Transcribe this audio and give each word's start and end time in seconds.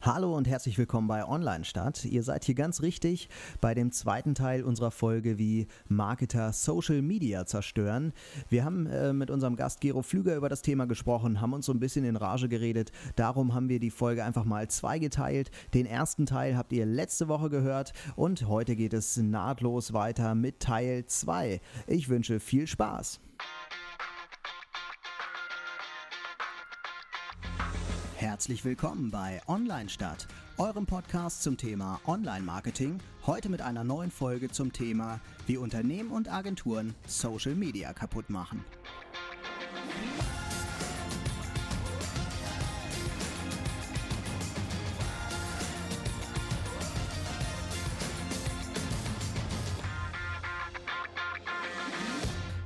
Hallo 0.00 0.36
und 0.36 0.46
herzlich 0.46 0.78
willkommen 0.78 1.08
bei 1.08 1.26
Online 1.26 1.64
Stadt. 1.64 2.04
Ihr 2.04 2.22
seid 2.22 2.44
hier 2.44 2.54
ganz 2.54 2.82
richtig 2.82 3.28
bei 3.60 3.74
dem 3.74 3.90
zweiten 3.90 4.36
Teil 4.36 4.62
unserer 4.62 4.92
Folge, 4.92 5.38
wie 5.38 5.66
Marketer 5.88 6.52
Social 6.52 7.02
Media 7.02 7.46
zerstören. 7.46 8.12
Wir 8.48 8.64
haben 8.64 8.86
äh, 8.86 9.12
mit 9.12 9.28
unserem 9.28 9.56
Gast 9.56 9.80
Gero 9.80 10.02
Flüger 10.02 10.36
über 10.36 10.48
das 10.48 10.62
Thema 10.62 10.86
gesprochen, 10.86 11.40
haben 11.40 11.52
uns 11.52 11.66
so 11.66 11.72
ein 11.72 11.80
bisschen 11.80 12.04
in 12.04 12.14
Rage 12.14 12.48
geredet. 12.48 12.92
Darum 13.16 13.54
haben 13.54 13.68
wir 13.68 13.80
die 13.80 13.90
Folge 13.90 14.22
einfach 14.24 14.44
mal 14.44 14.68
zweigeteilt. 14.68 15.50
Den 15.74 15.84
ersten 15.84 16.26
Teil 16.26 16.56
habt 16.56 16.72
ihr 16.72 16.86
letzte 16.86 17.26
Woche 17.26 17.50
gehört 17.50 17.92
und 18.14 18.46
heute 18.46 18.76
geht 18.76 18.94
es 18.94 19.16
nahtlos 19.16 19.94
weiter 19.94 20.36
mit 20.36 20.60
Teil 20.60 21.06
2. 21.06 21.60
Ich 21.88 22.08
wünsche 22.08 22.38
viel 22.38 22.68
Spaß. 22.68 23.18
Herzlich 28.38 28.64
willkommen 28.64 29.10
bei 29.10 29.40
Online 29.48 29.88
Stadt, 29.88 30.28
eurem 30.58 30.86
Podcast 30.86 31.42
zum 31.42 31.56
Thema 31.56 32.00
Online 32.06 32.44
Marketing. 32.44 33.00
Heute 33.26 33.48
mit 33.48 33.60
einer 33.60 33.82
neuen 33.82 34.12
Folge 34.12 34.48
zum 34.48 34.72
Thema, 34.72 35.18
wie 35.48 35.56
Unternehmen 35.56 36.12
und 36.12 36.32
Agenturen 36.32 36.94
Social 37.04 37.56
Media 37.56 37.92
kaputt 37.92 38.30
machen. 38.30 38.64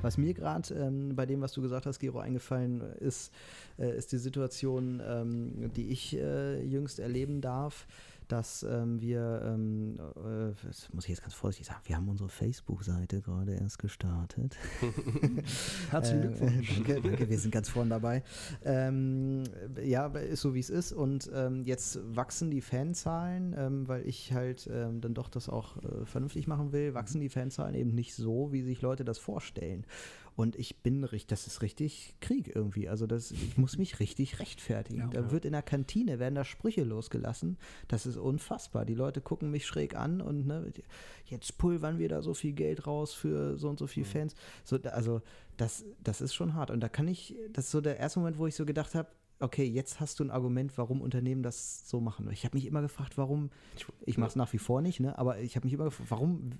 Was 0.03 0.17
mir 0.17 0.33
gerade 0.33 0.73
ähm, 0.73 1.15
bei 1.15 1.25
dem, 1.25 1.39
was 1.41 1.53
du 1.53 1.61
gesagt 1.61 1.85
hast, 1.85 1.99
Gero, 1.99 2.19
eingefallen 2.19 2.81
ist, 2.99 3.31
äh, 3.79 3.97
ist 3.97 4.11
die 4.11 4.17
Situation, 4.17 5.01
ähm, 5.05 5.71
die 5.75 5.87
ich 5.89 6.17
äh, 6.17 6.61
jüngst 6.61 6.99
erleben 6.99 7.39
darf 7.39 7.87
dass 8.33 8.63
ähm, 8.63 8.99
wir, 8.99 9.43
ähm, 9.45 9.99
äh, 10.15 10.55
das 10.65 10.91
muss 10.91 11.03
ich 11.03 11.11
jetzt 11.11 11.21
ganz 11.21 11.35
vorsichtig 11.35 11.67
sagen, 11.67 11.81
wir 11.85 11.95
haben 11.95 12.09
unsere 12.09 12.29
Facebook-Seite 12.29 13.21
gerade 13.21 13.53
erst 13.53 13.77
gestartet. 13.77 14.57
Herzlichen 15.91 16.23
äh, 16.23 16.27
Glückwunsch. 16.27 16.71
Äh, 16.71 16.83
danke, 16.83 17.01
danke, 17.09 17.29
wir 17.29 17.37
sind 17.37 17.51
ganz 17.51 17.69
vorne 17.69 17.91
dabei. 17.91 18.23
Ähm, 18.65 19.43
ja, 19.83 20.07
ist 20.07 20.41
so 20.41 20.55
wie 20.55 20.59
es 20.59 20.71
ist 20.71 20.93
und 20.93 21.29
ähm, 21.31 21.63
jetzt 21.65 21.99
wachsen 22.15 22.49
die 22.49 22.61
Fanzahlen, 22.61 23.53
ähm, 23.55 23.87
weil 23.87 24.07
ich 24.07 24.33
halt 24.33 24.67
ähm, 24.73 24.99
dann 24.99 25.13
doch 25.13 25.29
das 25.29 25.47
auch 25.47 25.77
äh, 25.77 26.03
vernünftig 26.05 26.47
machen 26.47 26.71
will, 26.71 26.95
wachsen 26.95 27.21
die 27.21 27.29
Fanzahlen 27.29 27.75
eben 27.75 27.93
nicht 27.93 28.15
so, 28.15 28.51
wie 28.51 28.63
sich 28.63 28.81
Leute 28.81 29.05
das 29.05 29.19
vorstellen. 29.19 29.85
Und 30.35 30.55
ich 30.55 30.77
bin 30.77 31.03
richtig, 31.03 31.27
das 31.27 31.45
ist 31.45 31.61
richtig 31.61 32.15
Krieg 32.19 32.55
irgendwie. 32.55 32.89
Also 32.89 33.05
das, 33.05 33.31
ich 33.31 33.57
muss 33.57 33.77
mich 33.77 33.99
richtig 33.99 34.39
rechtfertigen. 34.39 35.01
Ja, 35.01 35.07
da 35.07 35.31
wird 35.31 35.45
in 35.45 35.51
der 35.51 35.61
Kantine, 35.61 36.17
werden 36.19 36.35
da 36.35 36.43
Sprüche 36.43 36.83
losgelassen. 36.83 37.57
Das 37.87 38.05
ist 38.05 38.17
unfassbar. 38.17 38.85
Die 38.85 38.95
Leute 38.95 39.21
gucken 39.21 39.51
mich 39.51 39.67
schräg 39.67 39.95
an 39.95 40.21
und 40.21 40.47
ne, 40.47 40.71
jetzt 41.25 41.57
pulvern 41.57 41.99
wir 41.99 42.09
da 42.09 42.21
so 42.21 42.33
viel 42.33 42.53
Geld 42.53 42.87
raus 42.87 43.13
für 43.13 43.57
so 43.57 43.69
und 43.69 43.77
so 43.77 43.85
viele 43.85 44.07
Fans. 44.07 44.35
So, 44.63 44.77
also 44.83 45.21
das, 45.57 45.85
das 46.03 46.21
ist 46.21 46.33
schon 46.33 46.55
hart. 46.55 46.71
Und 46.71 46.79
da 46.79 46.89
kann 46.89 47.07
ich, 47.07 47.35
das 47.51 47.65
ist 47.65 47.71
so 47.71 47.81
der 47.81 47.97
erste 47.97 48.19
Moment, 48.19 48.39
wo 48.39 48.47
ich 48.47 48.55
so 48.55 48.65
gedacht 48.65 48.95
habe, 48.95 49.09
okay, 49.39 49.65
jetzt 49.65 49.99
hast 49.99 50.19
du 50.19 50.23
ein 50.23 50.31
Argument, 50.31 50.77
warum 50.77 51.01
Unternehmen 51.01 51.43
das 51.43 51.87
so 51.87 51.99
machen. 51.99 52.29
Ich 52.31 52.45
habe 52.45 52.57
mich 52.57 52.65
immer 52.65 52.81
gefragt, 52.81 53.17
warum, 53.17 53.49
ich 54.05 54.17
mache 54.17 54.29
es 54.29 54.35
nach 54.35 54.51
wie 54.53 54.57
vor 54.57 54.81
nicht, 54.81 54.99
ne? 54.99 55.17
aber 55.17 55.39
ich 55.39 55.55
habe 55.55 55.65
mich 55.65 55.73
immer 55.73 55.85
gefragt, 55.85 56.09
warum 56.11 56.51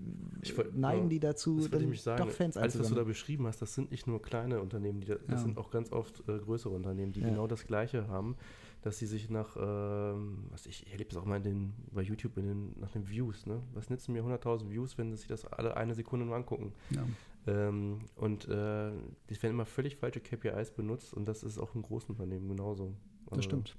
wollt, 0.56 0.76
neigen 0.76 1.10
die 1.10 1.20
dazu, 1.20 1.68
dann 1.68 1.92
ich 1.92 2.02
sagen, 2.02 2.26
doch 2.26 2.34
Fans 2.34 2.58
Alles, 2.58 2.80
was 2.80 2.90
du 2.90 2.96
da 2.96 3.04
beschrieben 3.04 3.48
hast, 3.48 3.62
das 3.62 3.74
sind 3.74 3.92
nicht 3.92 4.08
nur 4.08 4.22
kleine 4.22 4.62
Unternehmen, 4.62 5.00
die 5.00 5.08
da, 5.08 5.16
das 5.16 5.42
ja. 5.42 5.46
sind 5.46 5.58
auch 5.58 5.72
ganz 5.72 5.92
oft 5.92 6.28
äh, 6.28 6.38
größere 6.38 6.74
Unternehmen, 6.74 7.14
die 7.14 7.22
ja. 7.22 7.30
genau 7.30 7.48
das 7.48 7.66
Gleiche 7.66 8.08
haben 8.08 8.36
dass 8.84 8.98
sie 8.98 9.06
sich 9.06 9.30
nach, 9.30 9.56
ähm, 9.56 10.44
was 10.52 10.66
ich, 10.66 10.86
ich 10.86 10.92
erlebe 10.92 11.10
es 11.10 11.16
auch 11.16 11.24
mal 11.24 11.38
in 11.38 11.44
den, 11.44 11.74
bei 11.94 12.02
YouTube 12.02 12.38
in 12.38 12.46
den, 12.46 12.80
nach 12.80 12.92
den 12.92 13.08
Views, 13.08 13.46
ne? 13.46 13.62
Was 13.74 13.90
nützen 13.90 14.12
mir 14.12 14.24
100.000 14.24 14.70
Views, 14.70 14.98
wenn 14.98 15.10
sie 15.10 15.18
sich 15.18 15.28
das 15.28 15.46
alle 15.46 15.78
eine 15.78 15.96
Sekunde 15.96 16.26
nur 16.26 16.36
angucken? 16.36 16.74
Ähm, 17.45 17.99
und 18.15 18.48
äh, 18.48 18.92
es 19.27 19.43
werden 19.43 19.54
immer 19.54 19.65
völlig 19.65 19.98
falsche 19.98 20.21
KPIs 20.21 20.71
benutzt 20.71 21.14
und 21.14 21.26
das 21.26 21.43
ist 21.43 21.58
auch 21.58 21.76
in 21.76 21.81
großen 21.81 22.09
Unternehmen 22.09 22.48
genauso. 22.48 22.95
Also, 23.26 23.36
das 23.36 23.45
stimmt. 23.45 23.76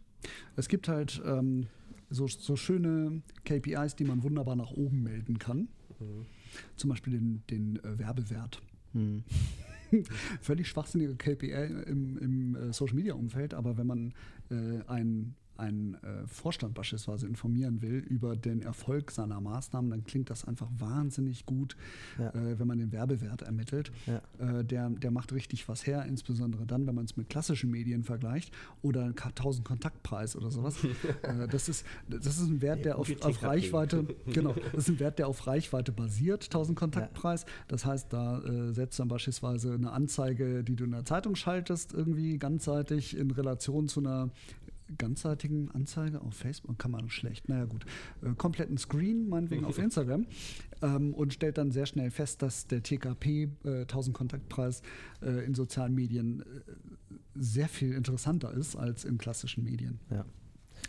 Es 0.57 0.69
gibt 0.69 0.89
halt 0.89 1.23
ähm, 1.25 1.67
so, 2.11 2.27
so 2.27 2.57
schöne 2.57 3.23
KPIs, 3.45 3.97
die 3.97 4.05
man 4.05 4.23
wunderbar 4.23 4.57
nach 4.57 4.71
oben 4.71 5.03
melden 5.03 5.39
kann. 5.39 5.69
Mhm. 5.99 6.27
Zum 6.77 6.91
Beispiel 6.91 7.15
den, 7.15 7.43
den 7.51 7.77
äh, 7.85 7.99
Werbewert. 7.99 8.61
Mhm. 8.93 9.25
Völlig 10.41 10.69
schwachsinnige 10.69 11.15
KPI 11.17 11.85
im, 11.87 12.19
im 12.19 12.57
äh, 12.57 12.73
Social 12.73 12.97
Media 12.97 13.15
Umfeld, 13.15 13.55
aber 13.55 13.77
wenn 13.77 13.87
man 13.87 14.15
äh, 14.51 14.81
ein 14.87 15.35
einen 15.57 15.95
äh, 15.95 16.27
Vorstand 16.27 16.75
beispielsweise 16.75 17.27
informieren 17.27 17.83
will 17.83 17.99
über 17.99 18.37
den 18.37 18.63
Erfolg 18.63 19.11
seiner 19.11 19.41
Maßnahmen, 19.41 19.91
dann 19.91 20.05
klingt 20.05 20.31
das 20.31 20.45
einfach 20.45 20.69
wahnsinnig 20.79 21.47
gut, 21.47 21.77
ja. 22.19 22.31
äh, 22.31 22.59
wenn 22.59 22.67
man 22.67 22.79
den 22.79 22.93
Werbewert 22.93 23.43
ermittelt. 23.43 23.93
Ja. 24.07 24.21
Äh, 24.39 24.65
der, 24.65 24.91
der 24.91 25.11
macht 25.11 25.33
richtig 25.33 25.69
was 25.69 25.87
her, 25.87 26.05
insbesondere 26.07 26.67
dann, 26.67 26.87
wenn 26.87 26.95
man 26.95 27.05
es 27.05 27.17
mit 27.17 27.29
klassischen 27.29 27.71
Medien 27.71 28.03
vergleicht 28.03 28.53
oder 28.83 29.07
1000 29.07 29.67
Kontaktpreis 29.67 30.37
oder 30.37 30.51
sowas. 30.51 30.77
Das, 31.51 31.69
ist, 31.69 31.85
das 32.09 32.27
ist 32.27 32.49
ein 32.49 32.63
Wert, 32.63 32.85
der 32.85 32.99
auf, 32.99 33.11
auf 33.23 33.43
Reichweite, 33.43 34.07
genau, 34.27 34.55
das 34.73 34.85
ist 34.85 34.89
ein 34.89 35.01
Wert, 35.01 35.19
der 35.19 35.29
auf 35.29 35.47
Reichweite 35.47 35.93
basiert, 35.93 36.45
1000 36.45 36.79
Kontaktpreis. 36.79 37.47
Das 37.69 37.85
heißt, 37.85 38.13
da 38.13 38.41
äh, 38.41 38.73
setzt 38.73 38.99
dann 38.99 39.09
beispielsweise 39.09 39.75
eine 39.75 39.93
Anzeige, 39.93 40.65
die 40.65 40.77
du 40.77 40.85
in 40.85 40.93
der 40.93 41.05
Zeitung 41.05 41.35
schaltest, 41.37 41.93
irgendwie 41.93 42.39
ganzseitig 42.39 43.17
in 43.17 43.31
Relation 43.31 43.89
zu 43.89 44.01
einer 44.01 44.31
ganzseitigen 44.99 45.71
Anzeige 45.71 46.21
auf 46.21 46.35
Facebook, 46.35 46.79
kann 46.79 46.91
man 46.91 47.09
schlecht, 47.11 47.49
naja 47.49 47.65
gut, 47.65 47.85
äh, 48.23 48.35
kompletten 48.35 48.79
Screen, 48.79 49.29
meinetwegen 49.29 49.65
auf 49.65 49.79
Instagram 49.85 50.27
ähm, 50.83 51.15
und 51.15 51.33
stellt 51.33 51.59
dann 51.59 51.71
sehr 51.71 51.87
schnell 51.87 52.11
fest, 52.11 52.43
dass 52.43 52.67
der 52.67 52.83
TKP 52.83 53.49
äh, 53.65 53.83
1000 53.83 54.17
Kontaktpreis 54.17 54.83
äh, 55.23 55.45
in 55.45 55.55
sozialen 55.55 55.95
Medien 55.95 56.43
äh, 56.43 56.45
sehr 57.35 57.69
viel 57.69 57.93
interessanter 57.93 58.53
ist 58.53 58.77
als 58.77 59.05
in 59.05 59.19
klassischen 59.19 59.65
Medien. 59.65 60.01
Ja. 60.11 60.25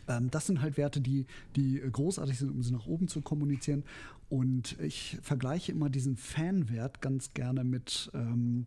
Ähm, 0.08 0.30
das 0.30 0.48
sind 0.48 0.62
halt 0.62 0.78
Werte, 0.78 1.02
die, 1.02 1.26
die 1.56 1.80
großartig 1.80 2.38
sind, 2.38 2.52
um 2.52 2.62
sie 2.62 2.74
nach 2.74 2.86
oben 2.86 3.08
zu 3.08 3.22
kommunizieren. 3.22 3.84
Und 4.30 4.80
ich 4.80 5.18
vergleiche 5.22 5.72
immer 5.72 5.90
diesen 5.90 6.18
Fanwert 6.18 7.02
ganz 7.02 7.34
gerne 7.34 7.64
mit, 7.64 8.12
ähm, 8.14 8.66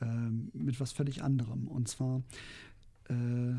ähm 0.00 0.50
mit 0.52 0.80
was 0.80 0.92
völlig 0.92 1.22
anderem. 1.22 1.68
Und 1.68 1.88
zwar 1.88 2.22
äh, 3.08 3.54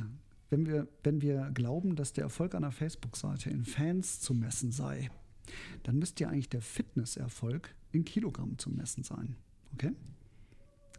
wenn 0.52 0.66
wir, 0.66 0.88
wenn 1.04 1.22
wir 1.22 1.50
glauben, 1.54 1.96
dass 1.96 2.14
der 2.14 2.26
Erfolg 2.26 2.54
einer 2.54 2.72
Facebook-Seite 2.72 3.50
in 3.50 3.64
Fans 3.66 4.20
zu 4.20 4.34
messen 4.34 4.72
sei, 4.72 5.10
dann 5.84 5.98
müsste 5.98 6.26
ja 6.26 6.30
eigentlich 6.30 6.50
der 6.50 6.62
Fitnesserfolg 6.62 7.74
in 7.92 8.06
Kilogramm 8.06 8.58
zu 8.58 8.70
messen 8.70 9.04
sein. 9.04 9.36
Okay? 9.74 9.94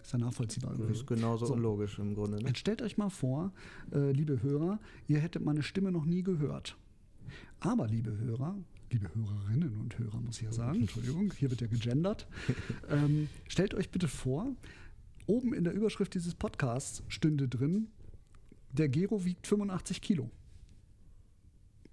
Ist 0.03 0.13
ja 0.13 0.19
nachvollziehbar. 0.19 0.75
Das 0.77 0.91
ist 0.91 1.07
genauso 1.07 1.47
so. 1.47 1.53
unlogisch 1.53 1.99
im 1.99 2.15
Grunde. 2.15 2.39
Ne? 2.39 2.49
Jetzt 2.49 2.59
stellt 2.59 2.83
euch 2.83 2.97
mal 2.97 3.11
vor, 3.11 3.53
äh, 3.93 4.11
liebe 4.11 4.43
Hörer, 4.43 4.81
ihr 5.07 5.21
hättet 5.21 5.45
meine 5.45 5.63
Stimme 5.63 5.93
noch 5.93 6.07
nie 6.07 6.23
gehört. 6.23 6.77
Aber, 7.61 7.87
liebe 7.87 8.17
Hörer, 8.19 8.57
liebe 8.91 9.15
Hörerinnen 9.15 9.77
und 9.77 9.99
Hörer, 9.99 10.21
muss 10.21 10.39
ich 10.39 10.45
ja 10.45 10.53
sagen, 10.53 10.81
Entschuldigung, 10.81 11.33
hier 11.39 11.51
wird 11.51 11.61
ja 11.61 11.67
gegendert. 11.67 12.27
Ähm, 12.89 13.29
stellt 13.49 13.75
euch 13.75 13.91
bitte 13.91 14.09
vor, 14.09 14.57
oben 15.27 15.53
in 15.53 15.65
der 15.65 15.75
Überschrift 15.75 16.15
dieses 16.15 16.35
Podcasts 16.35 17.05
stünde 17.09 17.49
drin, 17.49 17.89
der 18.73 18.89
Gero 18.89 19.25
wiegt 19.25 19.47
85 19.47 20.01
Kilo. 20.01 20.31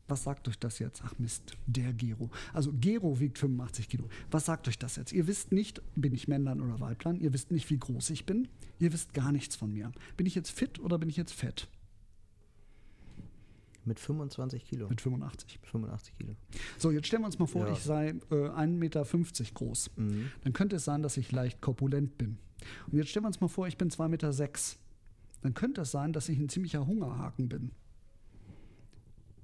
Was 0.09 0.23
sagt 0.23 0.47
euch 0.47 0.57
das 0.57 0.79
jetzt? 0.79 1.03
Ach 1.05 1.13
Mist, 1.19 1.55
der 1.67 1.93
Gero. 1.93 2.31
Also 2.51 2.73
Gero 2.73 3.19
wiegt 3.19 3.37
85 3.37 3.87
Kilo. 3.87 4.09
Was 4.31 4.45
sagt 4.45 4.67
euch 4.67 4.79
das 4.79 4.95
jetzt? 4.95 5.13
Ihr 5.13 5.27
wisst 5.27 5.51
nicht, 5.51 5.83
bin 5.95 6.13
ich 6.15 6.27
Männlein 6.27 6.61
oder 6.61 6.79
Weiblein. 6.79 7.19
Ihr 7.19 7.31
wisst 7.31 7.51
nicht, 7.51 7.69
wie 7.69 7.77
groß 7.77 8.09
ich 8.09 8.25
bin. 8.25 8.47
Ihr 8.79 8.91
wisst 8.91 9.13
gar 9.13 9.31
nichts 9.31 9.55
von 9.55 9.71
mir. 9.71 9.91
Bin 10.17 10.25
ich 10.25 10.33
jetzt 10.33 10.49
fit 10.49 10.79
oder 10.79 10.97
bin 10.97 11.09
ich 11.09 11.17
jetzt 11.17 11.33
fett? 11.33 11.67
Mit 13.85 13.99
25 13.99 14.65
Kilo. 14.65 14.89
Mit 14.89 14.99
85. 14.99 15.59
85 15.63 16.17
Kilo. 16.17 16.35
So, 16.77 16.91
jetzt 16.91 17.07
stellen 17.07 17.21
wir 17.21 17.27
uns 17.27 17.39
mal 17.39 17.45
vor, 17.45 17.67
ja. 17.67 17.73
ich 17.73 17.79
sei 17.79 18.09
äh, 18.09 18.33
1,50 18.33 18.67
Meter 18.67 19.05
groß. 19.53 19.91
Mhm. 19.95 20.31
Dann 20.43 20.53
könnte 20.53 20.77
es 20.77 20.85
sein, 20.85 21.03
dass 21.03 21.17
ich 21.17 21.31
leicht 21.31 21.61
korpulent 21.61 22.17
bin. 22.17 22.39
Und 22.91 22.97
jetzt 22.97 23.09
stellen 23.09 23.23
wir 23.23 23.27
uns 23.27 23.41
mal 23.41 23.47
vor, 23.47 23.67
ich 23.67 23.77
bin 23.77 23.89
2,6 23.89 24.07
Meter. 24.09 24.31
Dann 25.41 25.53
könnte 25.53 25.81
es 25.81 25.91
sein, 25.91 26.13
dass 26.13 26.29
ich 26.29 26.37
ein 26.37 26.49
ziemlicher 26.49 26.85
Hungerhaken 26.85 27.49
bin. 27.49 27.71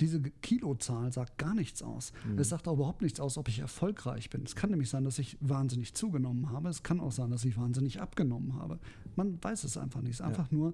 Diese 0.01 0.21
Kilozahl 0.21 1.13
sagt 1.13 1.37
gar 1.37 1.55
nichts 1.55 1.81
aus. 1.81 2.11
Mhm. 2.27 2.37
Es 2.37 2.49
sagt 2.49 2.67
auch 2.67 2.73
überhaupt 2.73 3.01
nichts 3.01 3.21
aus, 3.21 3.37
ob 3.37 3.47
ich 3.47 3.59
erfolgreich 3.59 4.29
bin. 4.29 4.43
Es 4.43 4.55
kann 4.55 4.69
nämlich 4.69 4.89
sein, 4.89 5.05
dass 5.05 5.19
ich 5.19 5.37
wahnsinnig 5.39 5.93
zugenommen 5.93 6.49
habe. 6.49 6.67
Es 6.67 6.83
kann 6.83 6.99
auch 6.99 7.13
sein, 7.13 7.31
dass 7.31 7.45
ich 7.45 7.57
wahnsinnig 7.57 8.01
abgenommen 8.01 8.55
habe. 8.55 8.79
Man 9.15 9.41
weiß 9.41 9.63
es 9.63 9.77
einfach 9.77 10.01
nicht. 10.01 10.15
Es 10.15 10.19
ist 10.19 10.25
einfach 10.25 10.51
ja. 10.51 10.57
nur 10.57 10.73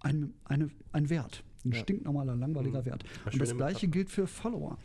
ein, 0.00 0.34
eine, 0.44 0.70
ein 0.90 1.08
Wert. 1.08 1.44
Ein 1.64 1.72
ja. 1.72 1.78
stinknormaler, 1.78 2.36
langweiliger 2.36 2.82
mhm. 2.82 2.86
Wert. 2.86 3.04
Und 3.32 3.40
das 3.40 3.56
gleiche 3.56 3.88
gilt 3.88 4.10
für 4.10 4.26
Follower. 4.26 4.78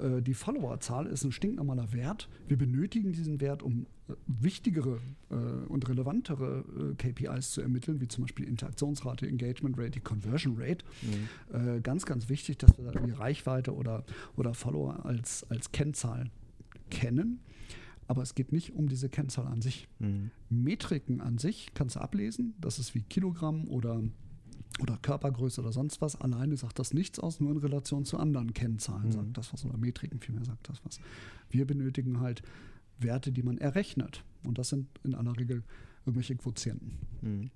Mhm. 0.00 0.18
Äh, 0.18 0.22
die 0.22 0.34
Followerzahl 0.34 1.06
ist 1.06 1.24
ein 1.24 1.32
stinknormaler 1.32 1.92
Wert. 1.92 2.28
Wir 2.46 2.56
benötigen 2.56 3.12
diesen 3.12 3.40
Wert, 3.40 3.62
um 3.62 3.86
äh, 4.08 4.14
wichtigere 4.26 5.00
äh, 5.30 5.34
und 5.34 5.88
relevantere 5.88 6.64
äh, 6.78 6.94
KPIs 6.94 7.50
zu 7.50 7.60
ermitteln, 7.60 8.00
wie 8.00 8.08
zum 8.08 8.24
Beispiel 8.24 8.46
Interaktionsrate, 8.46 9.26
Engagement 9.26 9.76
Rate, 9.78 9.90
die 9.90 10.00
Conversion 10.00 10.56
Rate. 10.58 10.84
Mhm. 11.02 11.76
Äh, 11.76 11.80
ganz, 11.80 12.06
ganz 12.06 12.28
wichtig, 12.28 12.58
dass 12.58 12.78
wir 12.78 12.92
die 12.92 13.10
Reichweite 13.10 13.74
oder, 13.74 14.04
oder 14.36 14.54
Follower 14.54 15.04
als, 15.04 15.44
als 15.50 15.72
Kennzahl 15.72 16.30
kennen. 16.90 17.40
Aber 18.06 18.22
es 18.22 18.34
geht 18.34 18.52
nicht 18.52 18.74
um 18.74 18.88
diese 18.88 19.08
Kennzahl 19.08 19.46
an 19.46 19.62
sich. 19.62 19.88
Mhm. 19.98 20.30
Metriken 20.50 21.20
an 21.20 21.38
sich 21.38 21.72
kannst 21.74 21.96
du 21.96 22.00
ablesen. 22.00 22.54
Das 22.60 22.78
ist 22.78 22.94
wie 22.94 23.02
Kilogramm 23.02 23.66
oder 23.68 24.02
oder 24.80 24.98
Körpergröße 25.00 25.60
oder 25.60 25.72
sonst 25.72 26.00
was. 26.00 26.20
Alleine 26.20 26.56
sagt 26.56 26.78
das 26.78 26.94
nichts 26.94 27.18
aus, 27.18 27.40
nur 27.40 27.50
in 27.50 27.58
Relation 27.58 28.04
zu 28.04 28.18
anderen 28.18 28.54
Kennzahlen 28.54 29.08
mhm. 29.08 29.12
sagt 29.12 29.38
das 29.38 29.52
was 29.52 29.64
oder 29.64 29.76
Metriken 29.76 30.20
vielmehr 30.20 30.44
sagt 30.44 30.68
das 30.68 30.84
was. 30.84 31.00
Wir 31.50 31.66
benötigen 31.66 32.20
halt 32.20 32.42
Werte, 32.98 33.32
die 33.32 33.42
man 33.42 33.58
errechnet. 33.58 34.24
Und 34.44 34.58
das 34.58 34.68
sind 34.68 34.88
in 35.04 35.14
aller 35.14 35.36
Regel 35.36 35.62
irgendwelche 36.04 36.36
Quotienten. 36.36 36.98
Mhm. 37.20 37.50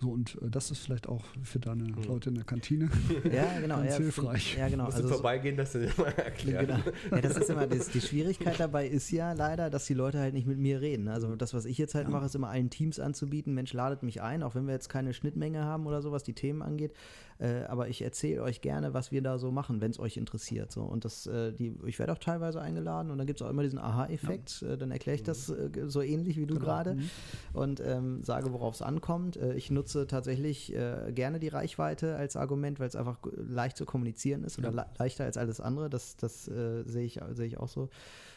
So, 0.00 0.10
und 0.10 0.36
äh, 0.42 0.50
das 0.50 0.70
ist 0.70 0.78
vielleicht 0.78 1.08
auch 1.08 1.24
für 1.42 1.58
deine 1.58 1.84
mhm. 1.84 2.04
Leute 2.06 2.28
in 2.28 2.36
der 2.36 2.44
Kantine 2.44 2.88
ja, 3.32 3.60
genau, 3.60 3.76
ganz 3.76 3.92
ja, 3.92 3.96
hilfreich. 3.98 4.56
Ja, 4.56 4.68
genau. 4.68 4.84
also 4.84 5.08
vorbeigehen, 5.08 5.56
dass 5.56 5.72
du 5.72 5.80
dir 5.80 5.92
mal 5.96 6.12
erklären. 6.12 6.66
Genau. 6.66 6.78
Ja, 7.10 7.20
das 7.20 7.36
ist 7.36 7.50
immer, 7.50 7.66
das, 7.66 7.88
die 7.88 8.00
Schwierigkeit 8.00 8.60
dabei 8.60 8.86
ist 8.86 9.10
ja 9.10 9.32
leider, 9.32 9.70
dass 9.70 9.86
die 9.86 9.94
Leute 9.94 10.18
halt 10.18 10.34
nicht 10.34 10.46
mit 10.46 10.58
mir 10.58 10.80
reden. 10.80 11.08
Also 11.08 11.36
das, 11.36 11.54
was 11.54 11.64
ich 11.64 11.78
jetzt 11.78 11.94
halt 11.94 12.06
ja. 12.06 12.10
mache, 12.10 12.26
ist 12.26 12.34
immer 12.34 12.48
allen 12.48 12.70
Teams 12.70 13.00
anzubieten, 13.00 13.54
Mensch, 13.54 13.72
ladet 13.72 14.02
mich 14.02 14.20
ein, 14.22 14.42
auch 14.42 14.54
wenn 14.54 14.66
wir 14.66 14.74
jetzt 14.74 14.88
keine 14.88 15.14
Schnittmenge 15.14 15.64
haben 15.64 15.86
oder 15.86 16.02
so, 16.02 16.12
was 16.12 16.22
die 16.22 16.34
Themen 16.34 16.62
angeht. 16.62 16.92
Äh, 17.38 17.64
aber 17.68 17.88
ich 17.88 18.02
erzähle 18.02 18.42
euch 18.42 18.60
gerne, 18.60 18.94
was 18.94 19.12
wir 19.12 19.22
da 19.22 19.38
so 19.38 19.52
machen, 19.52 19.80
wenn 19.80 19.92
es 19.92 20.00
euch 20.00 20.16
interessiert. 20.16 20.72
So. 20.72 20.82
Und 20.82 21.04
das, 21.04 21.26
äh, 21.26 21.52
die, 21.52 21.74
ich 21.86 21.98
werde 21.98 22.12
auch 22.12 22.18
teilweise 22.18 22.60
eingeladen 22.60 23.10
und 23.10 23.18
dann 23.18 23.26
gibt 23.26 23.40
es 23.40 23.46
auch 23.46 23.50
immer 23.50 23.62
diesen 23.62 23.78
Aha-Effekt. 23.78 24.60
Ja. 24.60 24.72
Äh, 24.72 24.78
dann 24.78 24.90
erkläre 24.90 25.14
ich 25.14 25.22
das 25.22 25.48
äh, 25.48 25.70
so 25.86 26.02
ähnlich 26.02 26.36
wie 26.36 26.46
du 26.46 26.54
genau. 26.54 26.66
gerade 26.66 26.94
mhm. 26.94 27.10
und 27.52 27.80
ähm, 27.80 28.24
sage, 28.24 28.52
worauf 28.52 28.74
es 28.74 28.82
ankommt. 28.82 29.36
Äh, 29.36 29.54
ich 29.54 29.70
nutze 29.70 29.87
tatsächlich 29.88 30.74
äh, 30.74 31.12
gerne 31.12 31.38
die 31.38 31.48
Reichweite 31.48 32.16
als 32.16 32.36
Argument, 32.36 32.80
weil 32.80 32.88
es 32.88 32.96
einfach 32.96 33.18
leicht 33.36 33.76
zu 33.76 33.84
kommunizieren 33.84 34.44
ist 34.44 34.58
oder 34.58 34.70
ja. 34.70 34.74
le 34.74 34.86
leichter 34.98 35.24
als 35.24 35.36
alles 35.36 35.60
andere. 35.60 35.90
Das, 35.90 36.16
das 36.16 36.44
sehe 36.44 37.04
ich, 37.04 37.20
seh 37.32 37.44
ich 37.44 37.58
auch 37.58 37.68
so. 37.68 37.88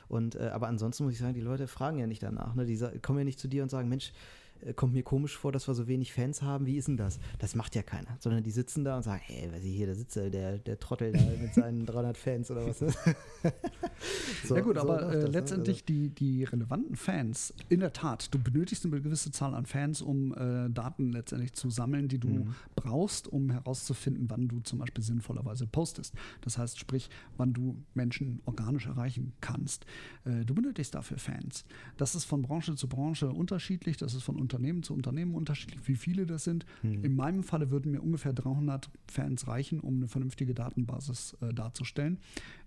Und, 0.08 0.38
aber 0.38 0.68
ansonsten 0.68 1.06
muss 1.06 1.14
ich 1.14 1.20
sagen, 1.20 1.34
die 1.34 1.42
Leute 1.42 1.68
fragen 1.68 1.98
ja 1.98 2.08
nicht 2.08 2.22
danach. 2.22 2.54
Ne? 2.56 2.66
Die 2.66 2.78
kommen 3.02 3.20
ja 3.20 3.26
nicht 3.26 3.40
zu 3.40 3.48
dir 3.48 3.64
und 3.64 3.70
sagen, 3.70 3.88
Mensch, 3.88 4.10
äh, 4.10 4.41
kommt 4.76 4.94
mir 4.94 5.04
komisch 5.04 5.38
vor, 5.38 5.52
dass 5.52 5.68
wir 5.68 5.74
so 5.74 5.88
wenig 5.88 6.14
Fans 6.14 6.42
haben. 6.42 6.66
Wie 6.66 6.78
ist 6.78 6.88
denn 6.88 6.98
das? 6.98 7.20
Das 7.40 7.56
macht 7.56 7.76
ja 7.76 7.84
keiner. 7.84 8.18
Sondern 8.20 8.44
die 8.44 8.52
sitzen 8.52 8.84
da 8.84 8.98
und 8.98 9.04
sagen, 9.04 9.22
hey, 9.26 9.50
was 9.52 9.64
ich 9.64 9.76
hier, 9.76 9.88
da 9.88 9.96
sitzt 9.96 10.16
der, 10.16 10.58
der 10.58 10.80
Trottel 10.80 11.12
da 11.12 11.20
mit 11.42 11.54
seinen 11.54 11.86
300 11.86 12.18
Fans 12.18 12.52
oder 12.52 12.68
was. 12.68 12.80
so, 14.46 14.56
ja 14.56 14.62
gut, 14.62 14.76
so 14.76 14.82
aber 14.82 15.02
äh, 15.02 15.14
das, 15.14 15.24
ne? 15.24 15.30
letztendlich 15.30 15.78
also. 15.78 15.86
die, 15.86 16.10
die 16.10 16.44
relevanten 16.44 16.96
Fans, 16.96 17.54
in 17.70 17.80
der 17.80 17.94
Tat, 17.94 18.34
du 18.34 18.40
benötigst 18.40 18.86
eine 18.86 19.02
gewisse 19.02 19.32
Zahl 19.32 19.54
an 19.54 19.66
Fans, 19.66 20.02
um 20.02 20.34
äh, 20.34 20.70
Daten 20.70 21.12
letztendlich 21.12 21.54
zu 21.54 21.70
sammeln, 21.70 22.08
die 22.08 22.20
du 22.20 22.30
mhm. 22.30 22.56
brauchst, 22.76 23.28
um 23.28 23.50
herauszufinden, 23.50 24.30
wann 24.30 24.48
du 24.48 24.60
zum 24.62 24.80
Beispiel 24.80 25.04
sinnvollerweise 25.04 25.68
postest. 25.68 26.14
Das 26.42 26.58
heißt, 26.58 26.80
sprich, 26.80 27.10
wann 27.38 27.54
du 27.54 27.84
Menschen 27.94 28.42
organisch 28.46 28.86
erreichen 28.86 29.34
kannst. 29.42 29.86
Äh, 30.26 30.46
du 30.46 30.54
benötigst 30.54 30.94
dafür 30.94 31.18
Fans. 31.18 31.66
Das 31.98 32.16
ist 32.16 32.26
von 32.26 32.42
Branche 32.42 32.76
zu 32.76 32.88
Branche 32.88 33.30
unterschiedlich, 33.30 33.98
das 33.98 34.14
ist 34.14 34.24
von 34.24 34.36
Unternehmen 34.52 34.84
zu 34.84 34.94
Unternehmen 34.94 35.34
unterschiedlich, 35.34 35.88
wie 35.88 35.96
viele 35.96 36.26
das 36.26 36.44
sind. 36.44 36.66
Mhm. 36.84 37.04
In 37.04 37.16
meinem 37.16 37.44
Falle 37.44 37.72
würden 37.72 37.92
mir 37.92 38.02
ungefähr 38.02 38.34
300 38.34 38.90
Fans 39.10 39.48
reichen, 39.48 39.80
um 39.80 39.96
eine 39.98 40.08
vernünftige 40.08 40.54
Datenbasis 40.54 41.38
äh, 41.42 41.54
darzustellen. 41.54 42.20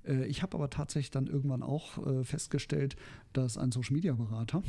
Äh, 0.06 0.26
ich 0.26 0.42
habe 0.42 0.56
aber 0.56 0.70
tatsächlich 0.70 1.10
dann 1.10 1.26
irgendwann 1.26 1.62
auch 1.62 2.04
äh, 2.06 2.24
festgestellt, 2.24 2.96
dass 3.32 3.58
ein 3.58 3.72
Social 3.72 3.94
Media 3.94 4.14
Berater 4.14 4.62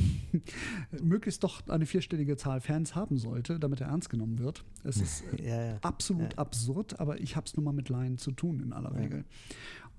möglichst 1.01 1.43
doch 1.43 1.65
eine 1.67 1.85
vierstellige 1.85 2.35
Zahl 2.35 2.59
Fans 2.59 2.95
haben 2.95 3.17
sollte, 3.17 3.59
damit 3.59 3.81
er 3.81 3.87
ernst 3.87 4.09
genommen 4.09 4.39
wird. 4.39 4.65
Es 4.83 4.97
ist 4.97 5.23
äh, 5.39 5.47
ja, 5.47 5.65
ja. 5.65 5.77
absolut 5.81 6.33
ja. 6.33 6.39
absurd, 6.39 6.99
aber 6.99 7.21
ich 7.21 7.35
habe 7.35 7.45
es 7.45 7.55
nun 7.55 7.63
mal 7.63 7.73
mit 7.73 7.89
Laien 7.89 8.17
zu 8.17 8.31
tun 8.31 8.59
in 8.59 8.73
aller 8.73 8.95
Regel. 8.95 9.25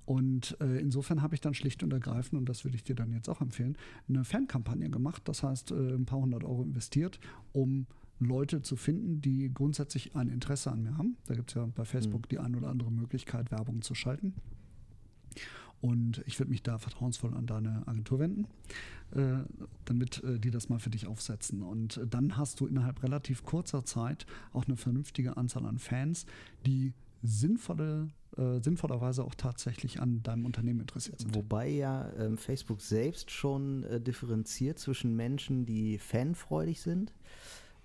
Und 0.07 0.57
äh, 0.61 0.79
insofern 0.81 1.21
habe 1.21 1.35
ich 1.35 1.41
dann 1.41 1.53
schlicht 1.53 1.83
und 1.83 1.93
ergreifend, 1.93 2.39
und 2.39 2.49
das 2.49 2.65
würde 2.65 2.77
ich 2.77 2.85
dir 2.85 2.95
dann 2.95 3.13
jetzt 3.13 3.29
auch 3.29 3.41
empfehlen, 3.41 3.77
eine 4.09 4.25
Fankampagne 4.25 4.89
gemacht. 4.89 5.23
Das 5.27 5.43
heißt, 5.43 5.73
äh, 5.73 5.95
ein 5.95 6.07
paar 6.07 6.21
hundert 6.21 6.45
Euro 6.45 6.63
investiert, 6.63 7.19
um 7.53 7.87
Leute 8.19 8.63
zu 8.63 8.77
finden, 8.77 9.21
die 9.21 9.53
grundsätzlich 9.53 10.15
ein 10.15 10.29
Interesse 10.29 10.71
an 10.71 10.83
mir 10.83 10.97
haben. 10.97 11.17
Da 11.27 11.35
gibt 11.35 11.51
es 11.51 11.57
ja 11.57 11.67
bei 11.67 11.85
Facebook 11.85 12.23
mhm. 12.23 12.29
die 12.31 12.39
ein 12.39 12.55
oder 12.55 12.69
andere 12.69 12.91
Möglichkeit, 12.91 13.51
Werbung 13.51 13.83
zu 13.83 13.95
schalten. 13.95 14.35
Und 15.81 16.23
ich 16.27 16.39
würde 16.39 16.51
mich 16.51 16.63
da 16.63 16.79
vertrauensvoll 16.79 17.35
an 17.35 17.47
deine 17.47 17.87
Agentur 17.87 18.19
wenden, 18.19 18.47
äh, 19.11 19.39
damit 19.85 20.23
äh, 20.25 20.39
die 20.39 20.51
das 20.51 20.69
mal 20.69 20.79
für 20.79 20.91
dich 20.91 21.07
aufsetzen. 21.07 21.63
Und 21.63 21.99
äh, 21.99 22.07
dann 22.07 22.37
hast 22.37 22.61
du 22.61 22.67
innerhalb 22.67 23.03
relativ 23.03 23.43
kurzer 23.45 23.85
Zeit 23.85 24.25
auch 24.53 24.67
eine 24.67 24.77
vernünftige 24.77 25.37
Anzahl 25.37 25.67
an 25.67 25.79
Fans, 25.79 26.27
die 26.65 26.95
sinnvolle 27.27 28.09
äh, 28.37 28.61
sinnvollerweise 28.63 29.25
auch 29.25 29.35
tatsächlich 29.35 30.01
an 30.01 30.23
deinem 30.23 30.45
Unternehmen 30.45 30.81
interessiert 30.81 31.21
sind. 31.21 31.35
Wobei 31.35 31.69
ja 31.69 32.11
ähm, 32.19 32.37
Facebook 32.37 32.83
selbst 32.83 33.31
schon 33.31 33.85
äh, 33.85 34.01
differenziert 34.01 34.79
zwischen 34.79 35.17
Menschen, 35.17 35.65
die 35.65 35.99
fanfreudig 35.99 36.83
sind 36.83 37.15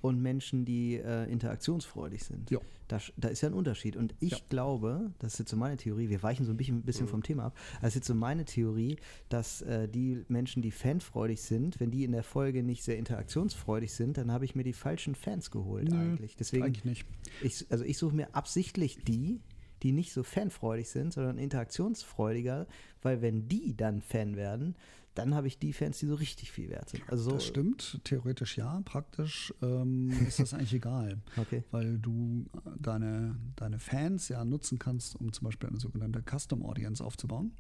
und 0.02 0.22
Menschen, 0.22 0.66
die 0.66 0.96
äh, 0.96 1.32
interaktionsfreudig 1.32 2.24
sind. 2.24 2.50
Ja. 2.52 2.60
Da, 2.88 3.00
da, 3.16 3.30
ist 3.30 3.42
ja 3.42 3.50
ein 3.50 3.54
Unterschied. 3.54 3.96
Und 3.96 4.16
ich 4.20 4.32
ja. 4.32 4.38
glaube, 4.50 5.12
das 5.20 5.34
ist 5.34 5.40
jetzt 5.40 5.52
so 5.52 5.58
meine 5.58 5.78
Theorie, 5.78 6.10
wir 6.10 6.22
weichen 6.24 6.46
so 6.46 6.52
ein 6.52 6.58
bisschen, 6.58 6.80
ein 6.80 6.82
bisschen 6.82 7.06
mhm. 7.06 7.12
vom 7.12 7.24
Thema 7.24 7.46
ab, 7.46 7.58
das 7.80 7.90
ist 7.90 7.96
jetzt 7.96 8.08
so 8.08 8.16
meine 8.16 8.44
Theorie, 8.46 8.98
dass 9.30 9.62
äh, 9.62 9.88
die 9.88 10.26
Menschen, 10.28 10.62
die 10.62 10.72
fanfreudig 10.72 11.42
sind, 11.42 11.80
wenn 11.80 11.92
die 11.92 12.04
in 12.04 12.12
der 12.12 12.24
Folge 12.24 12.64
nicht 12.64 12.84
sehr 12.84 12.98
interaktionsfreudig 12.98 13.94
sind, 13.94 14.18
dann 14.18 14.32
habe 14.32 14.46
ich 14.46 14.56
mir 14.56 14.64
die 14.64 14.74
falschen 14.74 15.16
Fans 15.16 15.52
geholt 15.52 15.90
Nö, 15.90 15.98
eigentlich. 15.98 16.36
Deswegen, 16.36 16.64
eigentlich 16.64 16.86
nicht. 16.86 17.06
Ich, 17.42 17.66
also 17.70 17.86
ich 17.86 17.98
suche 17.98 18.16
mir 18.16 18.36
absichtlich 18.36 19.04
die, 19.04 19.40
die 19.84 19.92
nicht 19.92 20.14
so 20.14 20.24
fanfreudig 20.24 20.90
sind, 20.90 21.14
sondern 21.14 21.38
interaktionsfreudiger, 21.38 22.68
weil 23.02 23.22
wenn 23.22 23.48
die 23.48 23.76
dann 23.76 24.02
Fan 24.02 24.36
werden, 24.36 24.76
dann 25.16 25.36
habe 25.36 25.48
ich 25.48 25.60
die 25.60 25.74
Fans, 25.74 26.00
die 26.00 26.06
so 26.06 26.16
richtig 26.16 26.52
viel 26.52 26.70
wert 26.70 26.90
sind. 26.90 27.04
Also 27.10 27.24
so 27.26 27.32
das 27.32 27.46
stimmt, 27.46 28.00
theoretisch 28.04 28.58
ja, 28.58 28.82
praktisch 28.86 29.54
ähm, 29.62 30.10
ist 30.28 30.40
das 30.40 30.54
eigentlich 30.54 30.74
egal. 30.74 31.20
Okay. 31.36 31.64
Weil 31.72 31.98
du 31.98 32.46
deine, 32.80 33.36
deine 33.56 33.80
Fans 33.80 34.30
ja 34.30 34.46
nutzen 34.46 34.80
kannst, 34.80 35.16
um 35.16 35.34
zum 35.34 35.46
Beispiel 35.46 35.70
eine 35.70 35.80
sogenannte 35.80 36.24
Custom 36.24 36.64
Audience 36.64 37.04
aufzubauen, 37.04 37.52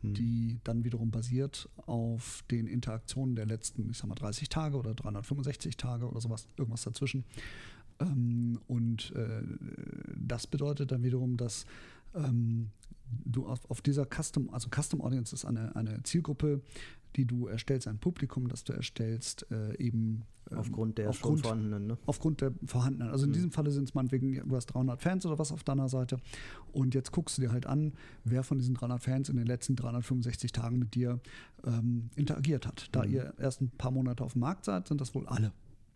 hm. 0.00 0.14
die 0.14 0.60
dann 0.64 0.84
wiederum 0.84 1.10
basiert 1.10 1.68
auf 1.76 2.42
den 2.50 2.66
Interaktionen 2.66 3.36
der 3.36 3.46
letzten, 3.46 3.90
ich 3.90 3.98
sag 3.98 4.08
mal, 4.08 4.14
30 4.14 4.48
Tage 4.48 4.76
oder 4.76 4.94
365 4.94 5.76
Tage 5.76 6.08
oder 6.08 6.20
sowas, 6.20 6.48
irgendwas 6.56 6.82
dazwischen. 6.82 7.24
Ähm, 8.00 8.58
und 8.66 9.12
äh, 9.14 9.42
das 10.16 10.46
bedeutet 10.46 10.90
dann 10.90 11.02
wiederum, 11.02 11.36
dass 11.36 11.66
ähm, 12.14 12.70
du 13.24 13.46
auf, 13.46 13.70
auf, 13.70 13.80
dieser 13.80 14.06
Custom, 14.06 14.50
also 14.50 14.68
Custom 14.68 15.00
Audience 15.00 15.34
ist 15.34 15.44
eine, 15.44 15.74
eine 15.76 16.02
Zielgruppe, 16.02 16.60
die 17.16 17.24
du 17.24 17.46
erstellst, 17.46 17.86
ein 17.86 17.98
Publikum, 17.98 18.48
das 18.48 18.64
du 18.64 18.72
erstellst, 18.72 19.46
äh, 19.50 19.76
eben 19.78 20.24
ähm, 20.50 20.58
aufgrund 20.58 20.98
der 20.98 21.10
aufgrund, 21.10 21.40
vorhandenen. 21.42 21.86
Ne? 21.86 21.98
Aufgrund 22.06 22.40
der 22.40 22.52
vorhandenen. 22.66 23.10
Also 23.10 23.24
in 23.24 23.30
mhm. 23.30 23.34
diesem 23.34 23.50
Falle 23.52 23.70
sind 23.70 23.84
es 23.84 23.94
meinetwegen, 23.94 24.48
du 24.48 24.56
hast 24.56 24.66
300 24.66 25.00
Fans 25.00 25.26
oder 25.26 25.38
was 25.38 25.52
auf 25.52 25.64
deiner 25.64 25.88
Seite 25.88 26.18
und 26.72 26.94
jetzt 26.94 27.12
guckst 27.12 27.38
du 27.38 27.42
dir 27.42 27.52
halt 27.52 27.66
an, 27.66 27.92
wer 28.24 28.42
von 28.42 28.58
diesen 28.58 28.74
300 28.74 29.02
Fans 29.02 29.28
in 29.28 29.36
den 29.36 29.46
letzten 29.46 29.76
365 29.76 30.52
Tagen 30.52 30.78
mit 30.78 30.94
dir 30.94 31.20
ähm, 31.64 32.10
interagiert 32.16 32.66
hat. 32.66 32.88
Da 32.92 33.04
mhm. 33.04 33.12
ihr 33.12 33.34
erst 33.38 33.60
ein 33.60 33.70
paar 33.70 33.90
Monate 33.90 34.24
auf 34.24 34.32
dem 34.32 34.40
Markt 34.40 34.64
seid, 34.64 34.88
sind 34.88 35.00
das 35.00 35.14
wohl 35.14 35.26
alle. 35.26 35.52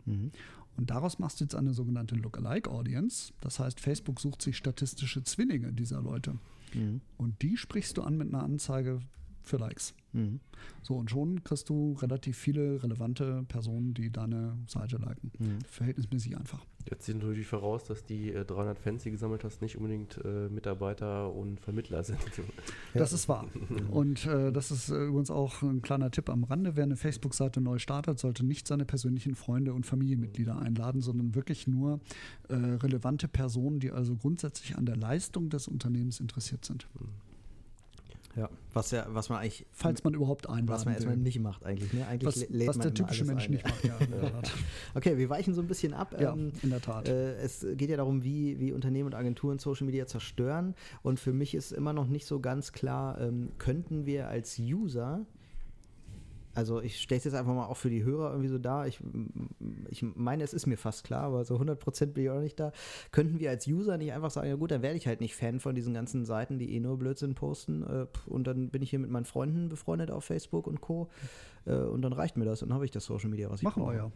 Mhm. 0.06 0.30
Und 0.76 0.90
daraus 0.90 1.18
machst 1.18 1.40
du 1.40 1.44
jetzt 1.44 1.56
eine 1.56 1.74
sogenannte 1.74 2.14
Lookalike 2.14 2.70
Audience. 2.70 3.32
Das 3.40 3.58
heißt, 3.58 3.80
Facebook 3.80 4.20
sucht 4.20 4.40
sich 4.42 4.56
statistische 4.56 5.24
Zwillinge 5.24 5.72
dieser 5.72 6.00
Leute. 6.00 6.38
Mhm. 6.74 7.00
Und 7.16 7.42
die 7.42 7.56
sprichst 7.56 7.96
du 7.96 8.02
an 8.02 8.16
mit 8.16 8.28
einer 8.28 8.42
Anzeige 8.42 9.00
für 9.48 9.56
Likes. 9.56 9.94
Mhm. 10.12 10.40
So, 10.82 10.94
und 10.94 11.10
schon 11.10 11.44
kriegst 11.44 11.68
du 11.68 11.92
relativ 12.00 12.36
viele 12.36 12.82
relevante 12.82 13.44
Personen, 13.48 13.94
die 13.94 14.10
deine 14.10 14.56
Seite 14.66 14.96
liken. 14.96 15.30
Mhm. 15.38 15.58
Verhältnismäßig 15.68 16.36
einfach. 16.36 16.64
Jetzt 16.90 17.04
sieht 17.04 17.16
natürlich 17.16 17.46
voraus, 17.46 17.84
dass 17.84 18.04
die 18.04 18.32
äh, 18.32 18.44
300 18.44 18.78
Fans, 18.78 19.02
die 19.02 19.10
gesammelt 19.10 19.44
hast, 19.44 19.60
nicht 19.60 19.76
unbedingt 19.76 20.18
äh, 20.24 20.48
Mitarbeiter 20.48 21.32
und 21.32 21.60
Vermittler 21.60 22.02
sind. 22.04 22.18
Das 22.94 23.12
ist 23.12 23.28
wahr. 23.28 23.46
Und 23.90 24.26
äh, 24.26 24.50
das 24.50 24.70
ist 24.70 24.88
äh, 24.88 25.06
übrigens 25.06 25.30
auch 25.30 25.62
ein 25.62 25.82
kleiner 25.82 26.10
Tipp 26.10 26.30
am 26.30 26.44
Rande. 26.44 26.74
Wer 26.74 26.84
eine 26.84 26.96
Facebook-Seite 26.96 27.60
neu 27.60 27.78
startet, 27.78 28.18
sollte 28.18 28.44
nicht 28.44 28.66
seine 28.66 28.84
persönlichen 28.84 29.34
Freunde 29.34 29.72
und 29.72 29.86
Familienmitglieder 29.86 30.58
einladen, 30.58 31.00
sondern 31.00 31.34
wirklich 31.34 31.66
nur 31.66 32.00
äh, 32.48 32.54
relevante 32.54 33.28
Personen, 33.28 33.78
die 33.78 33.92
also 33.92 34.16
grundsätzlich 34.16 34.76
an 34.76 34.86
der 34.86 34.96
Leistung 34.96 35.50
des 35.50 35.68
Unternehmens 35.68 36.18
interessiert 36.18 36.64
sind. 36.64 36.88
Mhm. 36.98 37.27
Ja, 38.38 38.48
was 38.72 38.92
ja, 38.92 39.04
was 39.08 39.28
man 39.30 39.40
eigentlich. 39.40 39.66
Falls 39.72 40.04
man 40.04 40.14
überhaupt 40.14 40.48
einladen 40.48 40.68
Was 40.68 40.84
man 40.84 40.94
erstmal 40.94 41.16
nicht 41.16 41.40
macht, 41.40 41.66
eigentlich. 41.66 41.92
Ne? 41.92 42.06
eigentlich 42.06 42.48
was, 42.50 42.68
was 42.68 42.78
der 42.78 42.94
typische 42.94 43.24
Mensch 43.24 43.46
ein. 43.46 43.50
nicht 43.50 43.64
macht, 43.64 43.84
ja. 43.84 43.98
okay, 44.94 45.18
wir 45.18 45.28
weichen 45.28 45.54
so 45.54 45.60
ein 45.60 45.66
bisschen 45.66 45.92
ab. 45.92 46.14
Ja, 46.20 46.32
ähm, 46.32 46.52
in 46.62 46.70
der 46.70 46.80
Tat. 46.80 47.08
Äh, 47.08 47.34
es 47.38 47.66
geht 47.74 47.90
ja 47.90 47.96
darum, 47.96 48.22
wie, 48.22 48.60
wie 48.60 48.72
Unternehmen 48.72 49.06
und 49.08 49.14
Agenturen 49.14 49.58
Social 49.58 49.86
Media 49.86 50.06
zerstören. 50.06 50.74
Und 51.02 51.18
für 51.18 51.32
mich 51.32 51.54
ist 51.54 51.72
immer 51.72 51.92
noch 51.92 52.06
nicht 52.06 52.26
so 52.26 52.38
ganz 52.38 52.72
klar, 52.72 53.20
ähm, 53.20 53.50
könnten 53.58 54.06
wir 54.06 54.28
als 54.28 54.58
User 54.58 55.26
also 56.58 56.82
ich 56.82 57.00
stelle 57.00 57.18
es 57.18 57.24
jetzt 57.24 57.34
einfach 57.34 57.54
mal 57.54 57.66
auch 57.66 57.76
für 57.76 57.88
die 57.88 58.02
Hörer 58.02 58.30
irgendwie 58.30 58.48
so 58.48 58.58
dar. 58.58 58.88
Ich, 58.88 58.98
ich 59.90 60.02
meine, 60.02 60.42
es 60.42 60.52
ist 60.52 60.66
mir 60.66 60.76
fast 60.76 61.04
klar, 61.04 61.22
aber 61.22 61.44
so 61.44 61.54
100% 61.54 62.06
bin 62.06 62.24
ich 62.24 62.30
auch 62.30 62.40
nicht 62.40 62.58
da. 62.58 62.72
Könnten 63.12 63.38
wir 63.38 63.50
als 63.50 63.68
User 63.68 63.96
nicht 63.96 64.12
einfach 64.12 64.32
sagen, 64.32 64.48
ja 64.48 64.56
gut, 64.56 64.72
dann 64.72 64.82
werde 64.82 64.96
ich 64.96 65.06
halt 65.06 65.20
nicht 65.20 65.36
Fan 65.36 65.60
von 65.60 65.76
diesen 65.76 65.94
ganzen 65.94 66.24
Seiten, 66.24 66.58
die 66.58 66.74
eh 66.74 66.80
nur 66.80 66.98
Blödsinn 66.98 67.36
posten 67.36 67.84
äh, 67.84 68.06
und 68.26 68.48
dann 68.48 68.70
bin 68.70 68.82
ich 68.82 68.90
hier 68.90 68.98
mit 68.98 69.08
meinen 69.08 69.24
Freunden 69.24 69.68
befreundet 69.68 70.10
auf 70.10 70.24
Facebook 70.24 70.66
und 70.66 70.80
Co. 70.80 71.08
Äh, 71.64 71.74
und 71.74 72.02
dann 72.02 72.12
reicht 72.12 72.36
mir 72.36 72.44
das 72.44 72.60
und 72.60 72.70
dann 72.70 72.74
habe 72.74 72.86
ich 72.86 72.90
das 72.90 73.04
Social 73.04 73.30
Media, 73.30 73.48
was 73.50 73.60
ich 73.60 73.64
Machen 73.64 73.84
brauche. 73.84 73.92
wir 73.92 73.98
ja. 73.98 74.12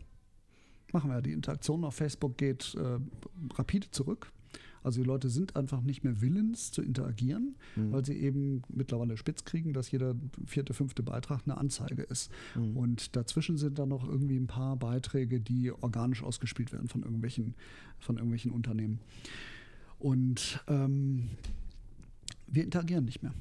Machen 0.93 1.11
wir 1.11 1.15
ja. 1.15 1.21
Die 1.21 1.33
Interaktion 1.33 1.85
auf 1.85 1.95
Facebook 1.95 2.37
geht 2.39 2.75
äh, 2.75 2.99
rapide 3.55 3.89
zurück. 3.93 4.33
Also 4.83 5.01
die 5.01 5.07
Leute 5.07 5.29
sind 5.29 5.57
einfach 5.57 5.83
nicht 5.83 6.05
mehr 6.05 6.21
willens 6.21 6.73
zu 6.73 6.83
interagieren, 6.83 7.55
mhm. 7.77 7.93
weil 7.93 8.05
sie 8.05 8.17
eben 8.17 8.63
mittlerweile 8.69 9.17
spitz 9.17 9.45
kriegen, 9.45 9.73
dass 9.73 9.91
jeder 9.91 10.15
vierte, 10.47 10.75
fünfte 10.75 11.03
Beitrag 11.03 11.43
eine 11.45 11.57
Anzeige 11.57 12.03
ist. 12.03 12.31
Mhm. 12.55 12.77
Und 12.77 13.17
dazwischen 13.17 13.57
sind 13.57 13.79
dann 13.79 13.89
noch 13.89 14.09
irgendwie 14.09 14.37
ein 14.37 14.47
paar 14.47 14.77
Beiträge, 14.77 15.41
die 15.41 15.71
organisch 15.71 16.23
ausgespielt 16.23 16.73
werden 16.73 16.89
von 16.89 17.03
irgendwelchen, 17.03 17.55
von 17.99 18.17
irgendwelchen 18.17 18.51
Unternehmen. 18.51 18.99
Und 19.99 20.61
ähm, 20.67 21.29
wir 22.49 22.65
interagieren 22.65 23.05
nicht 23.05 23.23
mehr. 23.23 23.33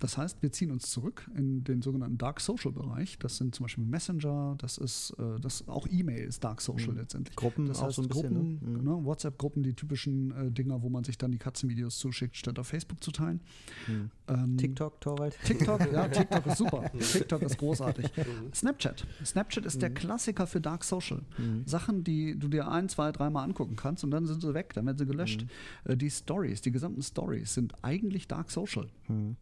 Das 0.00 0.16
heißt, 0.16 0.42
wir 0.42 0.50
ziehen 0.50 0.70
uns 0.70 0.90
zurück 0.90 1.30
in 1.36 1.62
den 1.62 1.82
sogenannten 1.82 2.16
Dark 2.16 2.40
Social 2.40 2.72
Bereich. 2.72 3.18
Das 3.18 3.36
sind 3.36 3.54
zum 3.54 3.64
Beispiel 3.64 3.84
Messenger, 3.84 4.54
das 4.58 4.78
ist 4.78 5.14
äh, 5.18 5.38
das 5.40 5.68
auch 5.68 5.86
E-Mail 5.90 6.24
ist 6.24 6.42
Dark 6.42 6.62
Social 6.62 6.92
mhm. 6.92 6.98
letztendlich. 6.98 7.36
Gruppen, 7.36 7.66
das 7.66 7.82
heißt 7.82 7.96
so 7.96 8.02
Gruppen, 8.08 8.60
ne? 8.62 8.78
Mhm. 8.78 8.84
ne, 8.84 9.04
WhatsApp-Gruppen, 9.04 9.62
die 9.62 9.74
typischen 9.74 10.30
äh, 10.32 10.50
Dinger, 10.50 10.82
wo 10.82 10.88
man 10.88 11.04
sich 11.04 11.18
dann 11.18 11.30
die 11.30 11.38
Katzenvideos 11.38 11.98
zuschickt, 11.98 12.36
statt 12.36 12.58
auf 12.58 12.68
Facebook 12.68 13.04
zu 13.04 13.10
teilen. 13.10 13.40
Mhm. 13.86 14.10
Ähm, 14.28 14.56
TikTok, 14.56 15.00
Torwald. 15.02 15.36
TikTok, 15.44 15.92
ja, 15.92 16.08
TikTok 16.08 16.46
ist 16.46 16.56
super. 16.56 16.90
TikTok 16.98 17.42
ist 17.42 17.58
großartig. 17.58 18.06
Mhm. 18.16 18.54
Snapchat. 18.54 19.06
Snapchat 19.24 19.66
ist 19.66 19.82
der 19.82 19.90
mhm. 19.90 19.94
Klassiker 19.94 20.46
für 20.46 20.62
Dark 20.62 20.82
Social. 20.84 21.20
Mhm. 21.36 21.66
Sachen, 21.66 22.04
die 22.04 22.38
du 22.38 22.48
dir 22.48 22.68
ein, 22.68 22.88
zwei, 22.88 23.12
dreimal 23.12 23.44
angucken 23.44 23.76
kannst 23.76 24.02
und 24.02 24.10
dann 24.10 24.26
sind 24.26 24.40
sie 24.40 24.54
weg, 24.54 24.72
dann 24.74 24.86
werden 24.86 24.96
sie 24.96 25.06
gelöscht. 25.06 25.44
Äh, 25.84 25.96
die 25.96 26.10
Stories, 26.10 26.62
die 26.62 26.72
gesamten 26.72 27.02
Stories 27.02 27.52
sind 27.52 27.74
eigentlich 27.82 28.28
Dark 28.28 28.50
Social, 28.50 28.88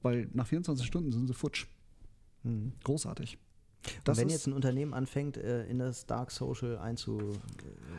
weil 0.03 0.29
nach 0.33 0.48
24 0.49 0.87
Stunden 0.87 1.13
sind 1.13 1.27
sie 1.27 1.35
futsch. 1.35 1.67
Mhm. 2.43 2.73
Großartig. 2.85 3.39
Das 4.05 4.19
wenn 4.19 4.29
jetzt 4.29 4.47
ein 4.47 4.53
Unternehmen 4.53 4.93
anfängt, 4.93 5.37
äh, 5.37 5.67
in 5.67 5.79
das 5.79 6.07
Dark 6.07 6.31
Social 6.31 6.79
einzu. 6.79 7.39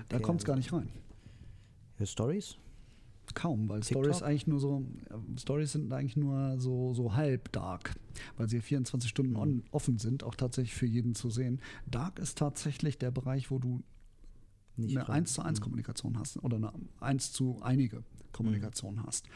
Da 0.10 0.20
kommt 0.20 0.42
es 0.42 0.46
gar 0.46 0.56
nicht 0.56 0.74
rein. 0.74 0.90
Stories? 2.04 2.58
Kaum, 3.34 3.70
weil 3.70 3.82
TikTok? 3.82 4.06
Stories 4.06 4.24
eigentlich 4.24 4.48
nur 4.48 4.60
so, 4.60 4.84
Stories 5.38 5.72
sind 5.74 5.94
eigentlich 5.94 6.18
nur 6.18 6.60
so, 6.60 6.94
so 6.94 7.14
halb 7.14 7.52
dark, 7.52 7.94
weil 8.38 8.50
sie 8.50 8.60
24 8.60 9.10
Stunden 9.10 9.36
on, 9.36 9.56
mhm. 9.56 9.64
offen 9.72 9.98
sind, 10.00 10.24
auch 10.24 10.36
tatsächlich 10.36 10.74
für 10.74 10.88
jeden 10.88 11.14
zu 11.14 11.30
sehen. 11.30 11.62
Dark 11.86 12.18
ist 12.20 12.38
tatsächlich 12.38 12.98
der 12.98 13.12
Bereich, 13.12 13.52
wo 13.52 13.60
du 13.60 13.84
Nicht 14.78 14.98
eine 14.98 15.10
1 15.10 15.34
zu 15.34 15.44
1 15.44 15.60
mhm. 15.60 15.64
Kommunikation 15.64 16.18
hast 16.18 16.44
oder 16.44 16.58
eine 16.58 16.74
1 17.02 17.32
zu 17.32 17.60
einige 17.62 18.04
Kommunikation 18.32 18.96
mhm. 18.96 19.06
hast. 19.06 19.28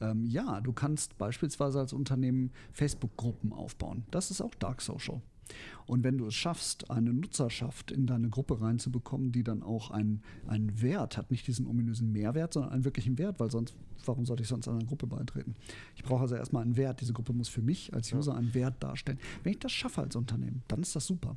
Ähm, 0.00 0.26
ja, 0.26 0.60
du 0.60 0.72
kannst 0.72 1.18
beispielsweise 1.18 1.80
als 1.80 1.92
Unternehmen 1.92 2.50
Facebook-Gruppen 2.72 3.52
aufbauen. 3.52 4.04
Das 4.10 4.30
ist 4.30 4.40
auch 4.40 4.54
Dark 4.54 4.82
Social. 4.82 5.20
Und 5.86 6.02
wenn 6.02 6.18
du 6.18 6.26
es 6.26 6.34
schaffst, 6.34 6.90
eine 6.90 7.12
Nutzerschaft 7.12 7.92
in 7.92 8.06
deine 8.06 8.28
Gruppe 8.28 8.60
reinzubekommen, 8.60 9.30
die 9.30 9.44
dann 9.44 9.62
auch 9.62 9.90
einen, 9.90 10.22
einen 10.46 10.82
Wert 10.82 11.16
hat, 11.16 11.30
nicht 11.30 11.46
diesen 11.46 11.66
ominösen 11.66 12.10
Mehrwert, 12.10 12.54
sondern 12.54 12.72
einen 12.72 12.84
wirklichen 12.84 13.18
Wert, 13.18 13.38
weil 13.38 13.50
sonst, 13.50 13.76
warum 14.04 14.26
sollte 14.26 14.42
ich 14.42 14.48
sonst 14.48 14.66
einer 14.68 14.84
Gruppe 14.84 15.06
beitreten? 15.06 15.54
Ich 15.94 16.02
brauche 16.02 16.22
also 16.22 16.34
erstmal 16.34 16.62
einen 16.62 16.76
Wert. 16.76 17.00
Diese 17.00 17.12
Gruppe 17.12 17.32
muss 17.32 17.48
für 17.48 17.62
mich 17.62 17.94
als 17.94 18.12
User 18.12 18.34
einen 18.34 18.54
Wert 18.54 18.82
darstellen. 18.82 19.18
Wenn 19.44 19.52
ich 19.52 19.60
das 19.60 19.72
schaffe 19.72 20.02
als 20.02 20.16
Unternehmen, 20.16 20.62
dann 20.68 20.80
ist 20.82 20.96
das 20.96 21.06
super. 21.06 21.36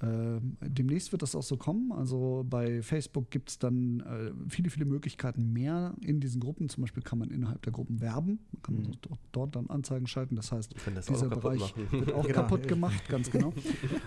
Äh, 0.00 0.40
demnächst 0.60 1.12
wird 1.12 1.22
das 1.22 1.34
auch 1.34 1.42
so 1.42 1.56
kommen. 1.56 1.92
Also 1.92 2.44
bei 2.48 2.82
Facebook 2.82 3.30
gibt 3.30 3.50
es 3.50 3.58
dann 3.58 4.00
äh, 4.00 4.32
viele, 4.48 4.70
viele 4.70 4.84
Möglichkeiten 4.84 5.52
mehr 5.52 5.94
in 6.00 6.20
diesen 6.20 6.40
Gruppen. 6.40 6.68
Zum 6.68 6.82
Beispiel 6.82 7.02
kann 7.02 7.18
man 7.18 7.30
innerhalb 7.30 7.62
der 7.62 7.72
Gruppen 7.72 8.00
werben. 8.00 8.38
Man 8.52 8.62
kann 8.62 8.74
mhm. 8.76 8.92
dort, 9.00 9.20
dort, 9.32 9.56
dann 9.56 9.66
Anzeigen 9.68 10.06
schalten. 10.06 10.36
Das 10.36 10.52
heißt, 10.52 10.74
das 10.94 11.06
dieser 11.06 11.28
Bereich 11.28 11.60
machen. 11.60 11.86
wird 11.90 12.12
auch 12.12 12.22
genau. 12.26 12.34
kaputt 12.34 12.68
gemacht, 12.68 13.08
ganz 13.08 13.30
genau. 13.30 13.52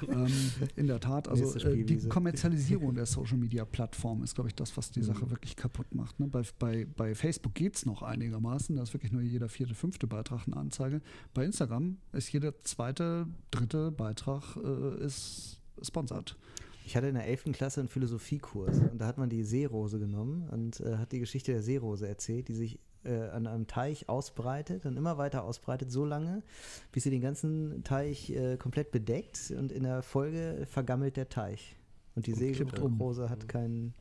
ähm, 0.08 0.28
in 0.76 0.88
der 0.88 1.00
Tat, 1.00 1.28
also 1.28 1.58
äh, 1.60 1.84
die 1.84 1.98
Kommerzialisierung 2.08 2.96
der 2.96 3.06
Social 3.12 3.38
Media 3.38 3.66
Plattform 3.66 4.24
ist, 4.24 4.36
glaube 4.36 4.50
ich, 4.50 4.56
das, 4.56 4.76
was 4.78 4.92
die 4.92 5.00
mhm. 5.00 5.06
Sache 5.06 5.30
wirklich 5.30 5.56
kaputt 5.56 5.94
macht. 5.94 6.20
Ne? 6.20 6.28
Bei, 6.28 6.44
bei, 6.60 6.86
bei 6.86 7.16
Facebook 7.16 7.54
geht 7.54 7.76
es 7.76 7.86
noch 7.86 8.02
einigermaßen. 8.02 8.76
Da 8.76 8.84
ist 8.84 8.94
wirklich 8.94 9.12
nur 9.12 9.22
jeder 9.22 9.50
vierte, 9.50 9.76
fünfte 9.76 10.08
Beitrag 10.08 10.48
eine 10.48 10.56
Anzeige. 10.56 11.02
Bei 11.34 11.44
Instagram 11.44 11.98
ist 12.14 12.32
jeder 12.32 12.62
zweite, 12.62 13.28
dritte 13.50 13.92
Beitrag 13.92 14.56
äh, 14.58 15.04
ist 15.04 15.61
sponsert. 15.84 16.38
Ich 16.86 16.96
hatte 16.96 17.08
in 17.08 17.16
der 17.16 17.28
11. 17.28 17.52
Klasse 17.54 17.80
einen 17.80 17.90
Philosophiekurs 17.90 18.80
und 18.80 19.00
da 19.00 19.06
hat 19.06 19.18
man 19.18 19.30
die 19.30 19.44
Seerose 19.44 20.00
genommen 20.00 20.50
und 20.50 20.80
äh, 20.80 20.98
hat 20.98 21.12
die 21.12 21.20
Geschichte 21.20 21.52
der 21.52 21.62
Seerose 21.62 22.08
erzählt, 22.08 22.48
die 22.48 22.56
sich 22.56 22.80
äh, 23.04 23.30
an 23.30 23.48
einem 23.48 23.68
Teich 23.68 24.10
ausbreitet 24.10 24.86
und 24.86 24.98
immer 24.98 25.18
weiter 25.18 25.44
ausbreitet, 25.44 25.92
so 25.92 26.06
lange, 26.06 26.44
bis 26.92 27.04
sie 27.04 27.10
den 27.10 27.22
ganzen 27.22 27.84
Teich 27.84 28.32
äh, 28.32 28.58
komplett 28.58 28.92
bedeckt 28.92 29.54
und 29.58 29.72
in 29.72 29.84
der 29.84 30.02
Folge 30.02 30.66
vergammelt 30.70 31.18
der 31.18 31.30
Teich. 31.30 31.78
Und 32.16 32.28
die 32.28 32.34
Seerose 32.34 33.30
hat 33.30 33.48
keinen 33.48 33.94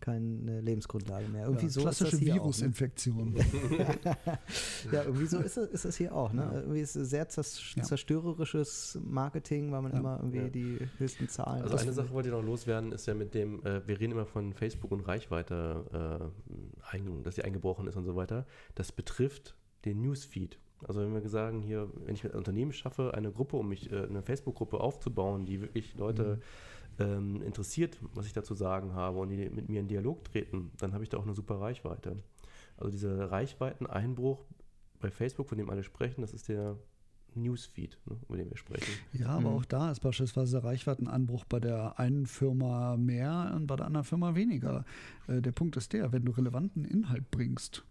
keine 0.00 0.60
Lebensgrundlage 0.60 1.28
mehr. 1.28 1.44
Irgendwie 1.44 1.66
ja, 1.66 1.70
so 1.70 1.80
klassische 1.82 2.16
ne? 2.16 2.34
Virusinfektion. 2.34 3.32
Ne? 3.32 3.40
ja, 4.92 5.02
irgendwie 5.02 5.26
so 5.26 5.38
ist 5.38 5.56
es, 5.56 5.70
ist 5.70 5.84
es 5.84 5.96
hier 5.96 6.14
auch. 6.14 6.32
Ne? 6.32 6.42
Ja. 6.42 6.60
Irgendwie 6.60 6.80
ist 6.80 6.96
es 6.96 7.10
sehr 7.10 7.28
zerstörerisches 7.28 8.98
Marketing, 9.02 9.72
weil 9.72 9.82
man 9.82 9.92
ja. 9.92 9.98
immer 9.98 10.18
irgendwie 10.22 10.50
die 10.50 10.78
höchsten 10.98 11.28
Zahlen. 11.28 11.62
Also 11.62 11.76
eine 11.76 11.92
Sache 11.92 12.10
wollte 12.10 12.28
ich 12.28 12.34
noch 12.34 12.44
loswerden, 12.44 12.92
ist 12.92 13.06
ja 13.06 13.14
mit 13.14 13.34
dem, 13.34 13.64
äh, 13.64 13.86
wir 13.86 14.00
reden 14.00 14.12
immer 14.12 14.26
von 14.26 14.52
Facebook 14.52 14.92
und 14.92 15.00
Reichweite, 15.00 16.30
äh, 16.92 16.94
ein, 16.94 17.22
dass 17.22 17.36
sie 17.36 17.42
eingebrochen 17.42 17.86
ist 17.86 17.96
und 17.96 18.04
so 18.04 18.16
weiter. 18.16 18.46
Das 18.74 18.92
betrifft 18.92 19.56
den 19.84 20.02
Newsfeed. 20.02 20.58
Also 20.86 21.00
wenn 21.00 21.14
wir 21.14 21.26
sagen, 21.28 21.62
hier, 21.62 21.90
wenn 22.04 22.14
ich 22.14 22.22
mit 22.22 22.32
einem 22.32 22.38
Unternehmen 22.38 22.72
schaffe, 22.72 23.14
eine 23.14 23.32
Gruppe, 23.32 23.56
um 23.56 23.68
mich, 23.68 23.90
äh, 23.90 24.04
eine 24.04 24.22
Facebook-Gruppe 24.22 24.78
aufzubauen, 24.78 25.46
die 25.46 25.62
wirklich 25.62 25.94
Leute 25.96 26.36
mhm 26.36 26.42
ähm, 26.98 27.42
interessiert, 27.42 27.98
was 28.14 28.26
ich 28.26 28.32
dazu 28.32 28.54
sagen 28.54 28.94
habe 28.94 29.18
und 29.18 29.28
die 29.28 29.48
mit 29.50 29.68
mir 29.68 29.80
in 29.80 29.88
Dialog 29.88 30.24
treten, 30.24 30.70
dann 30.78 30.92
habe 30.92 31.04
ich 31.04 31.10
da 31.10 31.18
auch 31.18 31.24
eine 31.24 31.34
super 31.34 31.60
Reichweite. 31.60 32.16
Also 32.76 32.90
dieser 32.90 33.30
Reichweiteneinbruch 33.30 34.44
bei 35.00 35.10
Facebook, 35.10 35.48
von 35.48 35.58
dem 35.58 35.70
alle 35.70 35.82
sprechen, 35.82 36.20
das 36.22 36.32
ist 36.32 36.48
der 36.48 36.76
Newsfeed, 37.34 37.98
ne, 38.06 38.16
über 38.28 38.36
den 38.38 38.50
wir 38.50 38.56
sprechen. 38.56 38.92
Ja, 39.12 39.28
aber 39.28 39.50
mhm. 39.50 39.56
auch 39.58 39.64
da 39.64 39.90
ist 39.90 40.00
beispielsweise 40.00 40.60
der 40.60 40.64
Reichweitenanbruch 40.64 41.44
bei 41.44 41.60
der 41.60 41.98
einen 41.98 42.26
Firma 42.26 42.96
mehr 42.96 43.52
und 43.54 43.66
bei 43.66 43.76
der 43.76 43.86
anderen 43.86 44.04
Firma 44.04 44.34
weniger. 44.34 44.84
Äh, 45.28 45.42
der 45.42 45.52
Punkt 45.52 45.76
ist 45.76 45.92
der, 45.92 46.12
wenn 46.12 46.24
du 46.24 46.32
relevanten 46.32 46.84
Inhalt 46.84 47.30
bringst, 47.30 47.84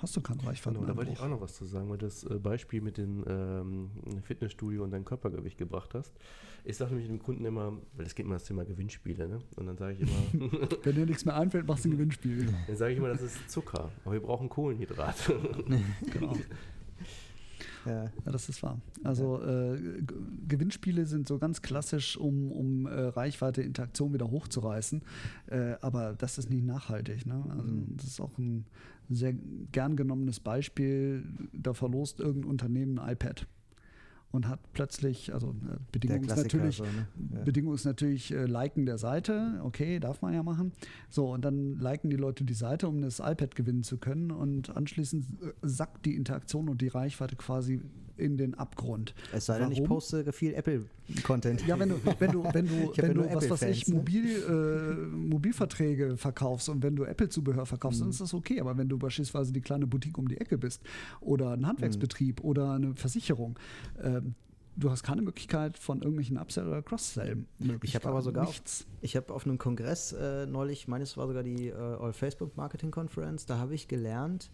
hast 0.00 0.16
du 0.16 0.20
keinen 0.20 0.40
Reichweite. 0.40 0.76
Genau, 0.76 0.86
da 0.86 0.96
wollte 0.96 1.12
ich 1.12 1.20
auch 1.20 1.28
noch 1.28 1.40
was 1.40 1.54
zu 1.54 1.64
sagen, 1.64 1.88
weil 1.90 1.98
du 1.98 2.06
das 2.06 2.24
äh, 2.24 2.38
Beispiel 2.38 2.80
mit 2.80 2.98
dem 2.98 3.24
ähm, 3.26 3.90
Fitnessstudio 4.22 4.84
und 4.84 4.90
deinem 4.90 5.04
Körpergewicht 5.04 5.58
gebracht 5.58 5.94
hast. 5.94 6.12
Ich 6.64 6.76
sage 6.76 6.92
nämlich 6.92 7.08
dem 7.08 7.22
Kunden 7.22 7.44
immer, 7.44 7.72
weil 7.96 8.06
es 8.06 8.14
geht 8.14 8.24
immer 8.24 8.36
das 8.36 8.44
Thema 8.44 8.64
Gewinnspiele, 8.64 9.28
ne? 9.28 9.38
Und 9.56 9.66
dann 9.66 9.76
sage 9.76 9.94
ich 9.94 10.00
immer. 10.00 10.48
Wenn 10.82 10.94
dir 10.94 11.06
nichts 11.06 11.24
mehr 11.24 11.36
einfällt, 11.36 11.66
machst 11.66 11.84
du 11.84 11.90
ein 11.90 11.92
Gewinnspiel. 11.92 12.46
Dann 12.66 12.76
sage 12.76 12.92
ich 12.92 12.98
immer, 12.98 13.08
das 13.08 13.20
ist 13.20 13.50
Zucker, 13.50 13.90
aber 14.04 14.14
wir 14.14 14.20
brauchen 14.20 14.48
Kohlenhydrate. 14.48 15.38
genau. 16.10 16.36
Ja. 17.86 18.10
das 18.24 18.48
ist 18.48 18.62
wahr. 18.62 18.80
Also 19.02 19.42
äh, 19.42 19.78
Gewinnspiele 20.48 21.04
sind 21.04 21.28
so 21.28 21.38
ganz 21.38 21.60
klassisch, 21.60 22.16
um, 22.16 22.50
um 22.50 22.86
äh, 22.86 22.98
Reichweite, 23.08 23.60
Interaktion 23.60 24.14
wieder 24.14 24.30
hochzureißen. 24.30 25.02
Äh, 25.48 25.74
aber 25.82 26.14
das 26.14 26.38
ist 26.38 26.48
nicht 26.48 26.64
nachhaltig. 26.64 27.26
Ne? 27.26 27.44
Also, 27.50 27.62
mhm. 27.62 27.94
das 27.96 28.06
ist 28.06 28.20
auch 28.20 28.38
ein 28.38 28.64
sehr 29.08 29.34
gern 29.72 29.96
genommenes 29.96 30.40
Beispiel. 30.40 31.24
Da 31.52 31.74
verlost 31.74 32.20
irgendein 32.20 32.50
Unternehmen 32.50 32.98
ein 32.98 33.12
iPad 33.12 33.46
und 34.34 34.48
hat 34.48 34.58
plötzlich, 34.72 35.32
also 35.32 35.50
äh, 35.50 35.76
Bedingung 35.92 36.24
ist 36.24 36.36
natürlich, 36.36 36.76
so, 36.78 36.84
ne? 36.84 37.06
ja. 37.34 37.42
Bedingung 37.42 37.72
ist 37.72 37.84
natürlich 37.84 38.32
äh, 38.32 38.46
Liken 38.46 38.84
der 38.84 38.98
Seite, 38.98 39.60
okay, 39.62 40.00
darf 40.00 40.22
man 40.22 40.34
ja 40.34 40.42
machen. 40.42 40.72
So, 41.08 41.32
und 41.32 41.44
dann 41.44 41.78
liken 41.78 42.10
die 42.10 42.16
Leute 42.16 42.42
die 42.42 42.54
Seite, 42.54 42.88
um 42.88 43.00
das 43.00 43.20
iPad 43.20 43.54
gewinnen 43.54 43.84
zu 43.84 43.96
können 43.96 44.32
und 44.32 44.76
anschließend 44.76 45.24
äh, 45.40 45.52
sackt 45.62 46.04
die 46.04 46.16
Interaktion 46.16 46.68
und 46.68 46.80
die 46.80 46.88
Reichweite 46.88 47.36
quasi 47.36 47.80
in 48.16 48.36
den 48.36 48.54
Abgrund. 48.54 49.14
Es 49.32 49.46
sei 49.46 49.58
denn, 49.58 49.72
ich 49.72 49.82
poste 49.84 50.32
viel 50.32 50.54
Apple-Content. 50.54 51.66
Ja, 51.66 51.78
wenn 51.78 51.90
du, 51.90 52.00
wenn 52.18 52.32
du, 52.32 52.44
wenn 52.44 52.66
du, 52.66 52.92
wenn 52.96 53.14
du 53.14 53.34
was 53.34 53.50
weiß 53.50 53.62
ich, 53.62 53.88
ne? 53.88 53.96
Mobil, 53.96 54.42
äh, 54.48 55.16
Mobilverträge 55.16 56.16
verkaufst 56.16 56.68
und 56.68 56.82
wenn 56.82 56.96
du 56.96 57.04
Apple-Zubehör 57.04 57.66
verkaufst, 57.66 58.00
mhm. 58.00 58.04
dann 58.04 58.10
ist 58.10 58.20
das 58.20 58.34
okay. 58.34 58.60
Aber 58.60 58.76
wenn 58.76 58.88
du 58.88 58.98
beispielsweise 58.98 59.52
die 59.52 59.60
kleine 59.60 59.86
Boutique 59.86 60.18
um 60.18 60.28
die 60.28 60.38
Ecke 60.38 60.58
bist 60.58 60.82
oder 61.20 61.52
ein 61.52 61.66
Handwerksbetrieb 61.66 62.42
mhm. 62.42 62.48
oder 62.48 62.72
eine 62.72 62.94
Versicherung, 62.94 63.58
äh, 64.02 64.20
du 64.76 64.90
hast 64.90 65.02
keine 65.02 65.22
Möglichkeit 65.22 65.78
von 65.78 65.98
irgendwelchen 65.98 66.38
Upsell- 66.38 66.66
oder 66.66 66.82
Cross-Sell. 66.82 67.44
Ich 67.82 67.94
habe 67.94 68.08
aber 68.08 68.22
sogar 68.22 68.46
nichts. 68.46 68.82
Auf, 68.82 68.98
ich 69.02 69.16
habe 69.16 69.32
auf 69.32 69.46
einem 69.46 69.58
Kongress 69.58 70.12
äh, 70.12 70.46
neulich, 70.46 70.88
meines 70.88 71.16
war 71.16 71.26
sogar 71.26 71.42
die 71.42 71.68
äh, 71.68 71.74
All 71.74 72.12
Facebook 72.12 72.56
Marketing 72.56 72.90
Conference, 72.90 73.46
da 73.46 73.58
habe 73.58 73.74
ich 73.74 73.88
gelernt, 73.88 74.50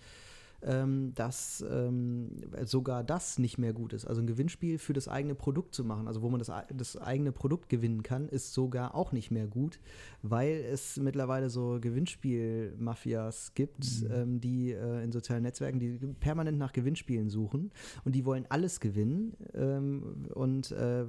ähm, 0.63 1.13
dass 1.15 1.65
ähm, 1.71 2.29
sogar 2.65 3.03
das 3.05 3.39
nicht 3.39 3.59
mehr 3.59 3.73
gut 3.73 3.93
ist. 3.93 4.07
Also 4.07 4.21
ein 4.21 4.27
Gewinnspiel 4.27 4.79
für 4.79 4.93
das 4.93 5.09
eigene 5.09 5.35
Produkt 5.35 5.75
zu 5.75 5.85
machen, 5.85 6.07
also 6.07 6.23
wo 6.23 6.29
man 6.29 6.39
das, 6.39 6.53
das 6.75 6.97
eigene 6.97 7.33
Produkt 7.33 7.69
gewinnen 7.69 8.03
kann, 8.03 8.29
ist 8.29 8.53
sogar 8.53 8.95
auch 8.95 9.13
nicht 9.13 9.31
mehr 9.31 9.47
gut, 9.47 9.81
weil 10.23 10.65
es 10.71 10.99
mittlerweile 10.99 11.49
so 11.49 11.79
Gewinnspiel-Mafias 11.81 13.55
gibt, 13.55 14.03
mhm. 14.03 14.11
ähm, 14.13 14.41
die 14.41 14.73
äh, 14.73 15.03
in 15.03 15.13
sozialen 15.13 15.43
Netzwerken, 15.43 15.81
die 15.81 15.99
permanent 16.21 16.59
nach 16.59 16.73
Gewinnspielen 16.73 17.31
suchen 17.31 17.71
und 18.05 18.15
die 18.15 18.27
wollen 18.27 18.45
alles 18.49 18.81
gewinnen 18.81 19.35
ähm, 19.55 20.27
und 20.35 20.73
äh, 20.73 21.05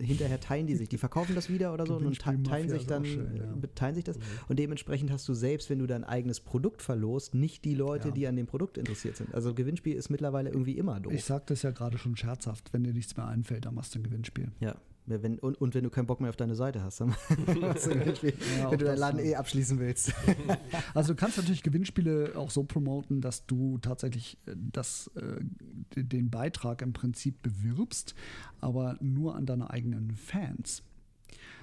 hinterher 0.00 0.40
teilen 0.40 0.66
die 0.66 0.74
sich. 0.74 0.88
Die 0.88 0.98
verkaufen 0.98 1.34
das 1.34 1.48
wieder 1.48 1.72
oder 1.72 1.86
so 1.86 1.96
und 1.96 2.18
teilen 2.18 2.68
sich 2.68 2.86
dann 2.86 3.04
schön, 3.04 3.36
ja. 3.36 3.68
teilen 3.74 3.94
sich 3.94 4.04
das 4.04 4.18
mhm. 4.18 4.22
und 4.48 4.58
dementsprechend 4.58 5.12
hast 5.12 5.28
du 5.28 5.34
selbst, 5.34 5.70
wenn 5.70 5.78
du 5.78 5.86
dein 5.86 6.02
eigenes 6.02 6.40
Produkt 6.40 6.82
verlost, 6.82 7.34
nicht 7.34 7.64
die 7.64 7.74
Leute, 7.74 8.08
ja. 8.08 8.14
die 8.14 8.26
an 8.26 8.34
dem 8.34 8.46
Produkt 8.46 8.78
interessiert 8.78 8.95
interessiert 8.96 9.16
sind. 9.16 9.34
Also 9.34 9.54
Gewinnspiel 9.54 9.94
ist 9.94 10.10
mittlerweile 10.10 10.50
irgendwie 10.50 10.78
immer 10.78 11.00
doof. 11.00 11.12
Ich 11.12 11.24
sagte 11.24 11.54
es 11.54 11.62
ja 11.62 11.70
gerade 11.70 11.98
schon 11.98 12.16
scherzhaft, 12.16 12.72
wenn 12.72 12.84
dir 12.84 12.92
nichts 12.92 13.16
mehr 13.16 13.26
einfällt, 13.26 13.66
dann 13.66 13.74
machst 13.74 13.94
du 13.94 13.98
ein 13.98 14.02
Gewinnspiel. 14.02 14.50
Ja. 14.60 14.76
Wenn, 15.08 15.38
und, 15.38 15.60
und 15.60 15.72
wenn 15.76 15.84
du 15.84 15.90
keinen 15.90 16.06
Bock 16.06 16.20
mehr 16.20 16.30
auf 16.30 16.36
deine 16.36 16.56
Seite 16.56 16.82
hast, 16.82 17.00
dann 17.00 17.14
machst 17.60 17.86
du 17.86 17.92
ein 17.92 18.00
Gewinnspiel, 18.00 18.32
ja, 18.58 18.70
wenn 18.70 18.78
du 18.78 18.84
deinen 18.86 18.98
Laden 18.98 19.20
eh 19.20 19.36
abschließen 19.36 19.78
willst. 19.78 20.12
also 20.94 21.12
du 21.12 21.16
kannst 21.16 21.36
natürlich 21.36 21.62
Gewinnspiele 21.62 22.32
auch 22.34 22.50
so 22.50 22.64
promoten, 22.64 23.20
dass 23.20 23.46
du 23.46 23.78
tatsächlich 23.78 24.36
äh, 24.46 24.56
das, 24.56 25.08
äh, 25.14 26.02
den 26.02 26.30
Beitrag 26.30 26.82
im 26.82 26.92
Prinzip 26.92 27.40
bewirbst, 27.42 28.16
aber 28.60 28.96
nur 29.00 29.36
an 29.36 29.46
deine 29.46 29.70
eigenen 29.70 30.16
Fans. 30.16 30.82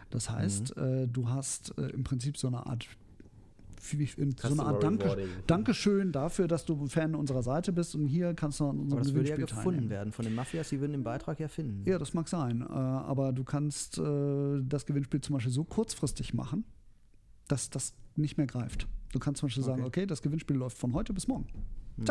Das 0.09 0.29
heißt, 0.29 0.77
mhm. 0.77 0.83
äh, 0.83 1.07
du 1.07 1.27
hast 1.27 1.77
äh, 1.77 1.87
im 1.87 2.05
Prinzip 2.05 2.37
so 2.37 2.47
eine 2.47 2.65
Art 2.65 2.87
so 3.83 4.47
eine 4.47 4.63
Art 4.63 4.83
Danke, 4.83 5.27
Dankeschön 5.47 6.11
dafür, 6.11 6.47
dass 6.47 6.65
du 6.65 6.87
Fan 6.87 7.15
unserer 7.15 7.43
Seite 7.43 7.71
bist 7.71 7.95
und 7.95 8.07
hier 8.07 8.33
kannst 8.33 8.59
du 8.59 8.65
an 8.65 8.79
unserem 8.79 8.99
aber 8.99 9.05
das 9.05 9.13
würde 9.13 9.29
ja 9.29 9.35
gefunden 9.35 9.63
teilnehmen. 9.63 9.89
werden 9.89 10.13
von 10.13 10.25
den 10.25 10.35
Mafias, 10.35 10.69
die 10.69 10.79
würden 10.79 10.93
den 10.93 11.03
Beitrag 11.03 11.39
ja 11.39 11.47
finden. 11.47 11.87
Ja, 11.87 11.99
das 11.99 12.13
mag 12.13 12.27
sein, 12.27 12.61
äh, 12.61 12.65
aber 12.65 13.33
du 13.33 13.43
kannst 13.43 13.97
äh, 13.97 14.61
das 14.63 14.85
Gewinnspiel 14.85 15.21
zum 15.21 15.33
Beispiel 15.33 15.51
so 15.51 15.63
kurzfristig 15.63 16.33
machen, 16.33 16.63
dass 17.47 17.69
das 17.69 17.93
nicht 18.15 18.37
mehr 18.37 18.47
greift. 18.47 18.87
Du 19.11 19.19
kannst 19.19 19.39
zum 19.39 19.47
Beispiel 19.47 19.63
okay. 19.63 19.71
sagen, 19.71 19.83
okay, 19.83 20.05
das 20.05 20.21
Gewinnspiel 20.21 20.55
läuft 20.55 20.77
von 20.77 20.93
heute 20.93 21.13
bis 21.13 21.27
morgen. 21.27 21.47
Mhm. 21.97 22.05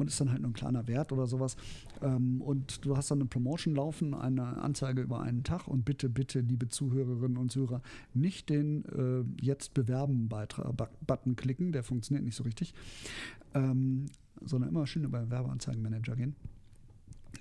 Und 0.00 0.06
ist 0.06 0.18
dann 0.18 0.30
halt 0.30 0.40
nur 0.40 0.50
ein 0.50 0.54
kleiner 0.54 0.86
Wert 0.86 1.12
oder 1.12 1.26
sowas. 1.26 1.56
Ähm, 2.00 2.40
und 2.40 2.86
du 2.86 2.96
hast 2.96 3.10
dann 3.10 3.18
eine 3.18 3.28
Promotion 3.28 3.74
laufen, 3.74 4.14
eine 4.14 4.56
Anzeige 4.62 5.02
über 5.02 5.20
einen 5.20 5.44
Tag 5.44 5.68
und 5.68 5.84
bitte, 5.84 6.08
bitte, 6.08 6.40
liebe 6.40 6.68
Zuhörerinnen 6.68 7.36
und 7.36 7.52
Zuhörer, 7.52 7.82
nicht 8.14 8.48
den 8.48 8.86
äh, 8.86 9.44
Jetzt 9.44 9.74
bewerben-Button 9.74 11.36
klicken, 11.36 11.72
der 11.72 11.82
funktioniert 11.82 12.24
nicht 12.24 12.34
so 12.34 12.44
richtig, 12.44 12.72
ähm, 13.52 14.06
sondern 14.40 14.70
immer 14.70 14.86
schön 14.86 15.04
über 15.04 15.18
den 15.18 15.30
Werbeanzeigenmanager 15.30 16.16
gehen. 16.16 16.34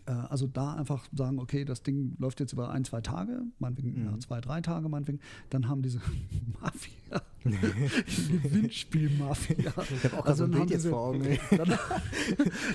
Äh, 0.09 0.13
also 0.29 0.47
da 0.47 0.73
einfach 0.73 1.07
sagen, 1.13 1.39
okay, 1.39 1.63
das 1.65 1.83
Ding 1.83 2.15
läuft 2.17 2.39
jetzt 2.39 2.53
über 2.53 2.71
ein, 2.71 2.83
zwei 2.83 3.01
Tage, 3.01 3.43
meinetwegen 3.59 3.99
mhm. 3.99 4.05
ja, 4.05 4.19
zwei, 4.19 4.41
drei 4.41 4.61
Tage, 4.61 4.89
meinetwegen. 4.89 5.19
Dann 5.51 5.67
haben 5.67 5.83
diese 5.83 6.01
Mafia, 6.61 7.21
Gewinnspiel-Mafia. 8.43 9.55
Ich 9.57 10.03
habe 10.05 10.17
auch 10.17 10.25
also 10.25 10.45
so 10.45 10.51
ein 10.51 10.57
Bild 10.57 10.71
jetzt 10.71 10.87
vor 10.87 10.99
Augen. 10.99 11.19
Dann, 11.51 11.77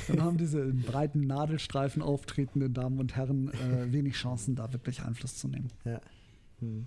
dann, 0.09 0.23
haben 0.23 0.37
diese 0.39 0.65
breiten 0.65 1.27
Nadelstreifen 1.27 2.03
auftretenden 2.03 2.73
Damen 2.73 2.99
und 3.01 3.17
Herren 3.17 3.49
äh, 3.49 3.93
wenig 3.93 4.15
Chancen, 4.15 4.55
da 4.55 4.73
wirklich 4.73 5.03
Einfluss 5.03 5.37
zu 5.37 5.49
nehmen. 5.49 5.71
Ja. 5.85 6.01
Hm. 6.61 6.87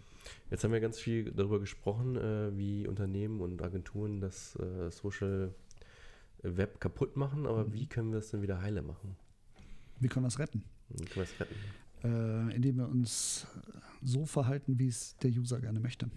Jetzt 0.50 0.64
haben 0.64 0.72
wir 0.72 0.80
ganz 0.80 1.00
viel 1.00 1.32
darüber 1.32 1.60
gesprochen, 1.60 2.16
äh, 2.16 2.58
wie 2.58 2.88
Unternehmen 2.88 3.42
und 3.42 3.62
Agenturen 3.62 4.22
das 4.22 4.56
äh, 4.56 4.90
Social 4.92 5.54
Web 6.42 6.80
kaputt 6.80 7.18
machen, 7.18 7.46
aber 7.48 7.66
mhm. 7.66 7.74
wie 7.74 7.88
können 7.88 8.12
wir 8.12 8.20
es 8.20 8.32
denn 8.32 8.42
wieder 8.42 8.62
heile 8.62 8.82
machen? 8.82 9.16
Wie 10.00 10.08
können 10.08 10.26
wir 10.26 10.30
es 10.30 10.40
retten? 10.40 10.64
Wie 10.90 11.06
können 11.06 11.16
wir 11.16 11.24
es 11.24 11.40
retten? 11.40 11.56
Äh, 12.04 12.56
indem 12.56 12.78
wir 12.78 12.88
uns 12.88 13.48
so 14.04 14.26
verhalten, 14.26 14.78
wie 14.80 14.88
es 14.88 15.18
der 15.18 15.32
User 15.32 15.60
gerne 15.60 15.80
möchte. 15.80 16.10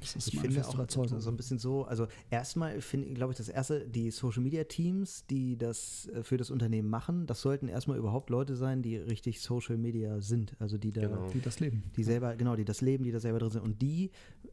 Das 0.00 0.14
ist 0.14 0.32
ich 0.32 0.40
finde 0.40 0.64
auch 0.66 0.88
so 0.88 1.30
ein 1.30 1.36
bisschen 1.36 1.58
so, 1.58 1.84
also 1.84 2.06
erstmal 2.30 2.80
finde 2.80 3.14
glaube 3.14 3.32
ich, 3.32 3.38
das 3.38 3.48
erste, 3.48 3.86
die 3.88 4.10
Social 4.10 4.42
Media 4.42 4.64
Teams, 4.64 5.24
die 5.26 5.56
das 5.56 6.08
äh, 6.14 6.22
für 6.22 6.36
das 6.36 6.50
Unternehmen 6.50 6.88
machen, 6.88 7.26
das 7.26 7.40
sollten 7.40 7.68
erstmal 7.68 7.98
überhaupt 7.98 8.30
Leute 8.30 8.56
sein, 8.56 8.82
die 8.82 8.96
richtig 8.96 9.40
Social 9.40 9.76
Media 9.76 10.20
sind, 10.20 10.54
also 10.58 10.78
die 10.78 10.92
da, 10.92 11.02
genau. 11.02 11.28
die 11.32 11.40
das 11.40 11.60
leben. 11.60 11.82
Die 11.96 12.04
selber, 12.04 12.36
genau, 12.36 12.56
die 12.56 12.64
das 12.64 12.80
leben, 12.80 13.04
die 13.04 13.12
da 13.12 13.20
selber 13.20 13.40
drin 13.40 13.50
sind. 13.50 13.62
Und 13.62 13.82
die 13.82 14.10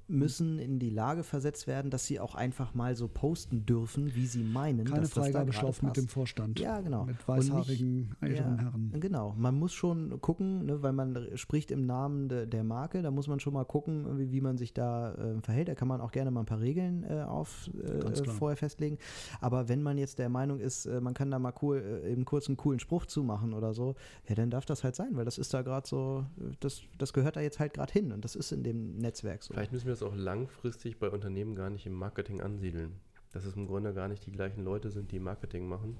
müssen 0.07 0.59
in 0.59 0.79
die 0.79 0.89
Lage 0.89 1.23
versetzt 1.23 1.67
werden, 1.67 1.91
dass 1.91 2.05
sie 2.05 2.19
auch 2.19 2.35
einfach 2.35 2.73
mal 2.73 2.95
so 2.95 3.07
posten 3.07 3.65
dürfen, 3.65 4.15
wie 4.15 4.25
sie 4.25 4.43
meinen. 4.43 4.85
Keine 4.85 5.07
Freigabeschlaufe 5.07 5.85
mit 5.85 5.97
dem 5.97 6.07
Vorstand. 6.07 6.59
Ja, 6.59 6.81
genau. 6.81 7.05
Mit 7.05 7.27
weißhaarigen 7.27 8.15
älteren 8.21 8.57
ja, 8.57 8.63
Herren. 8.63 8.93
Genau. 8.99 9.33
Man 9.37 9.55
muss 9.55 9.73
schon 9.73 10.21
gucken, 10.21 10.65
ne, 10.65 10.81
weil 10.81 10.93
man 10.93 11.27
spricht 11.35 11.71
im 11.71 11.85
Namen 11.85 12.29
de, 12.29 12.45
der 12.45 12.63
Marke, 12.63 13.01
da 13.01 13.11
muss 13.11 13.27
man 13.27 13.39
schon 13.39 13.53
mal 13.53 13.65
gucken, 13.65 14.17
wie, 14.17 14.31
wie 14.31 14.41
man 14.41 14.57
sich 14.57 14.73
da 14.73 15.13
äh, 15.13 15.34
verhält. 15.41 15.67
Da 15.67 15.75
kann 15.75 15.87
man 15.87 16.01
auch 16.01 16.11
gerne 16.11 16.31
mal 16.31 16.41
ein 16.41 16.45
paar 16.45 16.61
Regeln 16.61 17.05
äh, 17.09 17.23
auf 17.23 17.69
äh, 17.83 18.29
vorher 18.31 18.57
festlegen. 18.57 18.97
Aber 19.41 19.69
wenn 19.69 19.81
man 19.81 19.97
jetzt 19.97 20.19
der 20.19 20.29
Meinung 20.29 20.59
ist, 20.59 20.85
äh, 20.85 21.01
man 21.01 21.13
kann 21.13 21.31
da 21.31 21.39
mal 21.39 21.53
cool 21.61 22.01
äh, 22.03 22.11
eben 22.11 22.25
kurz 22.25 22.47
einen 22.47 22.57
coolen 22.57 22.79
Spruch 22.79 23.05
zumachen 23.05 23.53
oder 23.53 23.73
so, 23.73 23.95
ja, 24.27 24.35
dann 24.35 24.49
darf 24.49 24.65
das 24.65 24.83
halt 24.83 24.95
sein, 24.95 25.15
weil 25.15 25.25
das 25.25 25.37
ist 25.37 25.53
da 25.53 25.61
gerade 25.61 25.87
so, 25.87 26.25
das, 26.59 26.81
das 26.97 27.13
gehört 27.13 27.35
da 27.35 27.41
jetzt 27.41 27.59
halt 27.59 27.73
gerade 27.73 27.91
hin 27.91 28.11
und 28.11 28.23
das 28.23 28.35
ist 28.35 28.51
in 28.51 28.63
dem 28.63 28.97
Netzwerk 28.97 29.43
so. 29.43 29.53
Vielleicht 29.53 29.71
müssen 29.71 29.85
wir 29.85 29.93
das 29.93 30.03
auch 30.03 30.15
langfristig 30.15 30.99
bei 30.99 31.09
Unternehmen 31.09 31.55
gar 31.55 31.69
nicht 31.69 31.85
im 31.85 31.93
Marketing 31.93 32.41
ansiedeln 32.41 32.93
dass 33.35 33.43
es 33.43 33.55
im 33.57 33.67
Grunde 33.67 33.93
gar 33.93 34.07
nicht 34.07 34.25
die 34.25 34.31
gleichen 34.31 34.63
Leute 34.63 34.89
sind, 34.89 35.11
die 35.11 35.19
Marketing 35.19 35.67
machen. 35.67 35.97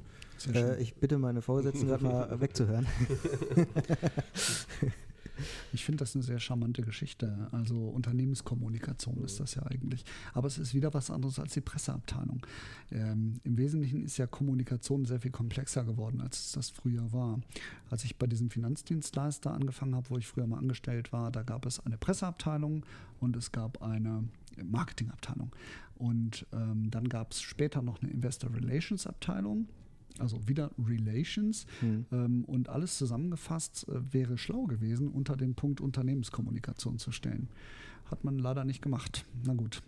Äh, 0.54 0.82
ich 0.82 0.95
bitte 0.95 1.17
meine 1.17 1.41
Vorgesetzten 1.41 1.88
gerade 1.88 2.06
mal 2.06 2.30
wegzuhören. 2.39 2.88
Ich 5.74 5.86
finde 5.86 6.00
das 6.00 6.15
eine 6.15 6.24
sehr 6.24 6.39
charmante 6.39 6.82
Geschichte. 6.82 7.48
Also 7.52 7.76
Unternehmenskommunikation 7.76 9.24
ist 9.24 9.39
das 9.39 9.56
ja 9.56 9.63
eigentlich. 9.63 10.06
Aber 10.34 10.48
es 10.48 10.58
ist 10.58 10.74
wieder 10.74 10.93
was 10.93 11.10
anderes 11.12 11.39
als 11.39 11.54
die 11.54 11.62
Presseabteilung. 11.62 12.45
Ähm, 12.91 13.39
Im 13.43 13.58
Wesentlichen 13.58 14.04
ist 14.04 14.17
ja 14.17 14.28
Kommunikation 14.28 15.06
sehr 15.06 15.19
viel 15.19 15.32
komplexer 15.32 15.84
geworden, 15.84 16.21
als 16.21 16.48
es 16.48 16.52
das 16.54 16.69
früher 16.69 17.12
war. 17.12 17.39
Als 17.89 18.04
ich 18.04 18.17
bei 18.17 18.28
diesem 18.28 18.50
Finanzdienstleister 18.50 19.54
angefangen 19.54 19.95
habe, 19.95 20.10
wo 20.10 20.17
ich 20.17 20.28
früher 20.28 20.48
mal 20.48 20.58
angestellt 20.58 21.12
war, 21.12 21.32
da 21.32 21.43
gab 21.43 21.65
es 21.65 21.80
eine 21.80 21.98
Presseabteilung 21.98 22.86
und 23.19 23.36
es 23.36 23.52
gab 23.52 23.82
eine 23.82 24.28
Marketingabteilung. 24.63 25.52
Und 25.95 26.45
ähm, 26.52 26.91
dann 26.91 27.08
gab 27.08 27.32
es 27.32 27.41
später 27.41 27.82
noch 27.82 28.02
eine 28.02 28.12
Investor 28.12 28.54
Relations 28.54 29.08
Abteilung 29.08 29.67
also 30.19 30.47
wieder 30.47 30.71
Relations 30.78 31.65
hm. 31.80 32.06
ähm, 32.12 32.45
und 32.45 32.69
alles 32.69 32.97
zusammengefasst 32.97 33.88
äh, 33.89 34.13
wäre 34.13 34.38
schlau 34.38 34.65
gewesen, 34.65 35.10
unter 35.10 35.36
den 35.36 35.56
Punkt 35.56 35.82
Unternehmenskommunikation 35.82 36.97
zu 36.99 37.12
stellen. 37.12 37.49
Hat 38.06 38.23
man 38.23 38.38
leider 38.38 38.65
nicht 38.65 38.82
gemacht. 38.82 39.25
Na 39.45 39.54
gut. 39.54 39.82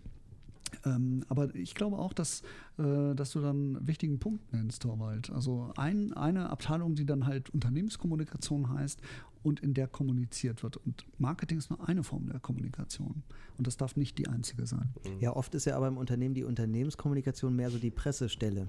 Ähm, 0.84 1.24
aber 1.28 1.54
ich 1.54 1.74
glaube 1.74 1.98
auch, 1.98 2.12
dass, 2.12 2.42
äh, 2.78 3.14
dass 3.14 3.32
du 3.32 3.40
dann 3.40 3.76
einen 3.76 3.86
wichtigen 3.86 4.18
Punkt 4.18 4.52
nennst, 4.52 4.82
Torwald. 4.82 5.30
Also 5.30 5.72
ein, 5.76 6.12
eine 6.12 6.50
Abteilung, 6.50 6.94
die 6.94 7.06
dann 7.06 7.26
halt 7.26 7.50
Unternehmenskommunikation 7.50 8.70
heißt 8.70 9.00
und 9.42 9.60
in 9.60 9.74
der 9.74 9.86
kommuniziert 9.86 10.62
wird. 10.62 10.76
Und 10.78 11.06
Marketing 11.18 11.58
ist 11.58 11.70
nur 11.70 11.88
eine 11.88 12.02
Form 12.02 12.26
der 12.26 12.40
Kommunikation. 12.40 13.22
Und 13.56 13.66
das 13.66 13.76
darf 13.76 13.96
nicht 13.96 14.18
die 14.18 14.28
einzige 14.28 14.66
sein. 14.66 14.92
Ja, 15.20 15.34
oft 15.34 15.54
ist 15.54 15.64
ja 15.64 15.76
aber 15.76 15.88
im 15.88 15.96
Unternehmen 15.96 16.34
die 16.34 16.44
Unternehmenskommunikation 16.44 17.54
mehr 17.54 17.70
so 17.70 17.78
die 17.78 17.90
Pressestelle. 17.90 18.68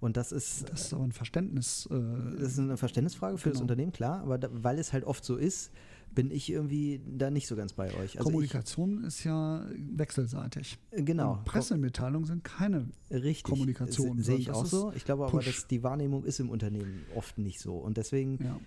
Und 0.00 0.16
das 0.16 0.32
ist. 0.32 0.68
Das 0.70 0.86
ist 0.86 0.94
aber 0.94 1.04
ein 1.04 1.12
Verständnis. 1.12 1.88
Äh, 1.90 1.94
das 2.38 2.52
ist 2.52 2.58
eine 2.58 2.76
Verständnisfrage 2.76 3.38
für 3.38 3.44
genau. 3.44 3.54
das 3.54 3.62
Unternehmen, 3.62 3.92
klar, 3.92 4.20
aber 4.20 4.38
da, 4.38 4.48
weil 4.52 4.78
es 4.78 4.92
halt 4.92 5.04
oft 5.04 5.24
so 5.24 5.36
ist, 5.36 5.70
bin 6.14 6.30
ich 6.30 6.50
irgendwie 6.50 7.00
da 7.06 7.30
nicht 7.30 7.46
so 7.46 7.56
ganz 7.56 7.72
bei 7.72 7.88
euch. 7.94 8.18
Also 8.18 8.24
Kommunikation 8.24 9.00
ich, 9.00 9.08
ist 9.08 9.24
ja 9.24 9.64
wechselseitig. 9.76 10.78
Genau. 10.92 11.34
Und 11.34 11.44
Pressemitteilungen 11.44 12.26
sind 12.26 12.44
keine 12.44 12.88
Richtig. 13.10 13.44
Kommunikation. 13.44 14.22
Sehe 14.22 14.36
ich 14.36 14.50
auch 14.50 14.66
so. 14.66 14.92
Ich 14.94 15.04
glaube 15.04 15.26
aber, 15.26 15.42
dass 15.42 15.66
die 15.66 15.82
Wahrnehmung 15.82 16.24
ist 16.24 16.40
im 16.40 16.50
Unternehmen 16.50 17.04
oft 17.14 17.38
nicht 17.38 17.60
so. 17.60 17.74
Und 17.74 17.96
deswegen 17.96 18.38
ja. 18.42 18.58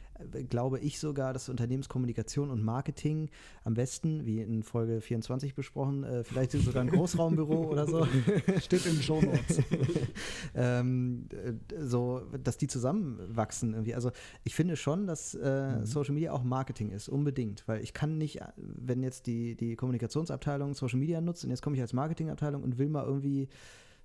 Glaube 0.49 0.79
ich 0.79 0.99
sogar, 0.99 1.33
dass 1.33 1.49
Unternehmenskommunikation 1.49 2.49
und 2.49 2.63
Marketing 2.63 3.29
am 3.63 3.73
besten, 3.73 4.25
wie 4.25 4.41
in 4.41 4.63
Folge 4.63 5.01
24 5.01 5.55
besprochen, 5.55 6.03
äh, 6.03 6.23
vielleicht 6.23 6.51
sogar 6.51 6.81
ein 6.81 6.89
Großraumbüro 6.89 7.67
oder 7.67 7.87
so. 7.87 8.05
Steht 8.59 8.85
in 8.85 8.95
den 8.95 9.01
Show 9.01 9.21
Notes. 9.21 9.61
ähm, 10.55 11.27
äh, 11.31 11.53
so, 11.83 12.21
dass 12.43 12.57
die 12.57 12.67
zusammenwachsen 12.67 13.73
irgendwie. 13.73 13.95
Also 13.95 14.11
ich 14.43 14.55
finde 14.55 14.75
schon, 14.75 15.07
dass 15.07 15.33
äh, 15.35 15.79
mhm. 15.79 15.85
Social 15.85 16.13
Media 16.13 16.31
auch 16.31 16.43
Marketing 16.43 16.91
ist, 16.91 17.09
unbedingt. 17.09 17.67
Weil 17.67 17.81
ich 17.81 17.93
kann 17.93 18.17
nicht, 18.17 18.39
wenn 18.55 19.03
jetzt 19.03 19.27
die, 19.27 19.55
die 19.55 19.75
Kommunikationsabteilung 19.75 20.73
Social 20.73 20.99
Media 20.99 21.21
nutzt 21.21 21.43
und 21.43 21.49
jetzt 21.49 21.61
komme 21.61 21.75
ich 21.75 21.81
als 21.81 21.93
Marketingabteilung 21.93 22.63
und 22.63 22.77
will 22.77 22.89
mal 22.89 23.05
irgendwie 23.05 23.49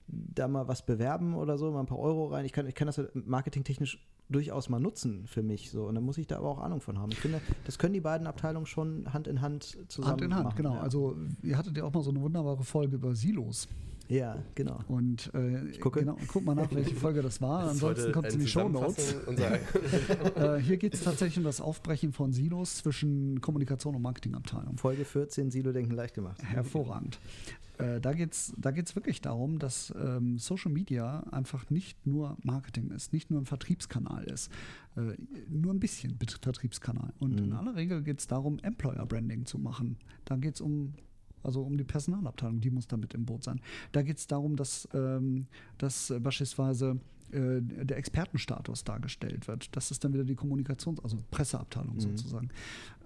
da 0.07 0.49
mal 0.49 0.69
was 0.69 0.85
bewerben 0.85 1.35
oder 1.35 1.59
so, 1.59 1.71
mal 1.71 1.81
ein 1.81 1.87
paar 1.87 1.99
Euro 1.99 2.27
rein. 2.27 2.45
Ich 2.45 2.53
kann, 2.53 2.67
ich 2.67 2.75
kann 2.75 2.87
das 2.87 3.01
marketingtechnisch 3.15 3.99
durchaus 4.29 4.69
mal 4.69 4.81
nutzen 4.81 5.27
für 5.27 5.43
mich. 5.43 5.71
So. 5.71 5.85
Und 5.85 5.95
dann 5.95 6.05
muss 6.05 6.19
ich 6.19 6.27
da 6.27 6.39
aber 6.39 6.49
auch 6.49 6.59
Ahnung 6.59 6.81
von 6.81 6.99
haben. 6.99 7.13
Ich 7.13 7.21
finde, 7.21 7.41
das 7.65 7.79
können 7.79 7.95
die 7.95 8.01
beiden 8.01 8.27
Abteilungen 8.27 8.67
schon 8.67 9.13
Hand 9.13 9.27
in 9.27 9.41
Hand 9.41 9.79
zusammen 9.89 10.13
Hand 10.13 10.23
in 10.23 10.35
Hand, 10.35 10.45
machen, 10.45 10.57
genau. 10.57 10.75
Ja. 10.75 10.81
Also 10.81 11.17
ihr 11.43 11.57
hattet 11.57 11.77
ja 11.77 11.85
auch 11.85 11.93
mal 11.93 12.03
so 12.03 12.11
eine 12.11 12.21
wunderbare 12.21 12.65
Folge 12.65 12.97
über 12.97 13.15
Silos. 13.15 13.69
Ja, 14.09 14.37
genau. 14.55 14.81
Und 14.89 15.31
äh, 15.35 15.65
ich 15.69 15.81
gucke. 15.81 16.01
Genau, 16.01 16.17
guck 16.27 16.45
mal 16.45 16.55
nach, 16.55 16.71
welche 16.75 16.95
Folge 16.95 17.23
das 17.23 17.41
war. 17.41 17.63
Das 17.63 17.71
Ansonsten 17.73 18.13
kommt 18.13 18.27
es 18.27 18.35
in 18.35 18.41
die 18.41 18.47
Show 18.47 18.69
Notes. 18.69 19.15
äh, 20.37 20.59
hier 20.59 20.77
geht 20.77 20.95
es 20.95 21.03
tatsächlich 21.03 21.39
um 21.39 21.45
das 21.45 21.61
Aufbrechen 21.61 22.13
von 22.13 22.33
Silos 22.33 22.77
zwischen 22.77 23.41
Kommunikation 23.41 23.95
und 23.95 24.03
Marketingabteilung. 24.03 24.77
Folge 24.77 25.05
14, 25.05 25.51
Silo-Denken 25.51 25.95
leicht 25.95 26.15
gemacht. 26.15 26.43
Hervorragend. 26.43 27.19
Äh, 27.83 28.01
da 28.01 28.13
geht 28.13 28.33
es 28.33 28.55
da 28.57 28.71
geht's 28.71 28.95
wirklich 28.95 29.21
darum, 29.21 29.59
dass 29.59 29.93
ähm, 29.97 30.39
Social 30.39 30.71
Media 30.71 31.21
einfach 31.31 31.69
nicht 31.71 32.07
nur 32.07 32.37
Marketing 32.43 32.91
ist, 32.91 33.13
nicht 33.13 33.31
nur 33.31 33.41
ein 33.41 33.47
Vertriebskanal 33.47 34.25
ist, 34.25 34.51
äh, 34.97 35.15
nur 35.49 35.75
ein 35.75 35.81
bisschen 35.81 36.17
Vertriebskanal. 36.41 37.13
Und 37.19 37.41
mhm. 37.41 37.45
in 37.45 37.53
aller 37.53 37.75
Regel 37.75 38.03
geht 38.03 38.21
es 38.21 38.27
darum, 38.27 38.59
Employer 38.61 39.05
Branding 39.07 39.45
zu 39.47 39.59
machen. 39.59 39.97
Da 40.25 40.37
geht 40.37 40.55
es 40.55 40.61
um 40.61 40.95
also 41.45 41.63
um 41.63 41.77
die 41.77 41.83
Personalabteilung, 41.83 42.61
die 42.61 42.71
muss 42.71 42.87
da 42.87 42.97
mit 42.97 43.15
im 43.15 43.27
Boot 43.27 43.43
sein. 43.43 43.61
Da 43.91 44.03
geht 44.03 44.19
es 44.19 44.29
darum, 44.29 44.55
dass, 44.55 44.89
ähm, 44.95 45.47
dass 45.77 46.15
beispielsweise 46.21 47.01
äh, 47.33 47.61
der 47.61 47.97
Expertenstatus 47.97 48.85
dargestellt 48.85 49.49
wird. 49.49 49.75
Das 49.77 49.91
ist 49.91 50.05
dann 50.05 50.13
wieder 50.13 50.25
die 50.25 50.37
Kommunikations-, 50.37 51.01
also 51.03 51.19
Presseabteilung 51.31 51.95
mhm. 51.95 52.01
sozusagen. 52.01 52.49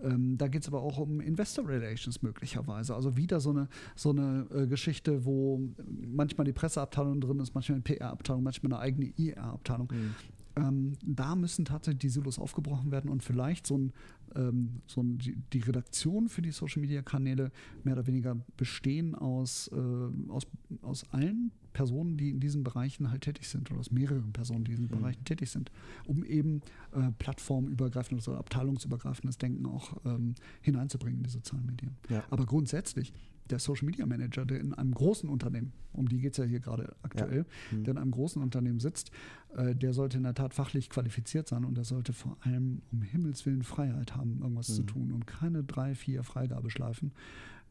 Ähm, 0.03 0.37
da 0.37 0.49
geht 0.49 0.63
es 0.63 0.69
aber 0.69 0.83
auch 0.83 0.99
um 0.99 1.21
Investor 1.21 1.69
Relations 1.69 2.23
möglicherweise. 2.23 2.95
Also 2.95 3.17
wieder 3.17 3.41
so 3.41 3.51
eine, 3.51 3.69
so 3.95 4.11
eine 4.11 4.47
äh, 4.55 4.67
Geschichte, 4.67 5.25
wo 5.25 5.61
manchmal 5.87 6.45
die 6.45 6.53
Presseabteilung 6.53 7.21
drin 7.21 7.41
ist, 7.41 7.55
manchmal 7.55 7.77
eine 7.77 7.83
PR-Abteilung, 7.83 8.43
manchmal 8.43 8.73
eine 8.73 8.83
eigene 8.83 9.13
IR-Abteilung. 9.17 9.89
Mhm. 9.93 10.15
Ähm, 10.57 10.95
da 11.05 11.37
müssen 11.37 11.65
tatsächlich 11.65 12.01
die 12.01 12.09
Silos 12.09 12.39
aufgebrochen 12.39 12.91
werden 12.91 13.11
und 13.11 13.23
vielleicht 13.23 13.67
so 13.67 13.77
ein, 13.77 13.93
ähm, 14.35 14.81
so 14.87 15.03
ein, 15.03 15.19
die, 15.19 15.37
die, 15.53 15.61
Redaktion 15.61 16.29
für 16.29 16.41
die 16.41 16.51
Social 16.51 16.81
Media 16.81 17.03
Kanäle 17.03 17.53
mehr 17.85 17.95
oder 17.95 18.07
weniger 18.07 18.37
bestehen 18.57 19.15
aus, 19.15 19.69
äh, 19.69 20.31
aus, 20.31 20.47
aus 20.81 21.05
allen 21.13 21.53
Personen, 21.75 22.17
die 22.17 22.31
in 22.31 22.41
diesen 22.41 22.65
Bereichen 22.65 23.11
halt 23.11 23.23
tätig 23.23 23.49
sind 23.49 23.71
oder 23.71 23.81
aus 23.81 23.91
mehreren 23.91 24.33
Personen, 24.33 24.65
die 24.65 24.73
in 24.73 24.77
diesen 24.79 24.97
mhm. 24.97 25.01
Bereichen 25.01 25.25
tätig 25.27 25.51
sind, 25.51 25.71
um 26.07 26.25
eben 26.25 26.63
äh, 26.93 27.13
plattformübergreifendes 27.19 28.27
oder 28.29 28.39
abteilungsübergreifendes 28.39 29.37
Denken 29.37 29.67
auch 29.67 29.95
ähm, 30.07 30.35
hineinzubringen 30.63 31.19
in 31.19 31.25
die 31.25 31.31
sozialen 31.31 31.67
Medien. 31.67 31.97
Ja. 32.09 32.25
Aber 32.31 32.47
grundsätzlich 32.47 33.13
der 33.51 33.59
Social 33.59 33.87
Media 33.87 34.07
Manager, 34.07 34.45
der 34.45 34.61
in 34.61 34.75
einem 34.75 34.93
großen 34.93 35.29
Unternehmen, 35.29 35.73
um 35.93 36.09
die 36.09 36.19
geht 36.19 36.33
es 36.33 36.39
ja 36.39 36.45
hier 36.45 36.61
gerade 36.61 36.95
aktuell, 37.03 37.47
ja. 37.71 37.79
mhm. 37.79 37.85
der 37.85 37.93
in 37.93 37.99
einem 37.99 38.11
großen 38.11 38.43
Unternehmen 38.43 38.81
sitzt, 38.81 39.11
äh, 39.57 39.75
der 39.75 39.93
sollte 39.93 40.17
in 40.17 40.25
der 40.25 40.35
Tat 40.35 40.55
fachlich 40.55 40.91
qualifiziert 40.91 41.49
sein 41.49 41.65
und 41.65 41.77
der 41.77 41.85
sollte 41.85 42.13
vor 42.13 42.37
allem 42.41 42.83
um 42.93 43.03
Himmels 43.03 43.47
Willen 43.47 43.63
Freiheit 43.63 44.15
haben, 44.15 44.41
irgendwas 44.43 44.69
mhm. 44.69 44.75
zu 44.75 44.83
tun 44.83 45.13
und 45.13 45.27
keine 45.27 45.65
drei, 45.65 45.95
vier 45.95 46.23
Freigabeschleifen, 46.23 47.13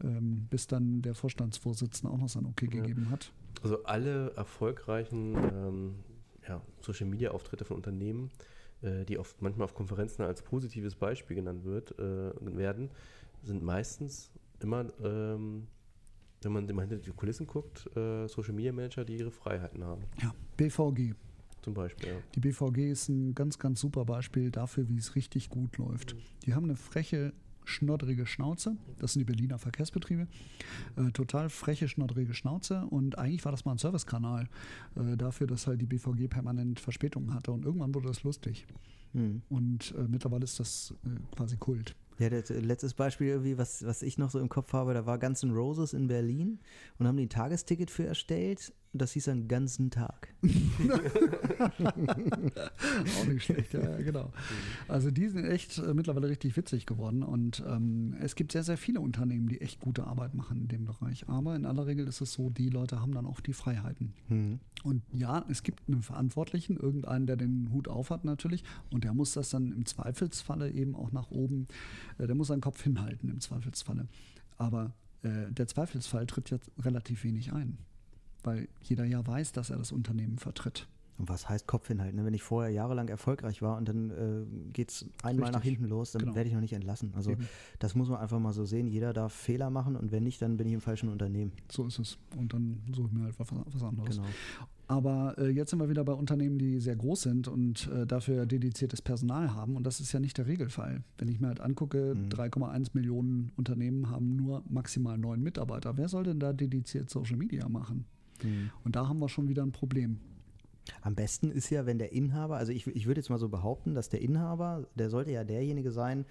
ähm, 0.03 0.47
bis 0.49 0.67
dann 0.67 1.01
der 1.01 1.15
Vorstandsvorsitzende 1.15 2.13
auch 2.13 2.19
noch 2.19 2.29
sein 2.29 2.45
Okay 2.45 2.69
ja. 2.71 2.81
gegeben 2.81 3.09
hat. 3.09 3.31
Also 3.61 3.83
alle 3.83 4.31
erfolgreichen 4.35 5.35
ähm, 5.35 5.95
ja, 6.47 6.61
Social 6.81 7.07
Media 7.07 7.31
Auftritte 7.31 7.65
von 7.65 7.77
Unternehmen, 7.77 8.29
äh, 8.81 9.05
die 9.05 9.17
oft 9.17 9.41
manchmal 9.41 9.65
auf 9.65 9.73
Konferenzen 9.73 10.23
als 10.23 10.41
positives 10.41 10.95
Beispiel 10.95 11.35
genannt 11.35 11.63
wird, 11.63 11.97
äh, 11.97 12.31
werden, 12.57 12.89
sind 13.43 13.63
meistens 13.63 14.31
immer, 14.61 14.85
ähm, 15.03 15.67
wenn 16.41 16.51
man 16.51 16.67
hinter 16.67 16.97
die 16.97 17.11
Kulissen 17.11 17.47
guckt, 17.47 17.87
äh, 17.95 18.27
Social 18.27 18.53
Media 18.53 18.71
Manager, 18.71 19.03
die 19.03 19.17
ihre 19.17 19.31
Freiheiten 19.31 19.83
haben. 19.83 20.03
Ja, 20.21 20.33
BVG. 20.57 21.15
Zum 21.61 21.73
Beispiel, 21.73 22.09
ja. 22.09 22.15
Die 22.35 22.39
BVG 22.39 22.91
ist 22.91 23.09
ein 23.09 23.33
ganz, 23.33 23.57
ganz 23.57 23.79
super 23.79 24.05
Beispiel 24.05 24.51
dafür, 24.51 24.87
wie 24.87 24.97
es 24.97 25.15
richtig 25.15 25.49
gut 25.49 25.79
läuft. 25.79 26.13
Mhm. 26.13 26.19
Die 26.45 26.53
haben 26.53 26.65
eine 26.65 26.75
freche, 26.75 27.33
schnoddrige 27.63 28.27
Schnauze. 28.27 28.77
Das 28.99 29.13
sind 29.13 29.21
die 29.21 29.25
Berliner 29.25 29.57
Verkehrsbetriebe. 29.57 30.27
Äh, 30.95 31.11
total 31.11 31.49
freche, 31.49 31.87
schnoddrige 31.87 32.35
Schnauze. 32.35 32.85
Und 32.85 33.17
eigentlich 33.17 33.43
war 33.45 33.51
das 33.51 33.65
mal 33.65 33.71
ein 33.71 33.79
Servicekanal 33.79 34.47
äh, 34.95 35.17
dafür, 35.17 35.47
dass 35.47 35.65
halt 35.65 35.81
die 35.81 35.87
BVG 35.87 36.27
permanent 36.27 36.79
Verspätungen 36.79 37.33
hatte. 37.33 37.51
Und 37.51 37.65
irgendwann 37.65 37.95
wurde 37.95 38.09
das 38.09 38.21
lustig. 38.21 38.67
Mhm. 39.13 39.41
Und 39.49 39.95
äh, 39.97 40.03
mittlerweile 40.07 40.43
ist 40.43 40.59
das 40.59 40.93
äh, 41.03 41.35
quasi 41.35 41.57
Kult. 41.57 41.95
Ja, 42.17 42.29
das 42.29 42.49
letztes 42.49 42.93
Beispiel 42.93 43.27
irgendwie, 43.27 43.57
was, 43.57 43.85
was 43.85 44.01
ich 44.01 44.17
noch 44.17 44.29
so 44.29 44.39
im 44.39 44.47
Kopf 44.47 44.71
habe, 44.73 44.93
da 44.93 45.05
war 45.05 45.19
Guns 45.19 45.43
N' 45.43 45.51
Roses 45.51 45.93
in 45.93 46.07
Berlin 46.07 46.59
und 46.97 47.07
haben 47.07 47.17
die 47.17 47.25
ein 47.25 47.29
Tagesticket 47.29 47.91
für 47.91 48.05
erstellt 48.05 48.73
das 48.97 49.11
hieß 49.13 49.29
einen 49.29 49.47
ganzen 49.47 49.89
Tag. 49.91 50.33
Auch 53.19 53.25
nicht 53.27 53.43
schlecht, 53.43 53.73
ja, 53.73 53.97
genau. 53.97 54.31
Also 54.87 55.11
die 55.11 55.27
sind 55.27 55.45
echt 55.45 55.77
äh, 55.77 55.93
mittlerweile 55.93 56.29
richtig 56.29 56.55
witzig 56.57 56.85
geworden 56.85 57.23
und 57.23 57.63
ähm, 57.67 58.15
es 58.21 58.35
gibt 58.35 58.51
sehr, 58.51 58.63
sehr 58.63 58.77
viele 58.77 59.01
Unternehmen, 59.01 59.47
die 59.47 59.61
echt 59.61 59.79
gute 59.79 60.05
Arbeit 60.05 60.33
machen 60.33 60.61
in 60.61 60.67
dem 60.67 60.85
Bereich. 60.85 61.27
Aber 61.29 61.55
in 61.55 61.65
aller 61.65 61.87
Regel 61.87 62.07
ist 62.07 62.21
es 62.21 62.33
so, 62.33 62.49
die 62.49 62.69
Leute 62.69 63.01
haben 63.01 63.13
dann 63.13 63.25
auch 63.25 63.39
die 63.39 63.53
Freiheiten. 63.53 64.13
Mhm. 64.29 64.59
Und 64.83 65.01
ja, 65.11 65.45
es 65.49 65.63
gibt 65.63 65.87
einen 65.87 66.01
Verantwortlichen, 66.01 66.77
irgendeinen, 66.77 67.27
der 67.27 67.37
den 67.37 67.69
Hut 67.71 67.87
aufhat 67.87 68.25
natürlich 68.25 68.63
und 68.91 69.03
der 69.03 69.13
muss 69.13 69.33
das 69.33 69.49
dann 69.49 69.71
im 69.71 69.85
Zweifelsfalle 69.85 70.71
eben 70.71 70.95
auch 70.95 71.11
nach 71.11 71.31
oben, 71.31 71.67
äh, 72.17 72.27
der 72.27 72.35
muss 72.35 72.47
seinen 72.47 72.61
Kopf 72.61 72.81
hinhalten 72.83 73.29
im 73.29 73.39
Zweifelsfalle. 73.39 74.07
Aber 74.57 74.93
äh, 75.23 75.51
der 75.51 75.67
Zweifelsfall 75.67 76.27
tritt 76.27 76.51
jetzt 76.51 76.71
relativ 76.79 77.23
wenig 77.23 77.51
ein 77.51 77.77
weil 78.45 78.67
jeder 78.81 79.05
ja 79.05 79.25
weiß, 79.25 79.51
dass 79.51 79.69
er 79.69 79.77
das 79.77 79.91
Unternehmen 79.91 80.37
vertritt. 80.37 80.87
Und 81.17 81.29
was 81.29 81.47
heißt 81.47 81.65
Kopf 81.65 81.87
hinhalten? 81.87 82.17
Ne? 82.17 82.25
Wenn 82.25 82.33
ich 82.33 82.43
vorher 82.43 82.71
jahrelang 82.71 83.07
erfolgreich 83.07 83.61
war 83.61 83.77
und 83.77 83.87
dann 83.87 84.09
äh, 84.09 84.71
geht 84.73 84.91
es 84.91 85.05
einmal 85.23 85.45
Richtig. 85.45 85.53
nach 85.53 85.63
hinten 85.63 85.85
los, 85.85 86.11
dann 86.11 86.23
genau. 86.23 86.35
werde 86.35 86.49
ich 86.49 86.53
noch 86.53 86.61
nicht 86.61 86.73
entlassen. 86.73 87.13
Also 87.15 87.31
Eben. 87.31 87.47
das 87.79 87.95
muss 87.95 88.09
man 88.09 88.19
einfach 88.19 88.39
mal 88.39 88.51
so 88.51 88.65
sehen. 88.65 88.87
Jeder 88.87 89.13
darf 89.13 89.33
Fehler 89.33 89.69
machen 89.69 89.95
und 89.95 90.11
wenn 90.11 90.23
nicht, 90.23 90.41
dann 90.41 90.57
bin 90.57 90.67
ich 90.67 90.73
im 90.73 90.81
falschen 90.81 91.07
Unternehmen. 91.07 91.53
So 91.71 91.85
ist 91.85 91.99
es. 91.99 92.17
Und 92.35 92.53
dann 92.53 92.81
suche 92.93 93.07
ich 93.07 93.13
mir 93.13 93.23
halt 93.23 93.39
was, 93.39 93.47
was 93.51 93.83
anderes. 93.83 94.17
Genau. 94.17 94.27
Aber 94.87 95.35
äh, 95.37 95.49
jetzt 95.49 95.71
sind 95.71 95.79
wir 95.79 95.89
wieder 95.89 96.03
bei 96.03 96.13
Unternehmen, 96.13 96.59
die 96.59 96.79
sehr 96.79 96.95
groß 96.95 97.21
sind 97.23 97.47
und 97.47 97.87
äh, 97.87 98.05
dafür 98.05 98.45
dediziertes 98.45 99.01
Personal 99.01 99.53
haben. 99.55 99.77
Und 99.77 99.83
das 99.83 99.99
ist 99.99 100.11
ja 100.11 100.19
nicht 100.19 100.37
der 100.37 100.47
Regelfall. 100.47 101.01
Wenn 101.17 101.27
ich 101.29 101.39
mir 101.39 101.47
halt 101.47 101.61
angucke, 101.61 102.13
mhm. 102.13 102.29
3,1 102.29 102.89
Millionen 102.93 103.51
Unternehmen 103.55 104.09
haben 104.09 104.35
nur 104.35 104.63
maximal 104.69 105.17
neun 105.17 105.41
Mitarbeiter. 105.41 105.97
Wer 105.97 106.09
soll 106.09 106.23
denn 106.23 106.39
da 106.39 106.53
dediziert 106.53 107.09
Social 107.09 107.37
Media 107.37 107.67
machen? 107.67 108.05
Mhm. 108.43 108.71
Und 108.83 108.95
da 108.95 109.07
haben 109.07 109.19
wir 109.19 109.29
schon 109.29 109.47
wieder 109.47 109.63
ein 109.63 109.71
Problem. 109.71 110.19
Am 111.01 111.15
besten 111.15 111.51
ist 111.51 111.69
ja, 111.69 111.85
wenn 111.85 111.97
der 111.97 112.11
Inhaber, 112.11 112.57
also 112.57 112.71
ich, 112.71 112.85
ich 112.87 113.07
würde 113.07 113.19
jetzt 113.19 113.29
mal 113.29 113.39
so 113.39 113.49
behaupten, 113.49 113.95
dass 113.95 114.09
der 114.09 114.21
Inhaber, 114.21 114.87
der 114.95 115.09
sollte 115.09 115.31
ja 115.31 115.43
derjenige 115.43 115.91
sein, 115.91 116.25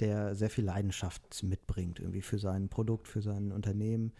der 0.00 0.34
sehr 0.34 0.50
viel 0.50 0.64
Leidenschaft 0.64 1.42
mitbringt, 1.42 2.00
irgendwie 2.00 2.20
für 2.20 2.38
sein 2.38 2.68
Produkt, 2.68 3.08
für 3.08 3.22
sein 3.22 3.52
Unternehmen. 3.52 4.12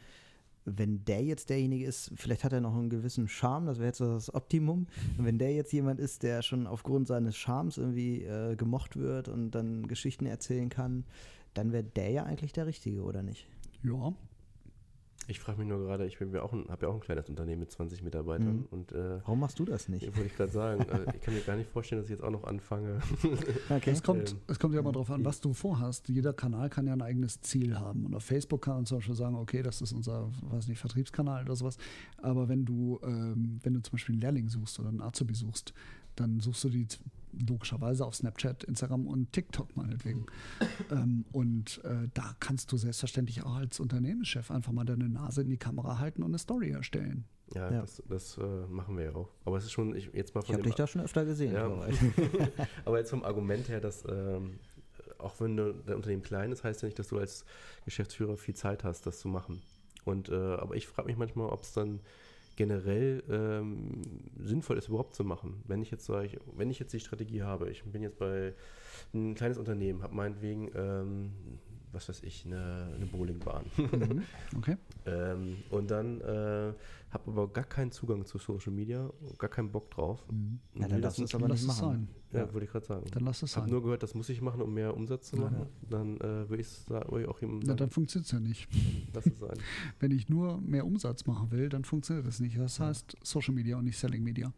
Wenn 0.65 1.05
der 1.05 1.23
jetzt 1.23 1.51
derjenige 1.51 1.85
ist, 1.85 2.13
vielleicht 2.17 2.43
hat 2.43 2.53
er 2.53 2.61
noch 2.61 2.75
einen 2.75 2.91
gewissen 2.91 3.29
Charme, 3.29 3.67
das 3.67 3.79
wäre 3.79 3.89
jetzt 3.89 4.01
das 4.01 4.35
Optimum. 4.35 4.87
Und 5.17 5.25
wenn 5.25 5.39
der 5.39 5.53
jetzt 5.53 5.73
jemand 5.73 6.01
ist, 6.01 6.23
der 6.23 6.43
schon 6.43 6.67
aufgrund 6.67 7.07
seines 7.07 7.37
Charmes 7.37 7.77
irgendwie 7.77 8.23
äh, 8.23 8.57
gemocht 8.57 8.97
wird 8.97 9.29
und 9.29 9.53
dann 9.53 9.87
Geschichten 9.87 10.27
erzählen 10.27 10.69
kann, 10.69 11.05
dann 11.55 11.73
wäre 11.73 11.85
der 11.85 12.11
ja 12.11 12.25
eigentlich 12.25 12.53
der 12.53 12.67
Richtige, 12.67 13.03
oder 13.03 13.23
nicht? 13.23 13.47
Ja, 13.83 14.13
ich 15.29 15.41
frage 15.41 15.59
mich 15.59 15.69
nur 15.69 15.79
gerade, 15.79 16.07
ich 16.07 16.21
habe 16.21 16.37
ja, 16.37 16.43
auch 16.43 16.53
ein, 16.53 16.67
hab 16.69 16.83
ja 16.83 16.89
auch 16.89 16.95
ein 16.95 17.01
kleines 17.01 17.29
Unternehmen 17.29 17.61
mit 17.61 17.71
20 17.71 18.03
Mitarbeitern. 18.03 18.59
Mhm. 18.59 18.67
Und, 18.71 18.93
äh, 18.93 19.21
Warum 19.25 19.41
machst 19.41 19.59
du 19.59 19.65
das 19.65 19.89
nicht? 19.89 20.07
Wollte 20.17 20.27
ich 20.27 20.37
gerade 20.37 20.53
sagen. 20.53 20.83
äh, 20.83 21.15
ich 21.15 21.21
kann 21.21 21.35
mir 21.35 21.41
gar 21.41 21.57
nicht 21.57 21.71
vorstellen, 21.71 22.01
dass 22.01 22.07
ich 22.07 22.13
jetzt 22.13 22.23
auch 22.23 22.31
noch 22.31 22.45
anfange. 22.45 23.01
okay. 23.71 23.91
es, 23.91 24.03
kommt, 24.03 24.33
ähm, 24.33 24.39
es 24.47 24.59
kommt 24.59 24.75
ja 24.75 24.81
immer 24.81 24.93
darauf 24.93 25.11
an, 25.11 25.25
was 25.25 25.41
du 25.41 25.53
vorhast. 25.53 26.09
Jeder 26.09 26.33
Kanal 26.33 26.71
kann 26.71 26.87
ja 26.87 26.93
ein 26.93 27.03
eigenes 27.03 27.41
Ziel 27.41 27.79
haben. 27.79 28.07
Und 28.07 28.15
auf 28.15 28.25
Facebook 28.25 28.63
kann 28.63 28.77
man 28.77 28.87
zum 28.87 28.99
Beispiel 28.99 29.15
sagen, 29.17 29.35
okay, 29.35 29.63
das 29.63 29.83
ist 29.83 29.93
unser, 29.93 30.31
weiß 30.43 30.69
nicht, 30.69 30.79
Vertriebskanal 30.79 31.45
oder 31.45 31.57
sowas. 31.57 31.77
Aber 32.19 32.49
wenn 32.49 32.65
du, 32.65 33.01
ähm, 33.03 33.59
wenn 33.63 33.75
du 33.75 33.83
zum 33.83 33.93
Beispiel 33.93 34.15
einen 34.15 34.23
Lehrling 34.23 34.49
suchst 34.49 34.79
oder 34.79 34.91
einen 34.91 35.03
Azubi 35.03 35.35
suchst, 35.35 35.75
dann 36.17 36.41
suchst 36.41 36.65
du 36.65 36.69
die 36.71 36.87
logischerweise 37.47 38.05
auf 38.05 38.15
Snapchat, 38.15 38.65
Instagram 38.65 39.07
und 39.07 39.33
TikTok 39.33 39.77
meinetwegen. 39.77 40.27
ähm, 40.91 41.25
und 41.33 41.83
äh, 41.85 42.09
da 42.15 42.35
kannst 42.41 42.73
du 42.73 42.77
selbstverständlich 42.77 43.45
auch 43.45 43.57
als 43.57 43.81
Unternehmenschef 43.81 44.51
einfach 44.51 44.73
mal 44.73 44.85
deine 44.85 45.09
Nase 45.09 45.43
in 45.43 45.51
die 45.51 45.59
Kamera 45.59 45.99
halten 45.99 46.23
und 46.23 46.31
eine 46.31 46.39
Story 46.39 46.71
erstellen. 46.71 47.25
Ja, 47.55 47.71
ja. 47.71 47.81
das, 47.83 48.03
das 48.09 48.39
äh, 48.39 48.67
machen 48.69 48.97
wir 48.97 49.05
ja 49.05 49.15
auch. 49.15 49.29
Aber 49.45 49.59
es 49.59 49.65
ist 49.65 49.73
schon, 49.73 49.95
ich, 49.95 50.11
jetzt 50.13 50.35
mal 50.35 50.43
von 50.43 50.51
Ich 50.51 50.55
habe 50.55 50.63
dich 50.63 50.75
da 50.75 50.87
schon 50.87 51.03
öfter 51.03 51.25
gesehen. 51.25 51.53
Ja. 51.53 51.71
aber 52.85 52.99
jetzt 52.99 53.11
vom 53.11 53.23
Argument 53.23 53.69
her, 53.69 53.81
dass 53.81 54.05
ähm, 54.09 54.59
auch 55.19 55.39
wenn 55.41 55.57
dein 55.57 55.97
Unternehmen 55.97 56.23
klein 56.23 56.53
ist, 56.53 56.65
heißt 56.65 56.83
ja 56.83 56.87
nicht, 56.87 56.99
dass 56.99 57.09
du 57.09 57.19
als 57.19 57.45
Geschäftsführer 57.85 58.37
viel 58.37 58.55
Zeit 58.55 58.85
hast, 58.85 59.07
das 59.07 59.21
zu 59.21 59.29
machen. 59.29 59.63
Und 60.05 60.29
äh, 60.29 60.35
aber 60.35 60.77
ich 60.77 60.87
frage 60.87 61.09
mich 61.09 61.17
manchmal, 61.17 61.49
ob 61.49 61.63
es 61.63 61.73
dann 61.73 62.01
generell 62.57 63.23
ähm, 63.31 64.03
sinnvoll 64.39 64.79
ist, 64.79 64.89
überhaupt 64.89 65.15
zu 65.15 65.25
machen. 65.25 65.63
Wenn 65.67 65.83
ich 65.83 65.91
jetzt 65.91 66.07
sage, 66.07 66.41
wenn 66.57 66.71
ich 66.71 66.79
jetzt 66.79 66.93
die 66.93 67.01
Strategie 67.01 67.43
habe, 67.43 67.71
ich 67.71 67.85
bin 67.85 68.03
jetzt 68.03 68.19
bei 68.19 68.55
ein 69.15 69.35
kleines 69.35 69.59
Unternehmen, 69.59 70.03
habe 70.03 70.15
meinetwegen 70.15 70.71
ähm, 70.75 71.33
was 71.97 72.09
weiß 72.11 72.23
ich, 72.25 72.45
eine, 72.45 72.93
eine 72.95 73.07
Bowlingbahn. 73.07 73.65
Mhm. 73.77 74.23
Okay. 74.59 74.77
ähm, 75.07 75.59
und 75.71 75.91
dann 75.91 76.21
äh, 76.21 76.73
habe 77.19 77.31
aber 77.31 77.53
gar 77.53 77.65
keinen 77.65 77.91
Zugang 77.91 78.25
zu 78.25 78.39
Social 78.39 78.73
Media, 78.73 79.11
gar 79.39 79.51
keinen 79.51 79.71
Bock 79.71 79.91
drauf. 79.91 80.25
Mhm. 80.31 80.61
Ja, 80.75 80.89
dann 80.89 81.01
lass 81.01 81.19
es 81.19 81.35
aber 81.35 81.49
nicht 81.49 81.67
machen. 81.67 81.79
Sein. 81.79 82.09
Ja, 82.33 82.41
ja. 82.41 82.53
würde 82.53 82.67
ich 82.67 82.73
gerade 82.73 82.87
sagen. 82.87 83.07
Dann 83.11 83.25
lass 83.25 83.43
es 83.43 83.53
sein. 83.53 83.63
Ich 83.63 83.63
habe 83.63 83.73
nur 83.73 83.83
gehört, 83.83 84.03
das 84.03 84.15
muss 84.15 84.29
ich 84.29 84.41
machen, 84.41 84.61
um 84.61 84.73
mehr 84.75 84.95
Umsatz 84.95 85.29
zu 85.29 85.37
machen. 85.37 85.59
Ja, 85.61 85.67
dann 85.89 86.17
äh, 86.19 86.49
würde 86.49 86.61
ich 86.61 86.69
würd 86.89 87.29
auch 87.29 87.41
ihm. 87.41 87.63
Ja, 87.63 87.75
dann 87.75 87.91
funktioniert 87.91 88.27
es 88.27 88.33
ja 88.33 88.41
nicht. 88.41 88.69
Lass 89.15 89.27
es 89.27 89.39
sein. 89.39 89.57
Wenn 90.01 90.11
ich 90.11 90.29
nur 90.29 90.61
mehr 90.61 90.85
Umsatz 90.85 91.27
machen 91.27 91.51
will, 91.51 91.69
dann 91.69 91.85
funktioniert 91.85 92.27
das 92.27 92.41
nicht. 92.41 92.59
Das 92.59 92.81
heißt 92.81 93.17
Social 93.23 93.55
Media 93.55 93.79
und 93.79 93.85
nicht 93.85 93.99
Selling 93.99 94.23
Media. 94.23 94.53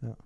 Ja. 0.00 0.16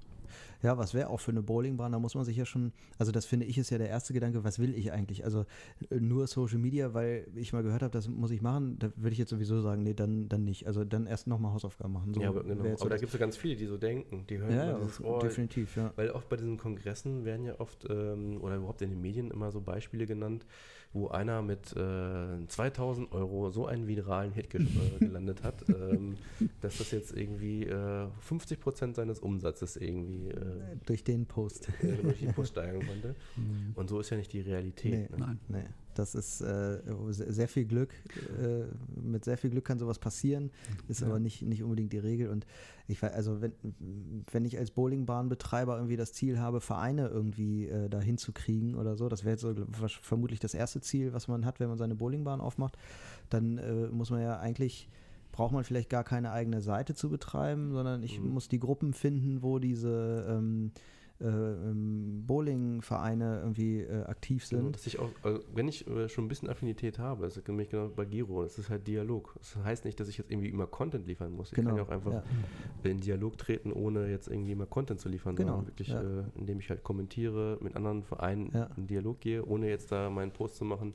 Ja, 0.62 0.76
was 0.76 0.94
wäre 0.94 1.08
auch 1.08 1.20
für 1.20 1.30
eine 1.30 1.42
Bowlingbahn? 1.42 1.92
Da 1.92 1.98
muss 1.98 2.14
man 2.14 2.24
sich 2.24 2.36
ja 2.36 2.44
schon, 2.44 2.72
also 2.98 3.12
das 3.12 3.26
finde 3.26 3.46
ich 3.46 3.58
ist 3.58 3.70
ja 3.70 3.78
der 3.78 3.88
erste 3.88 4.12
Gedanke, 4.12 4.44
was 4.44 4.58
will 4.58 4.74
ich 4.74 4.92
eigentlich? 4.92 5.24
Also 5.24 5.46
äh, 5.90 6.00
nur 6.00 6.26
Social 6.26 6.58
Media, 6.58 6.94
weil 6.94 7.26
ich 7.34 7.52
mal 7.52 7.62
gehört 7.62 7.82
habe, 7.82 7.92
das 7.92 8.08
muss 8.08 8.30
ich 8.30 8.42
machen, 8.42 8.78
da 8.78 8.90
würde 8.96 9.12
ich 9.12 9.18
jetzt 9.18 9.30
sowieso 9.30 9.60
sagen, 9.60 9.82
nee, 9.82 9.94
dann, 9.94 10.28
dann 10.28 10.44
nicht. 10.44 10.66
Also 10.66 10.84
dann 10.84 11.06
erst 11.06 11.26
nochmal 11.26 11.52
Hausaufgaben 11.52 11.92
machen. 11.92 12.14
So 12.14 12.20
ja, 12.20 12.28
aber, 12.28 12.42
genau. 12.42 12.64
aber 12.80 12.90
da 12.90 12.96
gibt 12.96 13.08
es 13.08 13.12
ja 13.12 13.18
ganz 13.18 13.36
viele, 13.36 13.56
die 13.56 13.66
so 13.66 13.76
denken. 13.76 14.24
Die 14.28 14.38
hören 14.38 14.54
ja, 14.54 14.78
dieses, 14.78 15.02
oh, 15.02 15.18
definitiv, 15.18 15.76
ja. 15.76 15.92
Weil 15.96 16.10
oft 16.10 16.28
bei 16.28 16.36
diesen 16.36 16.56
Kongressen 16.58 17.24
werden 17.24 17.44
ja 17.44 17.58
oft, 17.60 17.86
ähm, 17.88 18.40
oder 18.40 18.56
überhaupt 18.56 18.82
in 18.82 18.90
den 18.90 19.00
Medien 19.00 19.30
immer 19.30 19.52
so 19.52 19.60
Beispiele 19.60 20.06
genannt, 20.06 20.44
wo 20.92 21.08
einer 21.08 21.42
mit 21.42 21.76
äh, 21.76 22.46
2000 22.46 23.12
Euro 23.12 23.50
so 23.50 23.66
einen 23.66 23.86
viralen 23.86 24.32
Hit 24.32 24.50
ge 24.50 24.62
äh, 24.62 24.98
gelandet 24.98 25.42
hat, 25.42 25.64
ähm, 25.68 26.16
dass 26.60 26.78
das 26.78 26.90
jetzt 26.90 27.16
irgendwie 27.16 27.64
äh, 27.64 28.08
50 28.20 28.60
Prozent 28.60 28.96
seines 28.96 29.18
Umsatzes 29.20 29.76
irgendwie 29.76 30.28
äh, 30.28 30.76
durch 30.86 31.04
den 31.04 31.26
Post 31.26 31.68
durch 31.82 32.20
den 32.20 32.32
Post 32.32 32.52
steigern 32.52 32.86
konnte. 32.86 33.14
Mhm. 33.36 33.72
Und 33.74 33.88
so 33.88 34.00
ist 34.00 34.10
ja 34.10 34.16
nicht 34.16 34.32
die 34.32 34.40
Realität. 34.40 34.92
Nee, 34.92 35.16
ne? 35.16 35.26
Nein, 35.26 35.40
nee. 35.48 35.64
Das 35.98 36.14
ist 36.14 36.40
äh, 36.40 36.78
sehr 37.10 37.48
viel 37.48 37.64
Glück. 37.64 37.92
Äh, 38.40 38.66
mit 39.00 39.24
sehr 39.24 39.36
viel 39.36 39.50
Glück 39.50 39.64
kann 39.64 39.80
sowas 39.80 39.98
passieren, 39.98 40.52
ist 40.86 41.00
ja. 41.00 41.08
aber 41.08 41.18
nicht, 41.18 41.42
nicht 41.42 41.64
unbedingt 41.64 41.92
die 41.92 41.98
Regel. 41.98 42.28
Und 42.28 42.46
ich 42.86 43.02
also 43.02 43.40
wenn, 43.40 43.52
wenn 44.30 44.44
ich 44.44 44.58
als 44.58 44.70
Bowlingbahnbetreiber 44.70 45.74
irgendwie 45.76 45.96
das 45.96 46.12
Ziel 46.12 46.38
habe, 46.38 46.60
Vereine 46.60 47.08
irgendwie 47.08 47.66
äh, 47.66 47.88
da 47.88 48.00
hinzukriegen 48.00 48.76
oder 48.76 48.96
so, 48.96 49.08
das 49.08 49.24
wäre 49.24 49.32
jetzt 49.32 49.42
so, 49.42 49.54
vermutlich 49.88 50.38
das 50.38 50.54
erste 50.54 50.80
Ziel, 50.80 51.12
was 51.12 51.26
man 51.26 51.44
hat, 51.44 51.58
wenn 51.58 51.68
man 51.68 51.78
seine 51.78 51.96
Bowlingbahn 51.96 52.40
aufmacht, 52.40 52.78
dann 53.28 53.58
äh, 53.58 53.88
muss 53.88 54.10
man 54.10 54.22
ja 54.22 54.38
eigentlich 54.38 54.88
braucht 55.32 55.52
man 55.52 55.64
vielleicht 55.64 55.90
gar 55.90 56.04
keine 56.04 56.32
eigene 56.32 56.60
Seite 56.60 56.94
zu 56.94 57.10
betreiben, 57.10 57.72
sondern 57.72 58.02
ich 58.02 58.20
mhm. 58.20 58.30
muss 58.30 58.48
die 58.48 58.58
Gruppen 58.58 58.92
finden, 58.92 59.42
wo 59.42 59.58
diese 59.58 60.26
ähm, 60.28 60.36
äh, 60.36 60.38
ähm, 60.38 60.72
Bowling-Vereine 61.20 63.40
irgendwie 63.40 63.80
äh, 63.80 64.04
aktiv 64.04 64.48
genau, 64.48 64.48
sind. 64.48 64.58
Genau, 64.58 64.72
dass 64.72 64.86
ich 64.86 65.00
auch, 65.00 65.10
also 65.22 65.40
wenn 65.52 65.66
ich 65.66 65.84
äh, 65.88 66.08
schon 66.08 66.26
ein 66.26 66.28
bisschen 66.28 66.48
Affinität 66.48 67.00
habe, 67.00 67.24
das 67.24 67.36
ist 67.36 67.48
nämlich 67.48 67.70
genau 67.70 67.88
bei 67.88 68.04
Giro, 68.04 68.44
das 68.44 68.56
ist 68.58 68.70
halt 68.70 68.86
Dialog. 68.86 69.34
Das 69.38 69.56
heißt 69.56 69.84
nicht, 69.84 69.98
dass 69.98 70.06
ich 70.08 70.16
jetzt 70.18 70.30
irgendwie 70.30 70.48
immer 70.48 70.68
Content 70.68 71.06
liefern 71.06 71.32
muss. 71.32 71.48
Ich 71.48 71.56
genau, 71.56 71.70
kann 71.70 71.78
ja 71.78 71.82
auch 71.82 71.88
einfach 71.88 72.12
ja. 72.12 72.22
in 72.84 73.00
Dialog 73.00 73.36
treten, 73.36 73.72
ohne 73.72 74.08
jetzt 74.08 74.28
irgendwie 74.28 74.52
immer 74.52 74.66
Content 74.66 75.00
zu 75.00 75.08
liefern, 75.08 75.34
genau, 75.34 75.54
sondern 75.54 75.66
wirklich, 75.66 75.88
ja. 75.88 76.00
äh, 76.00 76.22
indem 76.36 76.60
ich 76.60 76.70
halt 76.70 76.84
kommentiere, 76.84 77.58
mit 77.60 77.74
anderen 77.74 78.04
Vereinen 78.04 78.52
ja. 78.52 78.70
in 78.76 78.86
Dialog 78.86 79.20
gehe, 79.20 79.44
ohne 79.44 79.68
jetzt 79.68 79.90
da 79.90 80.10
meinen 80.10 80.30
Post 80.30 80.54
zu 80.56 80.64
machen. 80.64 80.94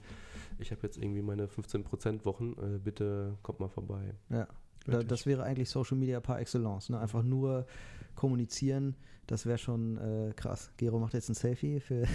Ich 0.60 0.72
habe 0.72 0.80
jetzt 0.84 0.98
irgendwie 0.98 1.22
meine 1.22 1.48
15% 1.48 2.24
Wochen, 2.24 2.54
äh, 2.54 2.78
bitte 2.78 3.38
kommt 3.44 3.60
mal 3.60 3.68
vorbei. 3.68 4.14
Ja. 4.30 4.48
Das 4.86 5.26
wäre 5.26 5.44
eigentlich 5.44 5.70
Social 5.70 5.98
Media 5.98 6.20
par 6.20 6.40
excellence. 6.40 6.90
Ne? 6.90 7.00
Einfach 7.00 7.24
nur 7.24 7.66
kommunizieren, 8.16 8.96
das 9.28 9.46
wäre 9.46 9.58
schon 9.58 9.98
äh, 9.98 10.34
krass. 10.36 10.72
Gero 10.78 11.00
macht 11.00 11.14
jetzt 11.14 11.30
ein 11.30 11.36
Selfie 11.36 11.80
für, 11.80 12.06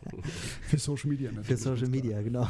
für 0.62 0.78
Social 0.78 1.08
Media. 1.08 1.30
Natürlich. 1.30 1.46
Für 1.48 1.56
Social 1.56 1.88
Media, 1.88 2.20
genau. 2.22 2.48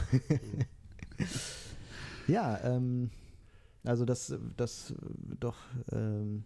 ja, 2.27 2.59
ähm, 2.65 3.11
also 3.85 4.05
das, 4.05 4.35
das 4.57 4.95
doch 5.39 5.57
ähm, 5.93 6.43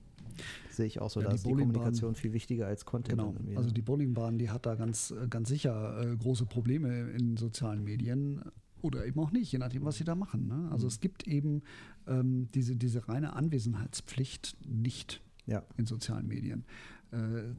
sehe 0.71 0.87
ich 0.87 1.01
auch 1.01 1.11
so. 1.11 1.21
Ja, 1.21 1.29
da 1.29 1.35
ist 1.35 1.47
die 1.47 1.51
Kommunikation 1.51 2.15
viel 2.15 2.33
wichtiger 2.33 2.67
als 2.67 2.85
Content. 2.85 3.19
Genau. 3.19 3.35
Also 3.57 3.71
die 3.71 3.83
Bowlingbahn, 3.83 4.39
die 4.39 4.51
hat 4.51 4.67
da 4.67 4.75
ganz, 4.75 5.15
ganz 5.31 5.49
sicher 5.49 6.03
äh, 6.03 6.17
große 6.17 6.47
Probleme 6.47 7.11
in 7.11 7.37
sozialen 7.37 7.83
Medien. 7.85 8.43
Oder 8.83 9.07
eben 9.07 9.21
auch 9.21 9.31
nicht, 9.31 9.53
je 9.53 9.59
nachdem, 9.59 9.85
was 9.85 9.97
sie 9.97 10.05
da 10.05 10.15
machen. 10.15 10.47
Ne? 10.47 10.69
Also 10.71 10.87
mhm. 10.87 10.89
es 10.89 11.01
gibt 11.01 11.27
eben 11.27 11.63
ähm, 12.07 12.49
diese, 12.55 12.77
diese 12.77 13.09
reine 13.09 13.35
Anwesenheitspflicht 13.35 14.57
nicht 14.67 15.23
ja. 15.51 15.63
in 15.77 15.87
sozialen 15.87 16.27
Medien. 16.27 16.65
Äh, 17.13 17.55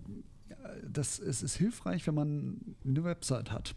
das, 0.88 1.20
es 1.20 1.44
ist 1.44 1.56
hilfreich, 1.56 2.08
wenn 2.08 2.16
man 2.16 2.76
eine 2.86 3.04
Website 3.04 3.52
hat. 3.52 3.76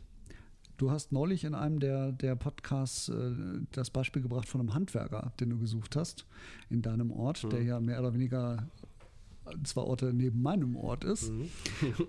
Du 0.77 0.91
hast 0.91 1.13
neulich 1.13 1.45
in 1.45 1.55
einem 1.55 1.79
der, 1.79 2.11
der 2.11 2.35
Podcasts 2.35 3.09
äh, 3.09 3.33
das 3.71 3.91
Beispiel 3.91 4.23
gebracht 4.23 4.49
von 4.49 4.61
einem 4.61 4.75
Handwerker, 4.75 5.33
den 5.39 5.51
du 5.51 5.59
gesucht 5.59 5.95
hast, 5.95 6.27
in 6.69 6.83
deinem 6.83 7.13
Ort, 7.13 7.45
mhm. 7.45 7.51
der 7.51 7.63
ja 7.63 7.81
mehr 7.81 8.01
oder 8.01 8.15
weniger 8.15 8.69
zwei 9.63 9.83
Orte 9.83 10.13
neben 10.13 10.43
meinem 10.43 10.77
Ort 10.77 11.05
ist. 11.05 11.31
Mhm. 11.31 11.49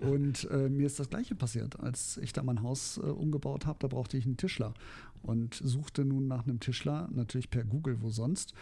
und 0.00 0.48
äh, 0.50 0.68
mir 0.68 0.86
ist 0.86 0.98
das 0.98 1.10
Gleiche 1.10 1.34
passiert, 1.34 1.78
als 1.78 2.16
ich 2.16 2.32
da 2.32 2.42
mein 2.42 2.62
Haus 2.62 2.98
äh, 2.98 3.02
umgebaut 3.02 3.66
habe. 3.66 3.78
Da 3.80 3.88
brauchte 3.88 4.16
ich 4.16 4.24
einen 4.24 4.36
Tischler 4.36 4.74
und 5.22 5.54
suchte 5.54 6.04
nun 6.04 6.26
nach 6.26 6.44
einem 6.44 6.60
Tischler, 6.60 7.08
natürlich 7.12 7.50
per 7.50 7.64
Google, 7.64 8.00
wo 8.00 8.10
sonst, 8.10 8.54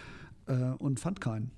äh, 0.47 0.71
und 0.79 1.01
fand 1.01 1.21
keinen. 1.21 1.51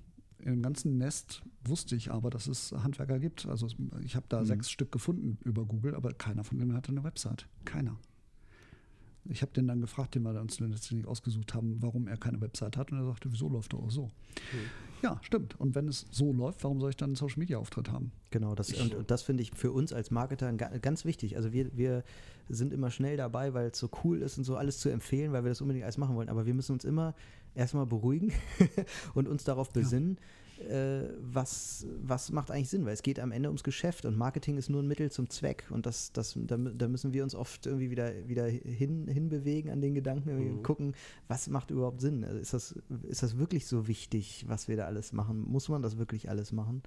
Im 0.46 0.62
ganzen 0.62 0.96
Nest 0.96 1.42
wusste 1.64 1.96
ich 1.96 2.12
aber, 2.12 2.30
dass 2.30 2.46
es 2.46 2.70
Handwerker 2.70 3.18
gibt. 3.18 3.46
Also 3.46 3.66
ich 4.04 4.14
habe 4.14 4.26
da 4.28 4.40
mhm. 4.40 4.46
sechs 4.46 4.70
Stück 4.70 4.92
gefunden 4.92 5.38
über 5.44 5.64
Google, 5.64 5.96
aber 5.96 6.12
keiner 6.12 6.44
von 6.44 6.58
denen 6.58 6.72
hatte 6.74 6.92
eine 6.92 7.02
Website. 7.02 7.48
Keiner. 7.64 7.98
Ich 9.30 9.42
habe 9.42 9.52
den 9.52 9.66
dann 9.66 9.80
gefragt, 9.80 10.14
den 10.14 10.22
wir 10.22 10.40
uns 10.40 10.60
letztendlich 10.60 11.06
ausgesucht 11.06 11.54
haben, 11.54 11.76
warum 11.80 12.06
er 12.08 12.16
keine 12.16 12.40
Website 12.40 12.76
hat. 12.76 12.92
Und 12.92 12.98
er 12.98 13.06
sagte, 13.06 13.30
wieso 13.32 13.48
läuft 13.48 13.72
er 13.72 13.80
auch 13.80 13.90
so? 13.90 14.04
Mhm. 14.04 14.10
Ja, 15.02 15.18
stimmt. 15.22 15.58
Und 15.60 15.74
wenn 15.74 15.88
es 15.88 16.06
so 16.10 16.32
läuft, 16.32 16.64
warum 16.64 16.80
soll 16.80 16.90
ich 16.90 16.96
dann 16.96 17.10
einen 17.10 17.16
Social 17.16 17.38
Media 17.38 17.58
Auftritt 17.58 17.90
haben? 17.90 18.12
Genau, 18.30 18.54
das, 18.54 18.72
und, 18.72 18.94
und 18.94 19.10
das 19.10 19.22
finde 19.22 19.42
ich 19.42 19.52
für 19.54 19.72
uns 19.72 19.92
als 19.92 20.10
Marketer 20.10 20.52
ganz 20.52 21.04
wichtig. 21.04 21.36
Also 21.36 21.52
wir, 21.52 21.76
wir 21.76 22.02
sind 22.48 22.72
immer 22.72 22.90
schnell 22.90 23.16
dabei, 23.16 23.54
weil 23.54 23.68
es 23.68 23.78
so 23.78 23.90
cool 24.04 24.22
ist 24.22 24.38
und 24.38 24.44
so 24.44 24.56
alles 24.56 24.78
zu 24.78 24.88
empfehlen, 24.88 25.32
weil 25.32 25.44
wir 25.44 25.50
das 25.50 25.60
unbedingt 25.60 25.84
alles 25.84 25.98
machen 25.98 26.16
wollen. 26.16 26.28
Aber 26.28 26.46
wir 26.46 26.54
müssen 26.54 26.72
uns 26.72 26.84
immer 26.84 27.14
erstmal 27.54 27.86
beruhigen 27.86 28.32
und 29.14 29.28
uns 29.28 29.44
darauf 29.44 29.70
besinnen, 29.70 30.16
ja. 30.18 30.22
Äh, 30.60 31.08
was, 31.20 31.86
was 32.02 32.30
macht 32.32 32.50
eigentlich 32.50 32.68
Sinn, 32.68 32.84
weil 32.84 32.94
es 32.94 33.02
geht 33.02 33.20
am 33.20 33.32
Ende 33.32 33.48
ums 33.48 33.62
Geschäft 33.62 34.04
und 34.04 34.16
Marketing 34.16 34.56
ist 34.56 34.70
nur 34.70 34.82
ein 34.82 34.88
Mittel 34.88 35.10
zum 35.10 35.28
Zweck 35.30 35.64
und 35.70 35.86
das, 35.86 36.12
das, 36.12 36.36
da, 36.36 36.56
da 36.56 36.88
müssen 36.88 37.12
wir 37.12 37.22
uns 37.22 37.34
oft 37.34 37.66
irgendwie 37.66 37.90
wieder, 37.90 38.12
wieder 38.28 38.46
hin, 38.46 39.06
hinbewegen 39.08 39.70
an 39.70 39.80
den 39.80 39.94
Gedanken, 39.94 40.58
mhm. 40.58 40.62
gucken, 40.62 40.94
was 41.28 41.48
macht 41.48 41.70
überhaupt 41.70 42.00
Sinn? 42.00 42.24
Also 42.24 42.38
ist, 42.38 42.52
das, 42.52 42.74
ist 43.08 43.22
das 43.22 43.38
wirklich 43.38 43.66
so 43.66 43.88
wichtig, 43.88 44.44
was 44.48 44.68
wir 44.68 44.76
da 44.76 44.86
alles 44.86 45.12
machen? 45.12 45.44
Muss 45.48 45.68
man 45.68 45.82
das 45.82 45.98
wirklich 45.98 46.28
alles 46.30 46.52
machen? 46.52 46.82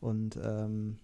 Und 0.00 0.38
ähm, 0.42 0.96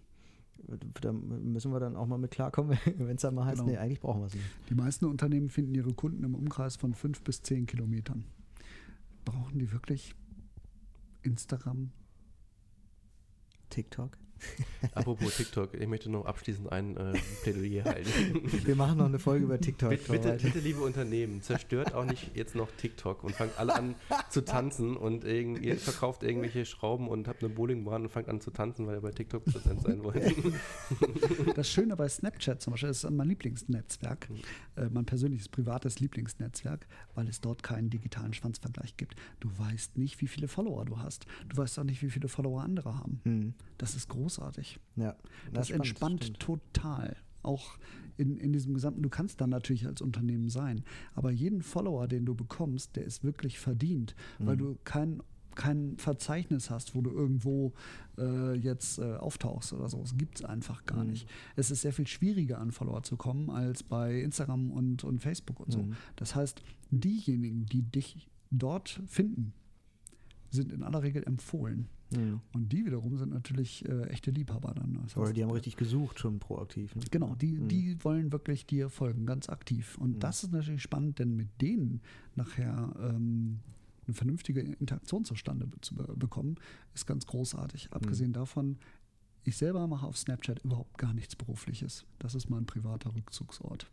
da 1.01 1.13
müssen 1.13 1.73
wir 1.73 1.81
dann 1.81 1.97
auch 1.97 2.07
mal 2.07 2.19
mit 2.19 2.31
klarkommen, 2.31 2.79
wenn 2.99 3.17
es 3.17 3.23
dann 3.23 3.35
mal 3.35 3.45
heißt, 3.45 3.61
genau. 3.61 3.73
nee, 3.73 3.79
eigentlich 3.79 4.01
brauchen 4.01 4.21
wir 4.21 4.27
es 4.27 4.35
nicht. 4.35 4.47
Die 4.71 4.75
meisten 4.75 5.05
Unternehmen 5.07 5.51
finden 5.51 5.75
ihre 5.75 5.93
Kunden 5.93 6.25
im 6.25 6.35
Umkreis 6.35 6.77
von 6.77 6.95
fünf 6.95 7.23
bis 7.23 7.43
zehn 7.43 7.67
Kilometern 7.67 8.25
brauchen 9.25 9.59
die 9.59 9.73
wirklich 9.73 10.15
Instagram? 11.25 11.89
TikTok? 13.71 14.19
Apropos 14.95 15.37
TikTok, 15.37 15.75
ich 15.75 15.87
möchte 15.87 16.11
noch 16.11 16.27
abschließend 16.27 16.71
ein 16.71 16.97
äh, 16.97 17.15
Plädoyer 17.43 17.85
halten. 17.85 18.43
Wir 18.67 18.77
machen 18.77 18.99
noch 18.99 19.07
eine 19.07 19.19
Folge 19.19 19.45
über 19.45 19.61
TikTok. 19.61 19.91
bitte, 19.91 20.13
bitte, 20.13 20.39
bitte, 20.43 20.59
liebe 20.59 20.81
Unternehmen, 20.81 21.43
zerstört 21.43 21.95
auch 21.95 22.05
nicht 22.05 22.37
jetzt 22.37 22.55
noch 22.55 22.69
TikTok 22.77 23.25
und 23.25 23.35
fangt 23.35 23.59
alle 23.59 23.75
an 23.75 23.95
zu 24.31 24.43
tanzen 24.43 24.97
und 24.97 25.25
ihr 25.25 25.77
verkauft 25.77 26.23
irgendwelche 26.23 26.65
Schrauben 26.65 27.09
und 27.09 27.29
habt 27.29 27.43
eine 27.43 27.53
Bowlingbahn 27.53 28.03
und 28.03 28.09
fangt 28.09 28.29
an 28.29 28.41
zu 28.41 28.51
tanzen, 28.51 28.87
weil 28.87 28.97
ihr 28.97 29.01
bei 29.01 29.13
TikTok 29.13 29.45
präsent 29.45 29.83
sein 29.83 30.03
wollt. 30.03 30.15
Das 31.55 31.71
Schöne 31.71 31.97
bei 31.97 32.09
Snapchat 32.09 32.61
zum 32.61 32.73
Beispiel 32.73 32.91
ist 32.91 33.09
mein 33.11 33.29
Lieblingsnetzwerk, 33.29 34.29
mhm. 34.29 34.37
äh, 34.77 34.89
mein 34.89 35.05
persönliches 35.05 35.49
privates 35.49 36.01
Lieblingsnetzwerk, 36.01 36.87
weil 37.15 37.29
es 37.29 37.41
dort 37.41 37.63
keinen 37.63 37.91
digitalen 37.91 38.35
Schwanzvergleich 38.35 38.97
gibt. 38.97 39.17
Du 39.41 39.51
weißt 39.57 39.97
nicht, 39.97 40.21
wie 40.21 40.27
viele 40.27 40.49
Follower 40.49 40.85
du 40.85 40.99
hast. 40.99 41.27
Du 41.49 41.57
weißt 41.57 41.79
auch 41.79 41.85
nicht, 41.85 42.03
wie 42.03 42.11
viele 42.11 42.29
Follower 42.29 42.63
andere 42.63 42.97
haben. 42.97 43.21
Mhm. 43.25 43.55
Das 43.79 43.95
ist 43.95 44.09
großartig. 44.09 44.79
Ja, 44.97 45.17
das, 45.53 45.69
das 45.69 45.71
entspannt 45.71 46.25
stimmt. 46.25 46.41
total. 46.41 47.17
Auch 47.43 47.79
in, 48.17 48.39
in 48.39 48.53
diesem 48.53 48.75
gesamten, 48.75 49.03
du 49.03 49.11
kannst 49.11 49.41
dann 49.41 49.51
natürlich 49.51 49.87
als 49.87 50.01
Unternehmen 50.01 50.49
sein, 50.49 50.85
aber 51.15 51.31
jeden 51.31 51.63
Follower, 51.63 52.07
den 52.09 52.25
du 52.25 52.35
bekommst, 52.35 52.97
der 52.97 53.05
ist 53.05 53.25
wirklich 53.25 53.59
verdient, 53.59 54.15
mhm. 54.39 54.47
weil 54.47 54.57
du 54.57 54.79
kein 54.85 55.21
kein 55.55 55.97
Verzeichnis 55.99 56.71
hast, 56.71 56.95
wo 56.95 57.01
du 57.01 57.11
irgendwo 57.11 57.73
äh, 58.19 58.55
jetzt 58.55 58.99
äh, 58.99 59.15
auftauchst 59.15 59.73
oder 59.73 59.89
so. 59.89 60.03
Es 60.03 60.17
gibt 60.17 60.41
es 60.41 60.45
einfach 60.45 60.85
gar 60.85 61.05
mhm. 61.05 61.11
nicht. 61.11 61.29
Es 61.57 61.71
ist 61.71 61.83
sehr 61.83 61.93
viel 61.93 62.07
schwieriger, 62.07 62.59
an 62.59 62.73
Follower 62.73 63.03
zu 63.03 63.17
kommen, 63.17 63.51
als 63.51 63.83
bei 63.83 64.21
Instagram 64.21 64.71
und, 64.71 65.05
und 65.05 65.21
Facebook 65.21 65.61
und 65.61 65.73
so. 65.73 65.83
Mhm. 65.83 65.95
Das 66.17 66.35
heißt, 66.35 66.63
diejenigen, 66.91 67.67
die 67.67 67.83
dich 67.83 68.29
dort 68.51 69.01
finden, 69.07 69.53
sind 70.51 70.73
in 70.73 70.83
aller 70.83 71.03
Regel 71.03 71.25
empfohlen. 71.25 71.89
Mhm. 72.17 72.41
Und 72.53 72.73
die 72.73 72.85
wiederum 72.87 73.17
sind 73.19 73.33
natürlich 73.33 73.87
äh, 73.89 74.05
echte 74.09 74.31
Liebhaber 74.31 74.75
dann. 74.75 74.95
Das 74.95 75.05
heißt, 75.05 75.17
Oder 75.17 75.33
die 75.33 75.43
haben 75.43 75.51
richtig 75.51 75.77
gesucht, 75.77 76.19
schon 76.19 76.39
proaktiv. 76.39 76.95
Ne? 76.95 77.03
Genau, 77.11 77.35
die, 77.35 77.59
mhm. 77.59 77.69
die 77.69 78.05
wollen 78.05 78.33
wirklich 78.33 78.67
dir 78.67 78.91
folgen, 78.91 79.27
ganz 79.27 79.49
aktiv. 79.49 79.99
Und 79.99 80.17
mhm. 80.17 80.21
das 80.21 80.45
ist 80.45 80.53
natürlich 80.53 80.83
spannend, 80.83 81.19
denn 81.19 81.37
mit 81.37 81.49
denen 81.61 82.01
nachher 82.35 82.95
ähm, 83.01 83.61
eine 84.07 84.15
vernünftige 84.15 84.61
Interaktion 84.61 85.25
zustande 85.25 85.69
zu 85.81 85.95
bekommen, 85.95 86.57
ist 86.95 87.07
ganz 87.07 87.27
großartig. 87.27 87.93
Abgesehen 87.93 88.31
mhm. 88.31 88.35
davon, 88.35 88.79
ich 89.45 89.57
selber 89.57 89.87
mache 89.87 90.07
auf 90.07 90.17
Snapchat 90.17 90.61
überhaupt 90.61 90.99
gar 90.99 91.13
nichts 91.13 91.37
Berufliches. 91.37 92.07
Das 92.19 92.35
ist 92.35 92.49
mein 92.49 92.67
privater 92.67 93.15
Rückzugsort. 93.15 93.91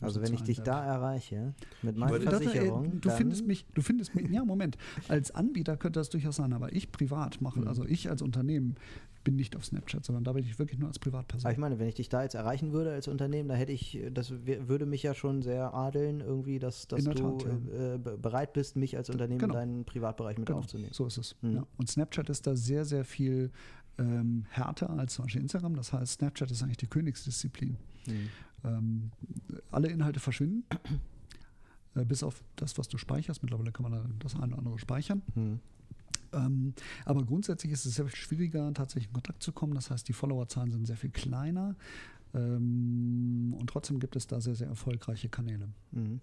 Also 0.00 0.22
wenn 0.22 0.32
ich 0.32 0.42
dich 0.42 0.60
da 0.60 0.84
erreiche 0.84 1.54
mit 1.82 1.96
meiner 1.96 2.16
äh, 2.16 2.20
Versicherung, 2.20 3.00
du 3.00 3.10
findest 3.10 3.46
mich, 3.46 3.66
du 3.74 3.82
findest 3.82 4.14
mich, 4.14 4.28
ja 4.30 4.44
Moment, 4.44 4.78
als 5.08 5.30
Anbieter 5.34 5.76
könnte 5.76 6.00
das 6.00 6.08
durchaus 6.10 6.36
sein, 6.36 6.52
aber 6.52 6.72
ich 6.72 6.90
privat 6.92 7.40
mache, 7.40 7.60
mhm. 7.60 7.68
also 7.68 7.84
ich 7.84 8.08
als 8.08 8.22
Unternehmen 8.22 8.76
bin 9.22 9.36
nicht 9.36 9.54
auf 9.56 9.64
Snapchat, 9.64 10.04
sondern 10.04 10.24
da 10.24 10.32
bin 10.32 10.44
ich 10.44 10.58
wirklich 10.58 10.78
nur 10.78 10.88
als 10.88 10.98
Privatperson. 10.98 11.46
Aber 11.46 11.52
ich 11.52 11.58
meine, 11.58 11.78
wenn 11.78 11.88
ich 11.88 11.94
dich 11.94 12.08
da 12.08 12.22
jetzt 12.22 12.34
erreichen 12.34 12.72
würde 12.72 12.92
als 12.92 13.06
Unternehmen, 13.06 13.48
da 13.48 13.54
hätte 13.54 13.72
ich, 13.72 14.00
das 14.12 14.32
würde 14.46 14.86
mich 14.86 15.02
ja 15.02 15.14
schon 15.14 15.42
sehr 15.42 15.74
adeln 15.74 16.20
irgendwie, 16.20 16.58
dass, 16.58 16.88
dass 16.88 17.04
du 17.04 17.12
Tat, 17.12 17.44
ja. 17.44 17.94
äh, 17.94 17.98
bereit 17.98 18.54
bist, 18.54 18.76
mich 18.76 18.96
als 18.96 19.10
Unternehmen 19.10 19.38
genau. 19.38 19.54
in 19.54 19.60
deinen 19.60 19.84
Privatbereich 19.84 20.38
mit 20.38 20.46
genau. 20.46 20.60
aufzunehmen. 20.60 20.92
So 20.92 21.06
ist 21.06 21.18
es. 21.18 21.36
Mhm. 21.42 21.56
Ja. 21.56 21.66
Und 21.76 21.90
Snapchat 21.90 22.30
ist 22.30 22.46
da 22.46 22.56
sehr, 22.56 22.84
sehr 22.84 23.04
viel 23.04 23.50
ähm, 23.98 24.46
härter 24.48 24.90
als 24.90 25.14
zum 25.14 25.26
Beispiel 25.26 25.42
Instagram. 25.42 25.76
Das 25.76 25.92
heißt, 25.92 26.14
Snapchat 26.14 26.50
ist 26.50 26.62
eigentlich 26.62 26.78
die 26.78 26.86
Königsdisziplin. 26.86 27.76
Mhm. 28.06 28.28
Ähm, 28.64 29.10
alle 29.70 29.88
Inhalte 29.88 30.20
verschwinden, 30.20 30.64
äh, 31.94 32.04
bis 32.04 32.22
auf 32.22 32.42
das, 32.56 32.78
was 32.78 32.88
du 32.88 32.98
speicherst. 32.98 33.42
Mittlerweile 33.42 33.72
kann 33.72 33.90
man 33.90 34.14
das 34.18 34.34
eine 34.34 34.48
oder 34.48 34.58
andere 34.58 34.78
speichern. 34.78 35.22
Mhm. 35.34 35.60
Ähm, 36.32 36.74
aber 37.04 37.24
grundsätzlich 37.24 37.72
ist 37.72 37.86
es 37.86 37.94
sehr 37.94 38.06
viel 38.06 38.16
schwieriger, 38.16 38.72
tatsächlich 38.72 39.08
in 39.08 39.14
Kontakt 39.14 39.42
zu 39.42 39.52
kommen. 39.52 39.74
Das 39.74 39.90
heißt, 39.90 40.06
die 40.08 40.12
Followerzahlen 40.12 40.70
sind 40.70 40.86
sehr 40.86 40.96
viel 40.96 41.10
kleiner. 41.10 41.74
Ähm, 42.34 43.54
und 43.58 43.68
trotzdem 43.68 43.98
gibt 43.98 44.16
es 44.16 44.26
da 44.26 44.40
sehr, 44.40 44.54
sehr 44.54 44.68
erfolgreiche 44.68 45.28
Kanäle. 45.28 45.68
Mhm. 45.92 46.20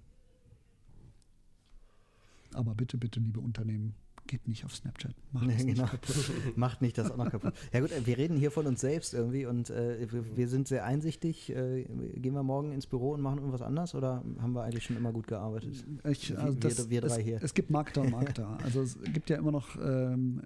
Aber 2.53 2.75
bitte, 2.75 2.97
bitte, 2.97 3.19
liebe 3.19 3.39
Unternehmen, 3.39 3.93
geht 4.27 4.47
nicht 4.47 4.65
auf 4.65 4.75
Snapchat. 4.75 5.13
Macht, 5.31 5.47
nee, 5.47 5.73
genau. 5.73 5.83
nicht 5.83 6.57
Macht 6.57 6.81
nicht 6.81 6.97
das 6.97 7.11
auch 7.11 7.17
noch 7.17 7.31
kaputt. 7.31 7.53
Ja 7.73 7.79
gut, 7.79 7.91
wir 8.05 8.17
reden 8.17 8.37
hier 8.37 8.51
von 8.51 8.67
uns 8.67 8.81
selbst 8.81 9.13
irgendwie 9.13 9.45
und 9.45 9.69
äh, 9.69 10.07
wir, 10.35 10.47
sind 10.47 10.67
sehr 10.67 10.85
einsichtig. 10.85 11.49
Äh, 11.49 11.83
gehen 12.15 12.33
wir 12.33 12.43
morgen 12.43 12.71
ins 12.71 12.87
Büro 12.87 13.11
und 13.13 13.21
machen 13.21 13.39
irgendwas 13.39 13.61
anders 13.61 13.95
oder 13.95 14.23
haben 14.39 14.53
wir 14.53 14.63
eigentlich 14.63 14.83
schon 14.83 14.97
immer 14.97 15.11
gut 15.11 15.27
gearbeitet? 15.27 15.85
Ich, 16.09 16.37
also 16.37 16.57
das, 16.57 16.89
wir, 16.89 17.01
drei 17.01 17.19
es, 17.19 17.25
hier. 17.25 17.39
Es 17.41 17.53
gibt 17.53 17.69
Markter 17.69 18.01
und 18.01 18.11
Markter. 18.11 18.57
also 18.63 18.81
es 18.81 18.97
gibt 19.13 19.29
ja 19.29 19.37
immer 19.37 19.51
noch 19.51 19.75
ähm, 19.81 20.41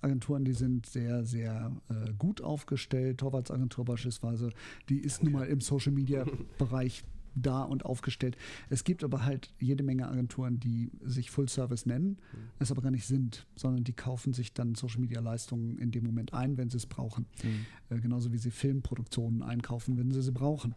Agenturen, 0.00 0.44
die 0.44 0.52
sind 0.52 0.86
sehr, 0.86 1.24
sehr 1.24 1.72
äh, 1.88 2.12
gut 2.18 2.40
aufgestellt. 2.40 3.18
Torvalds-Agentur 3.18 3.84
beispielsweise, 3.84 4.50
die 4.88 4.98
ist 4.98 5.22
nun 5.22 5.32
mal 5.32 5.46
im 5.46 5.60
Social-Media-Bereich 5.60 7.04
da 7.36 7.62
und 7.62 7.84
aufgestellt. 7.84 8.36
Es 8.68 8.84
gibt 8.84 9.04
aber 9.04 9.24
halt 9.24 9.54
jede 9.60 9.84
Menge 9.84 10.08
Agenturen, 10.08 10.58
die 10.58 10.90
sich 11.04 11.30
Full 11.30 11.48
Service 11.48 11.86
nennen, 11.86 12.18
mhm. 12.32 12.38
es 12.58 12.70
aber 12.70 12.82
gar 12.82 12.90
nicht 12.90 13.06
sind, 13.06 13.46
sondern 13.54 13.84
die 13.84 13.92
kaufen 13.92 14.32
sich 14.32 14.52
dann 14.52 14.74
Social 14.74 15.00
Media 15.00 15.20
Leistungen 15.20 15.78
in 15.78 15.90
dem 15.90 16.04
Moment 16.04 16.32
ein, 16.34 16.56
wenn 16.56 16.70
sie 16.70 16.78
es 16.78 16.86
brauchen. 16.86 17.26
Mhm. 17.44 17.66
Äh, 17.96 18.00
genauso 18.00 18.32
wie 18.32 18.38
sie 18.38 18.50
Filmproduktionen 18.50 19.42
einkaufen, 19.42 19.96
wenn 19.98 20.10
sie 20.10 20.22
sie 20.22 20.32
brauchen. 20.32 20.74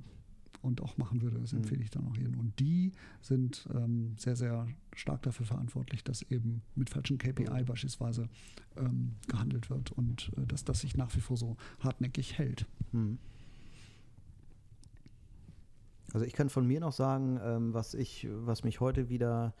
und 0.64 0.80
auch 0.80 0.96
machen 0.96 1.22
würde. 1.22 1.38
Das 1.38 1.52
mhm. 1.52 1.58
empfehle 1.58 1.82
ich 1.82 1.90
dann 1.90 2.06
auch 2.06 2.16
jedem. 2.16 2.38
Und 2.38 2.58
die 2.58 2.92
sind 3.20 3.68
ähm, 3.74 4.14
sehr, 4.16 4.34
sehr 4.34 4.66
stark 4.94 5.22
dafür 5.22 5.46
verantwortlich, 5.46 6.02
dass 6.02 6.22
eben 6.22 6.62
mit 6.74 6.90
falschen 6.90 7.18
KPI 7.18 7.50
mhm. 7.50 7.66
beispielsweise 7.66 8.28
ähm, 8.76 9.14
gehandelt 9.28 9.70
wird 9.70 9.92
und 9.92 10.32
äh, 10.36 10.46
dass 10.46 10.64
das 10.64 10.80
sich 10.80 10.96
nach 10.96 11.14
wie 11.14 11.20
vor 11.20 11.36
so 11.36 11.56
hartnäckig 11.80 12.38
hält. 12.38 12.66
Mhm. 12.92 13.18
Also 16.12 16.26
ich 16.26 16.32
kann 16.32 16.48
von 16.48 16.66
mir 16.66 16.80
noch 16.80 16.92
sagen, 16.92 17.38
ähm, 17.42 17.74
was 17.74 17.94
ich, 17.94 18.26
was 18.30 18.64
mich 18.64 18.80
heute 18.80 19.08
wieder 19.08 19.54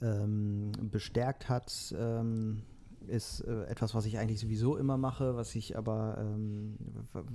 ähm, 0.00 0.72
bestärkt 0.90 1.48
hat, 1.48 1.94
ähm, 1.98 2.62
ist 3.08 3.40
äh, 3.40 3.64
etwas, 3.64 3.94
was 3.94 4.06
ich 4.06 4.18
eigentlich 4.18 4.40
sowieso 4.40 4.76
immer 4.76 4.96
mache, 4.96 5.36
was 5.36 5.54
ich 5.54 5.76
aber, 5.76 6.18
ähm, 6.20 6.76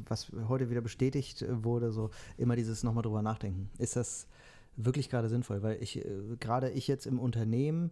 was 0.07 0.31
heute 0.47 0.69
wieder 0.69 0.81
bestätigt 0.81 1.45
wurde, 1.49 1.91
so 1.91 2.09
immer 2.37 2.55
dieses 2.55 2.83
nochmal 2.83 3.03
drüber 3.03 3.21
nachdenken. 3.21 3.69
Ist 3.77 3.95
das 3.95 4.27
wirklich 4.75 5.09
gerade 5.09 5.29
sinnvoll? 5.29 5.61
Weil 5.63 5.81
ich, 5.81 5.97
äh, 5.97 6.05
gerade 6.39 6.69
ich 6.71 6.87
jetzt 6.87 7.05
im 7.05 7.19
Unternehmen, 7.19 7.91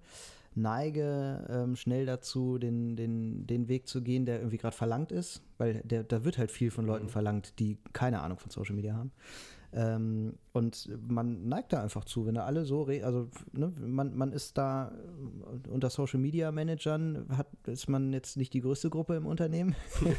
neige 0.55 1.45
ähm, 1.49 1.75
schnell 1.75 2.05
dazu, 2.05 2.57
den, 2.57 2.95
den, 2.95 3.45
den 3.45 3.67
Weg 3.67 3.87
zu 3.87 4.01
gehen, 4.01 4.25
der 4.25 4.39
irgendwie 4.39 4.57
gerade 4.57 4.75
verlangt 4.75 5.11
ist, 5.11 5.41
weil 5.57 5.81
der, 5.83 6.03
da 6.03 6.23
wird 6.23 6.37
halt 6.37 6.51
viel 6.51 6.71
von 6.71 6.85
Leuten 6.85 7.05
mhm. 7.05 7.09
verlangt, 7.09 7.59
die 7.59 7.77
keine 7.93 8.21
Ahnung 8.21 8.39
von 8.39 8.49
Social 8.51 8.75
Media 8.75 8.95
haben. 8.95 9.11
Ähm, 9.75 10.35
und 10.53 10.89
man 11.09 11.49
neigt 11.49 11.73
da 11.73 11.83
einfach 11.83 12.05
zu, 12.05 12.25
wenn 12.25 12.35
da 12.35 12.45
alle 12.45 12.63
so 12.63 12.83
reden, 12.83 13.03
also 13.03 13.27
ne, 13.51 13.73
man, 13.85 14.15
man 14.15 14.31
ist 14.31 14.57
da 14.57 14.93
unter 15.69 15.89
Social 15.89 16.17
Media 16.21 16.49
Managern 16.53 17.25
hat, 17.35 17.47
ist 17.65 17.89
man 17.89 18.13
jetzt 18.13 18.37
nicht 18.37 18.53
die 18.53 18.61
größte 18.61 18.89
Gruppe 18.89 19.15
im 19.17 19.25
Unternehmen. 19.25 19.75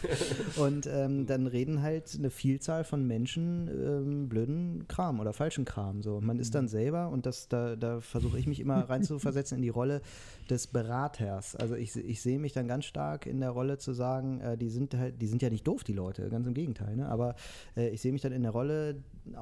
und 0.56 0.86
ähm, 0.86 1.24
dann 1.24 1.46
reden 1.46 1.80
halt 1.80 2.14
eine 2.18 2.28
Vielzahl 2.28 2.84
von 2.84 3.06
Menschen 3.06 3.68
ähm, 3.68 4.28
blöden 4.28 4.86
Kram 4.88 5.20
oder 5.20 5.32
falschen 5.32 5.64
Kram. 5.64 6.02
So. 6.02 6.20
Man 6.20 6.38
ist 6.38 6.54
dann 6.54 6.66
mhm. 6.66 6.68
selber, 6.68 7.08
und 7.08 7.24
das, 7.24 7.48
da, 7.48 7.74
da 7.74 8.02
versuche 8.02 8.38
ich 8.38 8.46
mich 8.46 8.60
immer 8.60 8.90
reinzuversetzen 8.90 9.56
in 9.56 9.62
die 9.62 9.70
Rolle 9.70 10.02
des 10.50 10.66
Beraters. 10.66 11.56
Also 11.56 11.76
ich, 11.76 11.96
ich 11.96 12.20
sehe 12.20 12.38
mich 12.38 12.52
dann 12.52 12.68
ganz 12.68 12.84
stark 12.84 13.24
in 13.24 13.40
der 13.40 13.50
Rolle 13.50 13.78
zu 13.78 13.94
sagen, 13.94 14.40
äh, 14.40 14.58
die 14.58 14.68
sind 14.68 14.94
halt, 14.94 15.22
die 15.22 15.26
sind 15.28 15.40
ja 15.40 15.48
nicht 15.48 15.66
doof, 15.66 15.82
die 15.82 15.94
Leute, 15.94 16.28
ganz 16.28 16.46
im 16.46 16.52
Gegenteil. 16.52 16.94
Ne? 16.94 17.08
Aber 17.08 17.36
äh, 17.74 17.88
ich 17.88 18.02
sehe 18.02 18.12
mich 18.12 18.20
dann 18.20 18.32
in 18.32 18.42
der 18.42 18.52
Rolle 18.52 18.96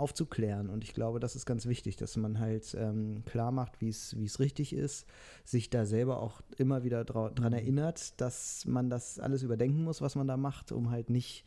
aufzuklären. 0.04 0.68
Und 0.68 0.84
ich 0.84 0.92
glaube, 0.92 1.18
das 1.18 1.34
ist 1.34 1.46
ganz 1.46 1.64
wichtig, 1.64 1.96
dass 1.96 2.18
man 2.18 2.38
halt 2.38 2.76
ähm, 2.78 3.24
klar 3.24 3.52
macht, 3.52 3.80
wie 3.80 3.88
es 3.88 4.38
richtig 4.38 4.74
ist, 4.74 5.06
sich 5.44 5.70
da 5.70 5.86
selber 5.86 6.20
auch 6.20 6.42
immer 6.58 6.84
wieder 6.84 7.04
dran 7.04 7.32
mhm. 7.38 7.52
erinnert, 7.54 8.20
dass 8.20 8.66
man 8.66 8.90
das 8.90 9.18
alles 9.18 9.42
überdenken 9.42 9.82
muss, 9.82 10.02
was 10.02 10.14
man 10.14 10.26
da 10.26 10.36
macht, 10.36 10.72
um 10.72 10.90
halt 10.90 11.08
nicht 11.08 11.46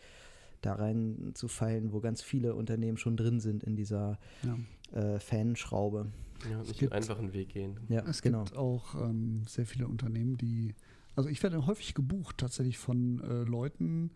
da 0.61 0.73
rein 0.73 1.33
zu 1.35 1.47
fallen, 1.47 1.93
wo 1.93 1.99
ganz 1.99 2.23
viele 2.23 2.55
Unternehmen 2.55 2.97
schon 2.97 3.15
drin 3.15 3.39
sind 3.39 3.63
in 3.63 3.75
dieser 3.75 4.17
ja. 4.41 4.57
äh, 4.99 5.19
Fanschraube. 5.19 6.07
Ja, 6.49 6.57
nicht 6.57 6.79
gibt, 6.79 6.93
einen 6.93 7.03
einfachen 7.03 7.33
Weg 7.33 7.49
gehen. 7.49 7.79
Ja, 7.89 8.03
es 8.07 8.23
genau. 8.23 8.43
gibt 8.43 8.57
auch 8.57 8.95
ähm, 8.95 9.43
sehr 9.47 9.67
viele 9.67 9.87
Unternehmen, 9.87 10.35
die, 10.37 10.73
also 11.15 11.29
ich 11.29 11.43
werde 11.43 11.67
häufig 11.67 11.93
gebucht 11.93 12.39
tatsächlich 12.39 12.79
von 12.79 13.21
äh, 13.21 13.43
Leuten, 13.43 14.09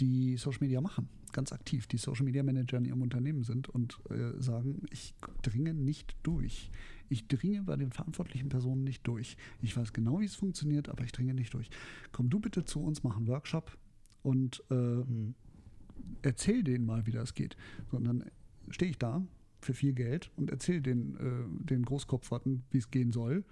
die 0.00 0.36
Social 0.36 0.60
Media 0.60 0.80
machen, 0.80 1.08
ganz 1.32 1.52
aktiv, 1.52 1.86
die 1.86 1.98
Social 1.98 2.24
Media 2.24 2.42
Manager 2.42 2.78
in 2.78 2.84
ihrem 2.84 3.02
Unternehmen 3.02 3.42
sind 3.42 3.68
und 3.68 3.98
äh, 4.10 4.40
sagen, 4.40 4.82
ich 4.90 5.14
dringe 5.42 5.74
nicht 5.74 6.16
durch. 6.22 6.70
Ich 7.08 7.26
dringe 7.26 7.62
bei 7.62 7.76
den 7.76 7.90
verantwortlichen 7.90 8.48
Personen 8.48 8.84
nicht 8.84 9.06
durch. 9.06 9.36
Ich 9.62 9.76
weiß 9.76 9.92
genau, 9.92 10.20
wie 10.20 10.26
es 10.26 10.34
funktioniert, 10.34 10.88
aber 10.88 11.04
ich 11.04 11.12
dringe 11.12 11.34
nicht 11.34 11.54
durch. 11.54 11.70
Komm 12.12 12.28
du 12.30 12.38
bitte 12.38 12.64
zu 12.64 12.80
uns, 12.80 13.02
mach 13.02 13.16
einen 13.16 13.26
Workshop 13.26 13.76
und 14.22 14.62
äh, 14.70 14.74
mhm. 14.74 15.34
erzähl 16.22 16.62
denen 16.62 16.84
mal, 16.84 17.06
wie 17.06 17.12
das 17.12 17.34
geht. 17.34 17.56
So, 17.90 17.98
dann 17.98 18.24
stehe 18.70 18.90
ich 18.90 18.98
da 18.98 19.22
für 19.60 19.74
viel 19.74 19.92
Geld 19.92 20.30
und 20.36 20.50
erzähle 20.50 20.82
den, 20.82 21.16
äh, 21.16 21.66
den 21.66 21.84
Großkopferten, 21.84 22.62
wie 22.70 22.78
es 22.78 22.90
gehen 22.90 23.12
soll. 23.12 23.44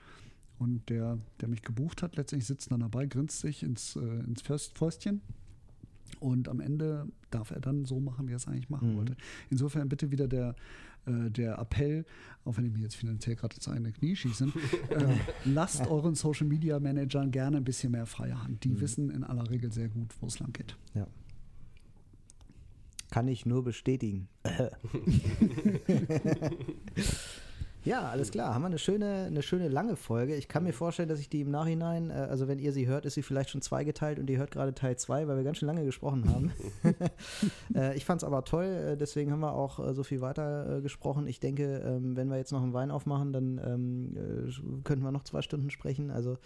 Und 0.59 0.89
der, 0.89 1.19
der 1.41 1.49
mich 1.49 1.63
gebucht 1.63 2.03
hat, 2.03 2.17
letztendlich 2.17 2.47
sitzt 2.47 2.71
dann 2.71 2.81
dabei, 2.81 3.07
grinst 3.07 3.41
sich 3.41 3.63
ins, 3.63 3.97
äh, 3.97 4.21
ins 4.21 4.43
Fäustchen. 4.43 5.21
Und 6.21 6.49
am 6.49 6.61
Ende 6.61 7.07
darf 7.31 7.51
er 7.51 7.61
dann 7.61 7.85
so 7.85 8.01
machen, 8.01 8.29
wie 8.29 8.33
er 8.33 8.37
es 8.37 8.47
eigentlich 8.47 8.71
machen 8.71 8.93
mhm. 8.93 8.97
wollte. 8.97 9.17
Insofern 9.51 9.89
bitte 9.89 10.11
wieder 10.11 10.29
der, 10.29 10.55
äh, 11.07 11.31
der 11.31 11.59
Appell, 11.59 12.05
auch 12.45 12.57
wenn 12.57 12.65
ich 12.65 12.73
mir 12.73 12.81
jetzt 12.81 12.97
finanziell 12.97 13.37
gerade 13.37 13.57
ins 13.57 13.69
eigene 13.69 13.93
Knie 13.93 14.17
schießen, 14.17 14.53
äh, 14.91 15.17
lasst 15.45 15.87
euren 15.87 16.15
Social 16.15 16.47
Media 16.47 16.81
Managern 16.81 17.31
gerne 17.31 17.59
ein 17.59 17.65
bisschen 17.65 17.93
mehr 17.93 18.07
freie 18.07 18.43
Hand. 18.43 18.65
Die 18.65 18.71
mhm. 18.71 18.81
wissen 18.81 19.11
in 19.11 19.25
aller 19.25 19.49
Regel 19.51 19.73
sehr 19.73 19.89
gut, 19.89 20.15
wo 20.21 20.27
es 20.27 20.39
lang 20.39 20.53
geht. 20.53 20.77
Ja. 20.95 21.07
Kann 23.11 23.29
ich 23.29 23.47
nur 23.47 23.63
bestätigen. 23.63 24.29
Ja, 27.87 28.09
alles 28.09 28.33
klar. 28.33 28.53
Haben 28.53 28.63
wir 28.63 28.67
eine 28.67 28.79
schöne, 28.79 29.27
eine 29.27 29.43
schöne 29.43 29.69
lange 29.69 29.95
Folge. 29.95 30.35
Ich 30.35 30.49
kann 30.49 30.65
mir 30.65 30.73
vorstellen, 30.73 31.09
dass 31.09 31.21
ich 31.21 31.29
die 31.29 31.43
im 31.43 31.53
Nachhinein, 31.53 32.11
äh, 32.11 32.15
also 32.15 32.49
wenn 32.49 32.59
ihr 32.59 32.73
sie 32.73 32.89
hört, 32.89 33.07
ist 33.07 33.15
sie 33.15 33.23
vielleicht 33.23 33.51
schon 33.51 33.63
zweigeteilt 33.63 34.19
und 34.19 34.29
ihr 34.29 34.39
hört 34.39 34.51
gerade 34.51 34.75
Teil 34.75 34.97
2, 34.97 35.29
weil 35.29 35.37
wir 35.37 35.45
ganz 35.45 35.59
schön 35.59 35.69
lange 35.69 35.85
gesprochen 35.85 36.29
haben. 36.29 36.53
äh, 37.77 37.97
ich 37.97 38.05
fand 38.05 38.23
es 38.23 38.25
aber 38.25 38.45
toll, 38.45 38.65
äh, 38.65 38.97
deswegen 38.97 39.31
haben 39.31 39.41
wir 39.41 39.53
auch 39.53 39.95
so 39.95 40.03
viel 40.03 40.21
weiter 40.21 40.81
gesprochen. 40.81 41.29
Ich 41.29 41.39
denke, 41.39 41.79
ähm, 41.87 42.17
wenn 42.17 42.29
wir 42.29 42.37
jetzt 42.37 42.51
noch 42.51 42.63
einen 42.63 42.73
Wein 42.73 42.91
aufmachen, 42.91 43.33
dann 43.33 43.61
ähm, 43.65 44.17
äh, 44.17 44.83
könnten 44.83 45.05
wir 45.05 45.13
noch 45.13 45.23
zwei 45.23 45.43
Stunden 45.43 45.71
sprechen. 45.71 46.11
Also 46.11 46.39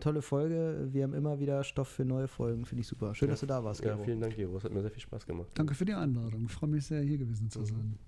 tolle 0.00 0.22
Folge. 0.22 0.88
Wir 0.92 1.04
haben 1.04 1.12
immer 1.12 1.40
wieder 1.40 1.62
Stoff 1.62 1.88
für 1.88 2.04
neue 2.06 2.26
Folgen. 2.26 2.64
Finde 2.64 2.80
ich 2.80 2.88
super. 2.88 3.14
Schön, 3.14 3.28
ja. 3.28 3.34
dass 3.34 3.40
du 3.40 3.46
da 3.46 3.62
warst. 3.62 3.84
Ja, 3.84 3.92
Gero. 3.92 4.04
vielen 4.04 4.18
Dank, 4.18 4.34
Gero. 4.34 4.56
Es 4.56 4.64
hat 4.64 4.72
mir 4.72 4.80
sehr 4.80 4.90
viel 4.90 5.02
Spaß 5.02 5.26
gemacht. 5.26 5.48
Danke 5.54 5.74
für 5.74 5.84
die 5.84 5.92
Einladung. 5.92 6.46
Ich 6.46 6.52
freue 6.52 6.70
mich 6.70 6.86
sehr, 6.86 7.02
hier 7.02 7.18
gewesen 7.18 7.50
zu 7.50 7.60
mhm. 7.60 7.66
sein. 7.66 7.98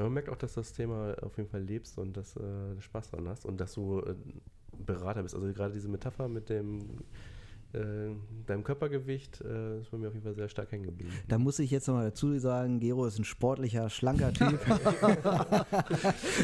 Ja, 0.00 0.04
man 0.04 0.14
merkt 0.14 0.30
auch, 0.30 0.36
dass 0.36 0.54
das 0.54 0.72
Thema 0.72 1.14
auf 1.20 1.36
jeden 1.36 1.50
Fall 1.50 1.60
lebst 1.60 1.98
und 1.98 2.16
dass 2.16 2.34
äh, 2.34 2.40
du 2.40 2.80
Spaß 2.80 3.10
dran 3.10 3.28
hast 3.28 3.44
und 3.44 3.60
dass 3.60 3.74
du 3.74 4.00
äh, 4.00 4.14
Berater 4.86 5.22
bist. 5.22 5.34
Also 5.34 5.52
gerade 5.52 5.74
diese 5.74 5.90
Metapher 5.90 6.26
mit 6.26 6.48
dem 6.48 7.00
äh, 7.74 8.14
deinem 8.46 8.64
Körpergewicht 8.64 9.42
äh, 9.42 9.80
ist 9.80 9.90
bei 9.90 9.98
mir 9.98 10.08
auf 10.08 10.14
jeden 10.14 10.24
Fall 10.24 10.34
sehr 10.34 10.48
stark 10.48 10.72
hängen 10.72 10.84
geblieben. 10.84 11.12
Da 11.28 11.36
muss 11.36 11.58
ich 11.58 11.70
jetzt 11.70 11.86
nochmal 11.86 12.06
dazu 12.06 12.38
sagen, 12.38 12.80
Gero 12.80 13.04
ist 13.04 13.18
ein 13.18 13.24
sportlicher, 13.24 13.90
schlanker 13.90 14.32
Typ. 14.32 14.58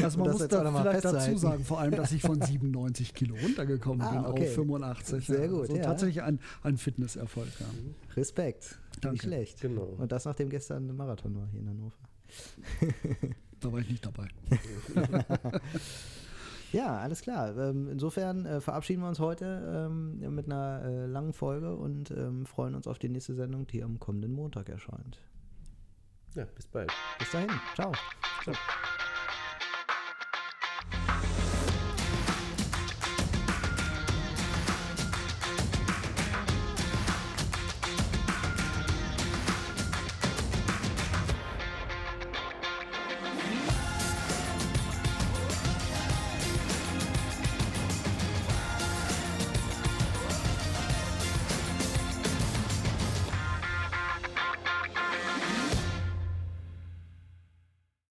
also 0.03 0.19
man 0.19 0.29
muss 0.33 0.47
da 0.47 0.71
vielleicht 0.71 1.05
dazu 1.05 1.37
sagen, 1.37 1.63
vor 1.63 1.79
allem, 1.79 1.95
dass 1.95 2.11
ich 2.11 2.21
von 2.21 2.39
97 2.39 3.15
Kilo 3.15 3.33
runtergekommen 3.41 4.05
ah, 4.05 4.11
bin 4.11 4.25
okay. 4.25 4.49
auf 4.49 4.53
85. 4.53 5.25
Sehr 5.25 5.47
gut. 5.47 5.61
Also 5.61 5.77
ja. 5.77 5.81
Tatsächlich 5.81 6.21
ein, 6.21 6.39
ein 6.61 6.77
Fitnesserfolg. 6.77 7.49
Ja. 7.59 7.65
Respekt. 8.15 8.77
Danke. 9.01 9.13
Nicht 9.13 9.23
schlecht. 9.23 9.61
Genau. 9.61 9.95
Und 9.97 10.11
das 10.11 10.25
nachdem 10.25 10.51
gestern 10.51 10.87
ein 10.87 10.95
Marathon 10.95 11.35
war 11.35 11.47
hier 11.47 11.61
in 11.61 11.69
Hannover. 11.69 11.97
da 13.59 13.71
war 13.71 13.79
ich 13.79 13.89
nicht 13.89 14.05
dabei. 14.05 14.27
ja, 16.71 16.97
alles 16.97 17.21
klar. 17.21 17.55
Ähm, 17.57 17.89
insofern 17.89 18.45
äh, 18.45 18.61
verabschieden 18.61 19.01
wir 19.01 19.09
uns 19.09 19.19
heute 19.19 19.87
ähm, 19.89 20.35
mit 20.35 20.45
einer 20.45 20.83
äh, 20.83 21.05
langen 21.05 21.33
Folge 21.33 21.75
und 21.75 22.11
ähm, 22.11 22.45
freuen 22.45 22.75
uns 22.75 22.87
auf 22.87 22.99
die 22.99 23.09
nächste 23.09 23.33
Sendung, 23.33 23.67
die 23.67 23.83
am 23.83 23.99
kommenden 23.99 24.31
Montag 24.33 24.69
erscheint. 24.69 25.19
Ja, 26.35 26.45
bis 26.45 26.67
bald. 26.67 26.91
Bis 27.17 27.31
dahin. 27.31 27.49
Ciao. 27.75 27.91
Ciao. 28.43 28.55